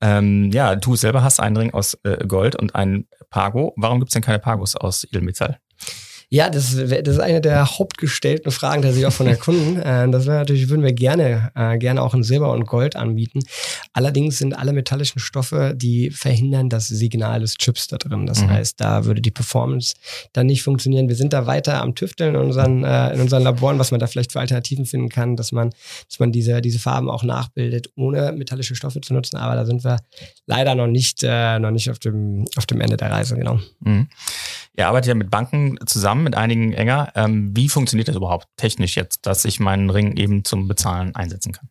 Ähm, 0.00 0.50
ja, 0.52 0.76
du 0.76 0.96
selber 0.96 1.22
hast 1.22 1.40
einen 1.40 1.56
Ring 1.56 1.74
aus 1.74 1.94
äh, 2.04 2.24
Gold 2.26 2.56
und 2.56 2.74
einen 2.74 3.08
Pago. 3.30 3.72
Warum 3.76 3.98
gibt 3.98 4.10
es 4.10 4.12
denn 4.12 4.22
keine 4.22 4.38
Pagos 4.38 4.76
aus 4.76 5.04
Edelmetall? 5.04 5.58
Ja, 6.30 6.50
das, 6.50 6.76
das 6.76 7.08
ist 7.08 7.20
eine 7.20 7.40
der 7.40 7.78
hauptgestellten 7.78 8.52
Fragen 8.52 8.82
tatsächlich 8.82 9.06
auch 9.06 9.12
von 9.12 9.26
der 9.26 9.36
Kunden. 9.36 9.78
Äh, 9.88 10.10
das 10.10 10.26
wäre 10.26 10.38
natürlich, 10.38 10.68
würden 10.68 10.82
wir 10.82 10.92
gerne, 10.92 11.52
äh, 11.54 11.78
gerne 11.78 12.02
auch 12.02 12.12
in 12.12 12.22
Silber 12.22 12.52
und 12.52 12.66
Gold 12.66 12.96
anbieten. 12.96 13.40
Allerdings 13.92 14.38
sind 14.38 14.56
alle 14.56 14.72
metallischen 14.72 15.20
Stoffe, 15.20 15.74
die 15.76 16.10
verhindern 16.10 16.68
das 16.68 16.88
Signal 16.88 17.40
des 17.40 17.56
Chips 17.56 17.88
da 17.88 17.96
drin. 17.96 18.26
Das 18.26 18.42
mhm. 18.42 18.50
heißt, 18.50 18.80
da 18.80 19.04
würde 19.04 19.20
die 19.20 19.30
Performance 19.30 19.94
dann 20.32 20.46
nicht 20.46 20.62
funktionieren. 20.62 21.08
Wir 21.08 21.16
sind 21.16 21.32
da 21.32 21.46
weiter 21.46 21.82
am 21.82 21.94
Tüfteln 21.94 22.34
in 22.34 22.40
unseren, 22.40 22.84
äh, 22.84 23.14
in 23.14 23.20
unseren 23.20 23.42
Laboren, 23.42 23.78
was 23.78 23.90
man 23.90 24.00
da 24.00 24.06
vielleicht 24.06 24.32
für 24.32 24.40
Alternativen 24.40 24.86
finden 24.86 25.08
kann, 25.08 25.36
dass 25.36 25.52
man, 25.52 25.70
dass 26.08 26.18
man 26.18 26.32
diese, 26.32 26.60
diese 26.60 26.78
Farben 26.78 27.10
auch 27.10 27.22
nachbildet, 27.22 27.90
ohne 27.96 28.32
metallische 28.32 28.74
Stoffe 28.74 29.00
zu 29.00 29.14
nutzen. 29.14 29.36
Aber 29.36 29.54
da 29.54 29.64
sind 29.64 29.84
wir 29.84 29.98
leider 30.46 30.74
noch 30.74 30.86
nicht, 30.86 31.22
äh, 31.22 31.58
noch 31.58 31.70
nicht 31.70 31.90
auf 31.90 31.98
dem, 31.98 32.46
auf 32.56 32.66
dem 32.66 32.80
Ende 32.80 32.96
der 32.96 33.10
Reise, 33.10 33.36
genau. 33.36 33.58
Mhm. 33.80 34.08
Ihr 34.76 34.86
arbeitet 34.86 35.08
ja 35.08 35.14
mit 35.14 35.30
Banken 35.30 35.76
zusammen, 35.86 36.22
mit 36.22 36.36
einigen 36.36 36.72
enger. 36.72 37.12
Ähm, 37.16 37.56
wie 37.56 37.68
funktioniert 37.68 38.08
das 38.08 38.16
überhaupt 38.16 38.46
technisch 38.56 38.96
jetzt, 38.96 39.26
dass 39.26 39.44
ich 39.44 39.58
meinen 39.58 39.90
Ring 39.90 40.16
eben 40.16 40.44
zum 40.44 40.68
Bezahlen 40.68 41.16
einsetzen 41.16 41.52
kann? 41.52 41.68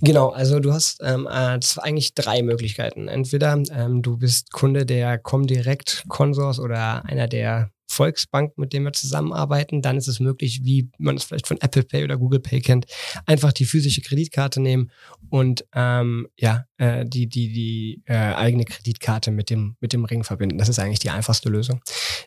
Genau, 0.00 0.28
also 0.28 0.60
du 0.60 0.72
hast 0.72 1.00
ähm, 1.02 1.26
äh, 1.30 1.58
eigentlich 1.78 2.14
drei 2.14 2.42
Möglichkeiten. 2.42 3.08
Entweder 3.08 3.62
ähm, 3.70 4.02
du 4.02 4.18
bist 4.18 4.52
Kunde 4.52 4.84
der 4.84 5.18
Comdirect 5.18 6.04
Consors 6.08 6.60
oder 6.60 7.04
einer 7.06 7.28
der 7.28 7.70
Volksbank, 7.96 8.58
mit 8.58 8.72
dem 8.72 8.84
wir 8.84 8.92
zusammenarbeiten, 8.92 9.82
dann 9.82 9.96
ist 9.96 10.08
es 10.08 10.20
möglich, 10.20 10.60
wie 10.64 10.90
man 10.98 11.16
es 11.16 11.24
vielleicht 11.24 11.46
von 11.46 11.60
Apple 11.60 11.82
Pay 11.82 12.04
oder 12.04 12.18
Google 12.18 12.40
Pay 12.40 12.60
kennt, 12.60 12.86
einfach 13.24 13.52
die 13.52 13.64
physische 13.64 14.02
Kreditkarte 14.02 14.60
nehmen 14.60 14.90
und 15.30 15.64
ähm, 15.74 16.28
ja, 16.38 16.66
äh, 16.78 17.04
die, 17.06 17.26
die, 17.26 17.52
die 17.52 18.02
äh, 18.04 18.14
eigene 18.14 18.64
Kreditkarte 18.64 19.30
mit 19.30 19.48
dem, 19.48 19.76
mit 19.80 19.92
dem 19.92 20.04
Ring 20.04 20.24
verbinden. 20.24 20.58
Das 20.58 20.68
ist 20.68 20.78
eigentlich 20.78 20.98
die 20.98 21.10
einfachste 21.10 21.48
Lösung. 21.48 21.80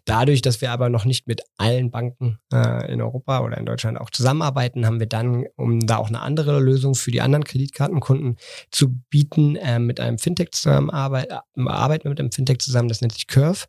Dadurch, 0.05 0.41
dass 0.41 0.61
wir 0.61 0.71
aber 0.71 0.89
noch 0.89 1.05
nicht 1.05 1.27
mit 1.27 1.41
allen 1.57 1.91
Banken 1.91 2.39
äh, 2.51 2.91
in 2.91 3.01
Europa 3.01 3.41
oder 3.41 3.57
in 3.57 3.65
Deutschland 3.65 3.99
auch 3.99 4.09
zusammenarbeiten, 4.09 4.85
haben 4.85 4.99
wir 4.99 5.07
dann, 5.07 5.45
um 5.55 5.79
da 5.79 5.97
auch 5.97 6.07
eine 6.07 6.21
andere 6.21 6.59
Lösung 6.59 6.95
für 6.95 7.11
die 7.11 7.21
anderen 7.21 7.43
Kreditkartenkunden 7.43 8.37
zu 8.71 8.95
bieten, 9.09 9.55
äh, 9.55 9.77
mit 9.77 9.99
einem 9.99 10.17
Fintech 10.17 10.51
zusammenarbeiten, 10.51 11.37
arbeiten 11.67 12.05
wir 12.05 12.09
mit 12.09 12.19
einem 12.19 12.31
Fintech 12.31 12.59
zusammen, 12.59 12.89
das 12.89 13.01
nennt 13.01 13.13
sich 13.13 13.27
Curve. 13.27 13.65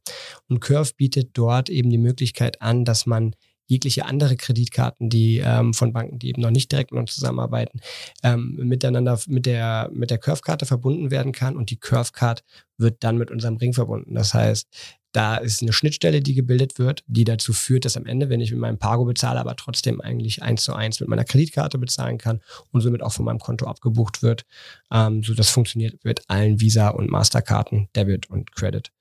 Und 0.49 0.61
Curve 0.61 0.93
bietet 0.97 1.31
dort 1.35 1.69
eben 1.69 1.90
die 1.91 1.99
Möglichkeit 1.99 2.63
an, 2.63 2.85
dass 2.85 3.07
man 3.07 3.35
jegliche 3.71 4.05
andere 4.05 4.37
Kreditkarten, 4.37 5.11
die 5.11 5.39
ähm, 5.39 5.75
von 5.75 5.93
Banken, 5.93 6.19
die 6.19 6.29
eben 6.29 6.43
noch 6.43 6.51
nicht 6.51 6.73
direkt 6.73 6.91
mit 6.91 7.01
uns 7.01 7.15
zusammenarbeiten, 7.15 7.81
ähm, 8.25 8.57
miteinander 8.57 9.19
mit 9.29 9.47
der, 9.47 9.89
mit 9.93 10.11
der 10.11 10.19
Curve-Karte 10.19 10.67
verbunden 10.67 11.13
werden 11.13 11.31
kann 11.31 11.57
und 11.57 11.71
die 11.71 11.79
Curve-Card 11.79 12.43
wird 12.79 13.05
dann 13.05 13.17
mit 13.17 13.31
unserem 13.31 13.57
Ring 13.59 13.73
verbunden. 13.73 14.17
Das 14.17 14.35
heißt, 14.35 14.69
da 15.13 15.37
ist 15.37 15.63
eine 15.63 15.73
Schnittstelle, 15.73 16.21
die 16.21 16.35
gebildet 16.35 16.79
wird, 16.79 17.03
die 17.07 17.25
dazu 17.25 17.53
führt, 17.53 17.85
dass 17.85 17.97
am 17.97 18.07
Ende, 18.07 18.29
wenn 18.29 18.41
ich 18.41 18.53
mit 18.53 18.61
meinem 18.61 18.79
Pago 18.79 19.05
bezahle, 19.05 19.41
aber 19.41 19.57
trotzdem 19.57 20.01
eigentlich 20.01 20.43
eins 20.43 20.63
zu 20.63 20.73
eins 20.73 21.01
mit 21.01 21.09
meiner 21.09 21.25
Kreditkarte 21.25 21.79
bezahlen 21.79 22.19
kann 22.19 22.41
und 22.71 22.81
somit 22.81 23.03
auch 23.03 23.13
von 23.13 23.25
meinem 23.25 23.41
Konto 23.41 23.67
abgebucht 23.67 24.23
wird. 24.23 24.45
Ähm, 24.93 25.23
so 25.23 25.35
das 25.35 25.51
funktioniert 25.51 26.05
mit 26.05 26.23
allen 26.29 26.61
Visa 26.61 26.89
und 26.89 27.11
Masterkarten, 27.11 27.89
Debit 27.97 28.31
und 28.31 28.53
Credit. 28.55 28.93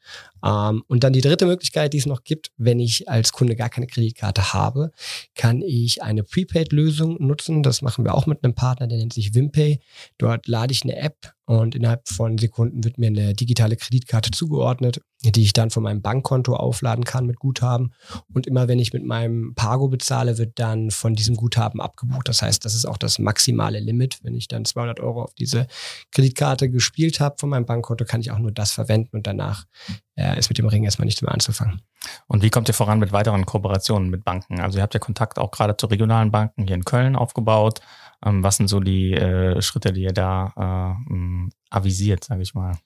Ähm, 0.44 0.84
und 0.88 1.04
dann 1.04 1.14
die 1.14 1.22
dritte 1.22 1.46
Möglichkeit, 1.46 1.94
die 1.94 1.98
es 1.98 2.06
noch 2.06 2.24
gibt, 2.24 2.52
wenn 2.58 2.80
ich 2.80 3.10
als 3.10 3.32
Kunde 3.32 3.56
gar 3.56 3.70
keine 3.70 3.88
Kreditkarte 3.88 4.54
habe, 4.54 4.92
kann 5.36 5.62
ich 5.62 6.02
eine 6.04 6.24
Prepaid-Lösung 6.24 7.18
nutzen. 7.20 7.64
Das 7.64 7.82
machen 7.82 8.06
wir 8.06 8.14
auch 8.14 8.26
mit 8.26 8.44
einem 8.44 8.56
Partner, 8.56 8.88
der 8.88 8.98
nennt 8.98 9.14
sich 9.14 9.34
Wimpay. 9.34 9.80
Dort 10.18 10.48
lade 10.48 10.72
ich 10.72 10.84
eine 10.84 10.98
App 10.98 11.34
und 11.50 11.74
innerhalb 11.74 12.08
von 12.08 12.38
Sekunden 12.38 12.84
wird 12.84 13.00
mir 13.00 13.08
eine 13.08 13.34
digitale 13.34 13.76
Kreditkarte 13.76 14.30
zugeordnet, 14.30 15.02
die 15.24 15.42
ich 15.42 15.52
dann 15.52 15.72
von 15.72 15.82
meinem 15.82 16.04
Bankkonto 16.04 16.56
aufladen 16.56 17.06
kann 17.06 17.26
mit 17.26 17.40
Guthaben. 17.40 17.92
Und 18.32 18.46
immer 18.46 18.68
wenn 18.68 18.78
ich 18.78 18.94
mit 18.94 19.04
meinem 19.04 19.56
Pago 19.56 19.88
bezahle, 19.88 20.38
wird 20.38 20.60
dann 20.60 20.92
von 20.92 21.16
diesem 21.16 21.36
Guthaben 21.36 21.82
abgebucht. 21.82 22.28
Das 22.28 22.44
heißt, 22.44 22.64
das 22.66 22.76
ist 22.76 22.86
auch 22.86 22.98
das 22.98 23.18
maximale 23.18 23.80
Limit. 23.80 24.20
Wenn 24.22 24.36
ich 24.36 24.48
dann 24.48 24.64
200 24.64 25.00
Euro 25.00 25.24
auf 25.24 25.34
diese 25.34 25.66
Kreditkarte 26.12 26.70
gespielt 26.70 27.20
habe 27.20 27.38
von 27.40 27.50
meinem 27.50 27.66
Bankkonto, 27.66 28.06
kann 28.06 28.22
ich 28.22 28.30
auch 28.30 28.38
nur 28.38 28.52
das 28.52 28.72
verwenden 28.72 29.18
und 29.18 29.26
danach 29.26 29.66
äh, 30.14 30.29
ist 30.34 30.50
mit 30.50 30.58
dem 30.58 30.68
Ring 30.68 30.84
erstmal 30.84 31.06
nichts 31.06 31.22
mehr 31.22 31.32
anzufangen. 31.32 31.82
Und 32.28 32.44
wie 32.44 32.50
kommt 32.50 32.68
ihr 32.68 32.74
voran 32.74 33.00
mit 33.00 33.12
weiteren 33.12 33.46
Kooperationen 33.46 34.10
mit 34.10 34.24
Banken? 34.24 34.60
Also 34.60 34.78
ihr 34.78 34.84
habt 34.84 34.94
ja 34.94 35.00
Kontakt 35.00 35.40
auch 35.40 35.52
gerade 35.52 35.78
zu 35.78 35.88
regionalen 35.88 36.32
Banken 36.32 36.66
hier 36.66 36.76
in 36.76 36.86
Köln 36.86 37.16
aufgebaut. 37.16 37.82
Ähm, 38.26 38.44
was 38.44 38.58
sind 38.58 38.68
so 38.68 38.80
die 38.80 39.14
äh, 39.14 39.62
Schritte, 39.62 39.94
die 39.94 40.04
ihr 40.04 40.14
da 40.14 40.98
äh, 41.08 41.14
avisiert, 41.70 42.24
sage 42.24 42.42
ich 42.42 42.54
mal? 42.54 42.78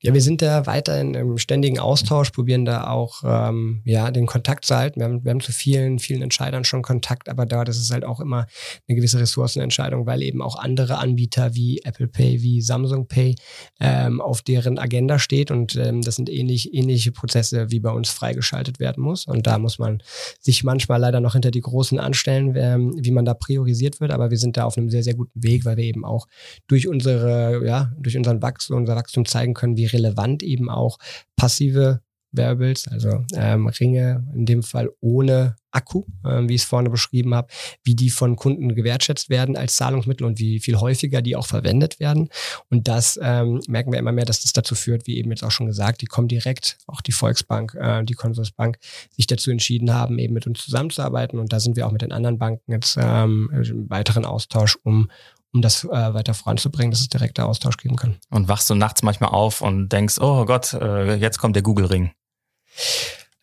Ja, 0.00 0.14
wir 0.14 0.22
sind 0.22 0.42
da 0.42 0.66
weiterhin 0.66 1.14
im 1.14 1.38
ständigen 1.38 1.80
Austausch, 1.80 2.30
probieren 2.30 2.64
da 2.64 2.88
auch 2.88 3.22
ähm, 3.24 3.82
ja, 3.84 4.12
den 4.12 4.26
Kontakt 4.26 4.64
zu 4.64 4.76
halten. 4.76 5.00
Wir 5.00 5.06
haben, 5.06 5.24
wir 5.24 5.32
haben 5.32 5.40
zu 5.40 5.50
vielen, 5.50 5.98
vielen 5.98 6.22
Entscheidern 6.22 6.62
schon 6.62 6.82
Kontakt, 6.82 7.28
aber 7.28 7.46
da 7.46 7.64
das 7.64 7.78
ist 7.78 7.90
halt 7.90 8.04
auch 8.04 8.20
immer 8.20 8.46
eine 8.86 8.96
gewisse 8.96 9.18
Ressourcenentscheidung, 9.18 10.06
weil 10.06 10.22
eben 10.22 10.40
auch 10.40 10.56
andere 10.56 10.98
Anbieter 10.98 11.54
wie 11.56 11.80
Apple 11.82 12.06
Pay, 12.06 12.42
wie 12.42 12.60
Samsung 12.60 13.08
Pay 13.08 13.34
ähm, 13.80 14.20
auf 14.20 14.42
deren 14.42 14.78
Agenda 14.78 15.18
steht 15.18 15.50
und 15.50 15.74
ähm, 15.74 16.02
das 16.02 16.14
sind 16.14 16.30
ähnlich, 16.30 16.72
ähnliche 16.74 17.10
Prozesse, 17.10 17.72
wie 17.72 17.80
bei 17.80 17.90
uns 17.90 18.08
freigeschaltet 18.08 18.78
werden 18.78 19.02
muss. 19.02 19.26
Und 19.26 19.48
da 19.48 19.58
muss 19.58 19.80
man 19.80 20.00
sich 20.40 20.62
manchmal 20.62 21.00
leider 21.00 21.20
noch 21.20 21.32
hinter 21.32 21.50
die 21.50 21.60
Großen 21.60 21.98
anstellen, 21.98 22.54
ähm, 22.56 22.94
wie 22.96 23.10
man 23.10 23.24
da 23.24 23.34
priorisiert 23.34 24.00
wird, 24.00 24.12
aber 24.12 24.30
wir 24.30 24.38
sind 24.38 24.56
da 24.56 24.64
auf 24.64 24.78
einem 24.78 24.90
sehr, 24.90 25.02
sehr 25.02 25.14
guten 25.14 25.42
Weg, 25.42 25.64
weil 25.64 25.76
wir 25.76 25.84
eben 25.84 26.04
auch 26.04 26.28
durch 26.68 26.86
unsere, 26.86 27.66
ja, 27.66 27.92
durch 27.98 28.16
unsere 28.16 28.27
unseren 28.28 28.42
Wachstum, 28.42 28.76
unser 28.76 28.96
Wachstum 28.96 29.24
zeigen 29.24 29.54
können, 29.54 29.76
wie 29.76 29.86
relevant 29.86 30.42
eben 30.42 30.70
auch 30.70 30.98
passive 31.36 32.00
Wearables, 32.30 32.86
also 32.88 33.24
ähm, 33.34 33.68
Ringe, 33.68 34.26
in 34.34 34.44
dem 34.44 34.62
Fall 34.62 34.90
ohne 35.00 35.56
Akku, 35.70 36.04
ähm, 36.26 36.48
wie 36.48 36.56
ich 36.56 36.62
es 36.62 36.68
vorne 36.68 36.90
beschrieben 36.90 37.34
habe, 37.34 37.48
wie 37.84 37.94
die 37.94 38.10
von 38.10 38.36
Kunden 38.36 38.74
gewertschätzt 38.74 39.30
werden 39.30 39.56
als 39.56 39.76
Zahlungsmittel 39.76 40.26
und 40.26 40.38
wie 40.38 40.60
viel 40.60 40.76
häufiger 40.76 41.22
die 41.22 41.36
auch 41.36 41.46
verwendet 41.46 42.00
werden. 42.00 42.28
Und 42.68 42.86
das 42.86 43.18
ähm, 43.22 43.62
merken 43.66 43.92
wir 43.92 43.98
immer 43.98 44.12
mehr, 44.12 44.26
dass 44.26 44.42
das 44.42 44.52
dazu 44.52 44.74
führt, 44.74 45.06
wie 45.06 45.16
eben 45.16 45.30
jetzt 45.30 45.42
auch 45.42 45.50
schon 45.50 45.66
gesagt, 45.66 46.02
die 46.02 46.06
kommen 46.06 46.28
direkt, 46.28 46.76
auch 46.86 47.00
die 47.00 47.12
Volksbank, 47.12 47.74
äh, 47.74 48.04
die 48.04 48.14
Consorsbank, 48.14 48.78
sich 49.16 49.26
dazu 49.26 49.50
entschieden 49.50 49.94
haben, 49.94 50.18
eben 50.18 50.34
mit 50.34 50.46
uns 50.46 50.62
zusammenzuarbeiten. 50.62 51.38
Und 51.38 51.52
da 51.52 51.60
sind 51.60 51.76
wir 51.76 51.86
auch 51.86 51.92
mit 51.92 52.02
den 52.02 52.12
anderen 52.12 52.38
Banken 52.38 52.72
jetzt 52.72 52.98
ähm, 53.00 53.50
im 53.54 53.88
weiteren 53.88 54.26
Austausch, 54.26 54.76
um, 54.82 55.10
um 55.52 55.62
das 55.62 55.84
äh, 55.84 55.88
weiter 55.88 56.34
voranzubringen, 56.34 56.90
dass 56.90 57.00
es 57.00 57.08
direkter 57.08 57.46
Austausch 57.46 57.76
geben 57.76 57.96
kann. 57.96 58.16
Und 58.30 58.48
wachst 58.48 58.68
du 58.70 58.74
nachts 58.74 59.02
manchmal 59.02 59.30
auf 59.30 59.60
und 59.60 59.88
denkst, 59.88 60.18
oh 60.20 60.44
Gott, 60.44 60.74
äh, 60.74 61.14
jetzt 61.14 61.38
kommt 61.38 61.56
der 61.56 61.62
Google-Ring. 61.62 62.12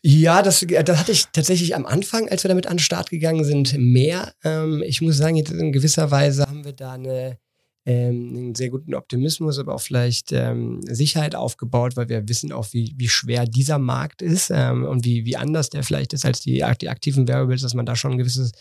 Ja, 0.08 0.44
das, 0.44 0.64
das 0.68 1.00
hatte 1.00 1.12
ich 1.12 1.26
tatsächlich 1.34 1.76
am 1.76 1.88
Anfang, 1.88 2.30
als 2.30 2.44
wir 2.44 2.50
damit 2.50 2.68
an 2.68 2.74
den 2.74 2.80
Start 2.80 3.10
gegangen 3.10 3.44
sind, 3.44 3.76
mehr. 3.78 4.34
Ähm, 4.44 4.84
ich 4.86 5.02
muss 5.02 5.18
sagen, 5.18 5.36
jetzt 5.36 5.52
in 5.52 5.72
gewisser 5.72 6.12
Weise 6.12 6.46
haben 6.46 6.64
wir 6.64 6.74
da 6.74 6.94
eine 6.94 7.40
ähm, 7.86 8.34
einen 8.36 8.56
sehr 8.56 8.70
guten 8.70 8.96
Optimismus, 8.96 9.60
aber 9.60 9.76
auch 9.76 9.82
vielleicht 9.82 10.32
ähm, 10.32 10.82
Sicherheit 10.84 11.36
aufgebaut, 11.36 11.96
weil 11.96 12.10
wir 12.10 12.28
wissen 12.28 12.52
auch, 12.52 12.68
wie, 12.72 12.96
wie 12.98 13.08
schwer 13.08 13.46
dieser 13.46 13.78
Markt 13.78 14.24
ist 14.24 14.52
ähm, 14.52 14.86
und 14.86 15.06
wie, 15.06 15.26
wie 15.26 15.38
anders 15.38 15.70
der 15.70 15.84
vielleicht 15.84 16.14
ist 16.14 16.26
als 16.26 16.42
die, 16.42 16.64
die 16.82 16.90
aktiven 16.90 17.28
Variables, 17.28 17.62
dass 17.62 17.76
man 17.76 17.86
da 17.86 17.96
schon 17.96 18.14
ein 18.14 18.18
gewisses, 18.18 18.54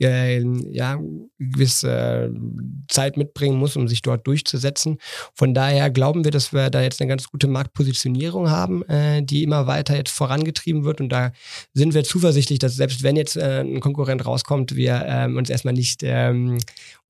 äh, 0.00 0.42
ja, 0.70 0.98
gewisse 1.38 2.34
Zeit 2.88 3.18
mitbringen 3.18 3.58
muss, 3.58 3.76
um 3.76 3.86
sich 3.86 4.00
dort 4.00 4.26
durchzusetzen. 4.26 4.98
Von 5.34 5.52
daher 5.52 5.90
glauben 5.90 6.24
wir, 6.24 6.30
dass 6.30 6.52
wir 6.54 6.70
da 6.70 6.80
jetzt 6.82 7.00
eine 7.02 7.08
ganz 7.08 7.28
gute 7.28 7.48
Marktpositionierung 7.48 8.48
haben, 8.48 8.82
äh, 8.88 9.22
die 9.22 9.42
immer 9.42 9.66
weiter 9.66 9.94
jetzt 9.94 10.12
vorangetrieben 10.12 10.84
wird 10.84 11.02
und 11.02 11.10
da 11.10 11.32
sind 11.74 11.92
wir 11.92 12.04
zuversichtlich, 12.04 12.58
dass 12.58 12.76
selbst 12.76 13.02
wenn 13.02 13.16
jetzt 13.16 13.36
äh, 13.36 13.60
ein 13.60 13.80
Konkurrent 13.80 14.24
rauskommt, 14.24 14.74
wir 14.74 15.04
ähm, 15.06 15.36
uns 15.36 15.50
erstmal 15.50 15.74
nicht 15.74 16.00
ähm, 16.02 16.58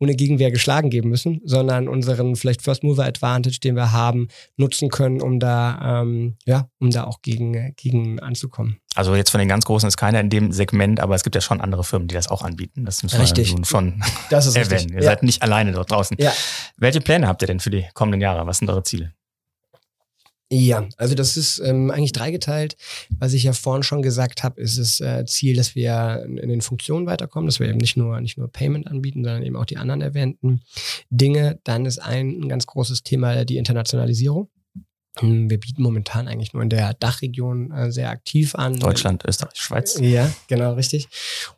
ohne 0.01 0.17
Gegenwehr 0.17 0.51
geschlagen 0.51 0.91
geben 0.91 1.11
müssen, 1.11 1.41
sondern 1.45 1.87
unseren 1.87 2.35
vielleicht 2.35 2.63
First 2.63 2.83
Mover 2.83 3.05
Advantage, 3.05 3.61
den 3.63 3.77
wir 3.77 3.93
haben, 3.93 4.29
nutzen 4.57 4.89
können, 4.89 5.21
um 5.21 5.39
da, 5.39 6.01
ähm, 6.03 6.37
ja, 6.47 6.69
um 6.79 6.91
da 6.91 7.05
auch 7.05 7.21
gegen, 7.23 7.75
gegen 7.77 8.19
anzukommen. 8.19 8.79
Also 8.95 9.15
jetzt 9.15 9.31
von 9.31 9.39
den 9.39 9.49
ganz 9.49 9.67
Großen 9.67 9.87
ist 9.87 9.99
keiner 9.99 10.19
in 10.21 10.31
dem 10.31 10.53
Segment, 10.53 11.01
aber 11.01 11.15
es 11.15 11.23
gibt 11.23 11.35
ja 11.35 11.41
schon 11.41 11.61
andere 11.61 11.85
Firmen, 11.85 12.09
die 12.09 12.15
das 12.15 12.29
auch 12.29 12.43
anbieten. 12.43 12.85
Das 12.85 13.03
müssen 13.03 13.21
richtig. 13.21 13.55
wir 13.57 13.65
schon 13.65 14.03
das 14.31 14.47
ist 14.47 14.57
erwähnen. 14.57 14.73
Richtig. 14.73 14.93
Ihr 14.93 15.03
ja. 15.03 15.11
seid 15.11 15.23
nicht 15.23 15.43
alleine 15.43 15.73
dort 15.73 15.91
draußen. 15.91 16.17
Ja. 16.19 16.33
Welche 16.77 17.01
Pläne 17.01 17.29
habt 17.29 17.43
ihr 17.43 17.47
denn 17.47 17.61
für 17.61 17.71
die 17.71 17.87
kommenden 17.95 18.21
Jahre? 18.21 18.47
Was 18.47 18.59
sind 18.59 18.71
eure 18.71 18.83
Ziele? 18.83 19.13
Ja, 20.53 20.89
also 20.97 21.15
das 21.15 21.37
ist 21.37 21.61
ähm, 21.61 21.93
eigentlich 21.93 22.11
dreigeteilt. 22.11 22.77
Was 23.21 23.35
ich 23.35 23.45
ja 23.45 23.53
vorhin 23.53 23.85
schon 23.85 24.03
gesagt 24.03 24.43
habe, 24.43 24.61
ist 24.61 24.79
das 24.79 25.01
äh, 25.01 25.25
Ziel, 25.25 25.55
dass 25.55 25.77
wir 25.77 26.25
in 26.27 26.49
den 26.49 26.61
Funktionen 26.61 27.07
weiterkommen, 27.07 27.47
dass 27.47 27.61
wir 27.61 27.69
eben 27.69 27.79
nicht 27.79 27.97
nur, 27.97 28.21
nicht 28.21 28.37
nur 28.37 28.49
Payment 28.49 28.89
anbieten, 28.89 29.23
sondern 29.23 29.45
eben 29.45 29.55
auch 29.55 29.65
die 29.65 29.77
anderen 29.77 30.01
erwähnten 30.01 30.63
Dinge. 31.09 31.61
Dann 31.63 31.87
ist 31.87 31.99
ein, 31.99 32.41
ein 32.41 32.49
ganz 32.49 32.67
großes 32.67 33.05
Thema 33.05 33.45
die 33.45 33.59
Internationalisierung. 33.59 34.49
Hm, 35.19 35.51
wir 35.51 35.59
bieten 35.59 35.83
momentan 35.83 36.29
eigentlich 36.29 36.53
nur 36.53 36.63
in 36.63 36.69
der 36.69 36.95
Dachregion 36.95 37.73
äh, 37.73 37.91
sehr 37.91 38.11
aktiv 38.11 38.55
an. 38.55 38.79
Deutschland, 38.79 39.25
Österreich, 39.27 39.57
Schweiz. 39.57 39.99
Ja, 40.01 40.31
genau, 40.47 40.75
richtig. 40.75 41.09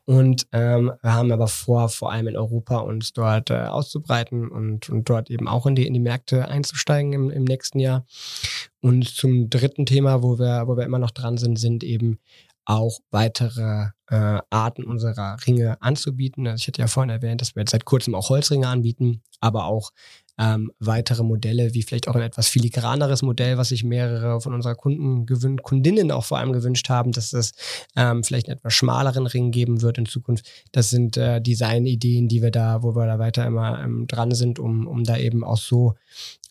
Und 0.07 0.47
ähm, 0.53 0.93
wir 1.03 1.13
haben 1.13 1.31
aber 1.31 1.49
vor, 1.49 1.91
vor 1.91 2.13
allem 2.13 2.29
in 2.29 2.37
Europa 2.37 2.79
uns 2.79 3.13
dort 3.13 3.51
äh, 3.51 3.65
auszubreiten 3.65 4.49
und, 4.49 4.89
und 4.89 5.09
dort 5.09 5.31
eben 5.31 5.49
auch 5.49 5.67
in 5.67 5.75
die, 5.75 5.87
in 5.87 5.93
die 5.93 6.01
Märkte 6.01 6.49
einzusteigen 6.49 7.13
im, 7.13 7.31
im 7.31 7.45
nächsten 7.45 7.79
Jahr. 7.79 8.07
Und 8.81 9.07
zum 9.09 9.51
dritten 9.51 9.85
Thema, 9.85 10.23
wo 10.23 10.39
wir, 10.39 10.65
wo 10.67 10.77
wir 10.77 10.85
immer 10.85 10.99
noch 10.99 11.11
dran 11.11 11.37
sind, 11.37 11.59
sind 11.59 11.85
eben 11.85 12.19
auch 12.65 13.01
weitere 13.11 13.89
äh, 14.09 14.41
Arten 14.51 14.85
unserer 14.85 15.37
Ringe 15.47 15.81
anzubieten. 15.83 16.47
Also 16.47 16.63
ich 16.63 16.69
hatte 16.69 16.81
ja 16.81 16.87
vorhin 16.87 17.11
erwähnt, 17.11 17.41
dass 17.41 17.55
wir 17.55 17.63
jetzt 17.63 17.73
seit 17.73 17.85
kurzem 17.85 18.15
auch 18.15 18.29
Holzringe 18.29 18.69
anbieten, 18.69 19.23
aber 19.41 19.65
auch 19.65 19.91
ähm, 20.39 20.73
weitere 20.79 21.23
Modelle, 21.23 21.75
wie 21.75 21.83
vielleicht 21.83 22.09
auch 22.09 22.15
ein 22.15 22.23
etwas 22.23 22.49
filigraneres 22.49 23.23
Modell, 23.23 23.59
was 23.59 23.69
sich 23.69 23.85
mehrere 23.85 24.41
von 24.41 24.55
unserer 24.55 24.75
Kunden 24.75 25.27
gewünscht, 25.27 25.63
Kundinnen 25.63 26.11
auch 26.11 26.25
vor 26.25 26.39
allem 26.39 26.53
gewünscht 26.53 26.89
haben, 26.89 27.13
dass 27.13 27.33
es 27.33 27.53
ähm, 27.97 28.25
vielleicht 28.25 28.49
einen 28.49 28.59
etwas 28.59 28.75
schmaleren 28.75 29.27
Ring 29.27 29.51
geben 29.51 29.83
wird 29.83 29.99
in 29.99 30.07
Zukunft. 30.07 30.47
Das 30.73 30.91
sind 30.91 31.17
äh, 31.17 31.41
Designideen, 31.41 32.29
die 32.29 32.43
wir 32.43 32.51
da, 32.51 32.83
wo 32.83 32.95
wir 32.95 33.07
da 33.07 33.19
weiter 33.19 33.47
immer 33.47 33.83
ähm, 33.83 34.07
dran 34.07 34.33
sind, 34.33 34.59
um, 34.59 34.87
um 34.87 35.05
da 35.05 35.17
eben 35.17 35.45
auch 35.45 35.59
so 35.59 35.95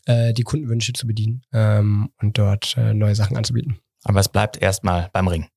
äh, 0.05 0.33
die 0.33 0.43
Kundenwünsche 0.43 0.93
zu 0.93 1.07
bedienen 1.07 1.43
ähm, 1.53 2.09
und 2.21 2.37
dort 2.37 2.75
äh, 2.77 2.93
neue 2.93 3.15
Sachen 3.15 3.37
anzubieten. 3.37 3.79
Aber 4.03 4.19
es 4.19 4.29
bleibt 4.29 4.61
erstmal 4.61 5.09
beim 5.13 5.27
Ring. 5.27 5.47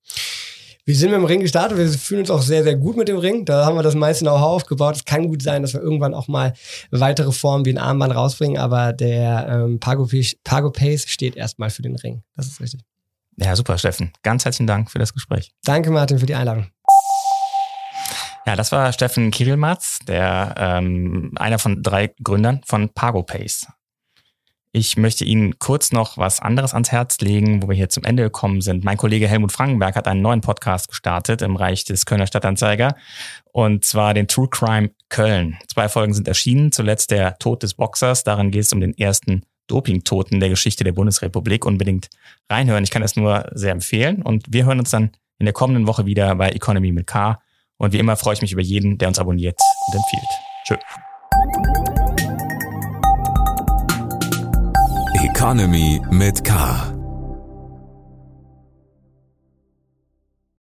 Wir 0.86 0.94
sind 0.94 1.12
mit 1.12 1.18
dem 1.18 1.24
Ring 1.24 1.40
gestartet, 1.40 1.78
wir 1.78 1.88
fühlen 1.88 2.20
uns 2.20 2.30
auch 2.30 2.42
sehr, 2.42 2.62
sehr 2.62 2.76
gut 2.76 2.98
mit 2.98 3.08
dem 3.08 3.16
Ring. 3.16 3.46
Da 3.46 3.64
haben 3.64 3.76
wir 3.76 3.82
das 3.82 3.94
meiste 3.94 4.26
Know-how 4.26 4.56
aufgebaut. 4.56 4.96
Es 4.96 5.04
kann 5.06 5.28
gut 5.28 5.40
sein, 5.40 5.62
dass 5.62 5.72
wir 5.72 5.80
irgendwann 5.80 6.12
auch 6.12 6.28
mal 6.28 6.52
weitere 6.90 7.32
Formen 7.32 7.64
wie 7.64 7.70
ein 7.70 7.78
Armband 7.78 8.14
rausbringen, 8.14 8.58
aber 8.58 8.92
der 8.92 9.48
ähm, 9.48 9.80
Pago, 9.80 10.06
Pago 10.44 10.70
Pace 10.70 11.08
steht 11.08 11.36
erstmal 11.36 11.70
für 11.70 11.80
den 11.80 11.96
Ring. 11.96 12.22
Das 12.36 12.48
ist 12.48 12.60
richtig. 12.60 12.82
Ja, 13.36 13.56
super, 13.56 13.78
Steffen. 13.78 14.12
Ganz 14.22 14.44
herzlichen 14.44 14.66
Dank 14.66 14.90
für 14.90 14.98
das 14.98 15.14
Gespräch. 15.14 15.52
Danke, 15.64 15.90
Martin, 15.90 16.18
für 16.18 16.26
die 16.26 16.34
Einladung. 16.34 16.66
Ja, 18.46 18.54
das 18.54 18.70
war 18.70 18.92
Steffen 18.92 19.30
Kirilmatz, 19.30 20.00
der 20.06 20.54
ähm, 20.58 21.32
einer 21.36 21.58
von 21.58 21.82
drei 21.82 22.14
Gründern 22.22 22.60
von 22.66 22.90
Pago 22.90 23.22
Pace. 23.22 23.66
Ich 24.76 24.96
möchte 24.96 25.24
Ihnen 25.24 25.60
kurz 25.60 25.92
noch 25.92 26.18
was 26.18 26.40
anderes 26.40 26.74
ans 26.74 26.90
Herz 26.90 27.20
legen, 27.20 27.62
wo 27.62 27.68
wir 27.68 27.76
hier 27.76 27.90
zum 27.90 28.02
Ende 28.02 28.24
gekommen 28.24 28.60
sind. 28.60 28.82
Mein 28.82 28.96
Kollege 28.96 29.28
Helmut 29.28 29.52
Frankenberg 29.52 29.94
hat 29.94 30.08
einen 30.08 30.20
neuen 30.20 30.40
Podcast 30.40 30.88
gestartet 30.88 31.42
im 31.42 31.54
Reich 31.54 31.84
des 31.84 32.06
Kölner 32.06 32.26
Stadtanzeiger 32.26 32.96
und 33.52 33.84
zwar 33.84 34.14
den 34.14 34.26
True 34.26 34.48
Crime 34.50 34.90
Köln. 35.10 35.58
Zwei 35.72 35.88
Folgen 35.88 36.12
sind 36.12 36.26
erschienen, 36.26 36.72
zuletzt 36.72 37.12
der 37.12 37.38
Tod 37.38 37.62
des 37.62 37.74
Boxers. 37.74 38.24
Darin 38.24 38.50
geht 38.50 38.62
es 38.62 38.72
um 38.72 38.80
den 38.80 38.98
ersten 38.98 39.44
Dopingtoten 39.68 40.40
der 40.40 40.48
Geschichte 40.48 40.82
der 40.82 40.90
Bundesrepublik. 40.90 41.66
Unbedingt 41.66 42.10
reinhören. 42.50 42.82
Ich 42.82 42.90
kann 42.90 43.02
das 43.02 43.14
nur 43.14 43.48
sehr 43.52 43.70
empfehlen 43.70 44.22
und 44.22 44.46
wir 44.52 44.64
hören 44.64 44.80
uns 44.80 44.90
dann 44.90 45.12
in 45.38 45.46
der 45.46 45.52
kommenden 45.52 45.86
Woche 45.86 46.04
wieder 46.04 46.34
bei 46.34 46.48
Economy 46.48 46.90
mit 46.90 47.06
K 47.06 47.40
Und 47.76 47.92
wie 47.92 48.00
immer 48.00 48.16
freue 48.16 48.34
ich 48.34 48.42
mich 48.42 48.50
über 48.50 48.62
jeden, 48.62 48.98
der 48.98 49.06
uns 49.06 49.20
abonniert 49.20 49.56
und 49.86 49.94
empfiehlt. 49.94 50.28
Tschö. 50.66 51.73
Economy 55.44 56.00
mit 56.10 56.42
K. 56.42 57.03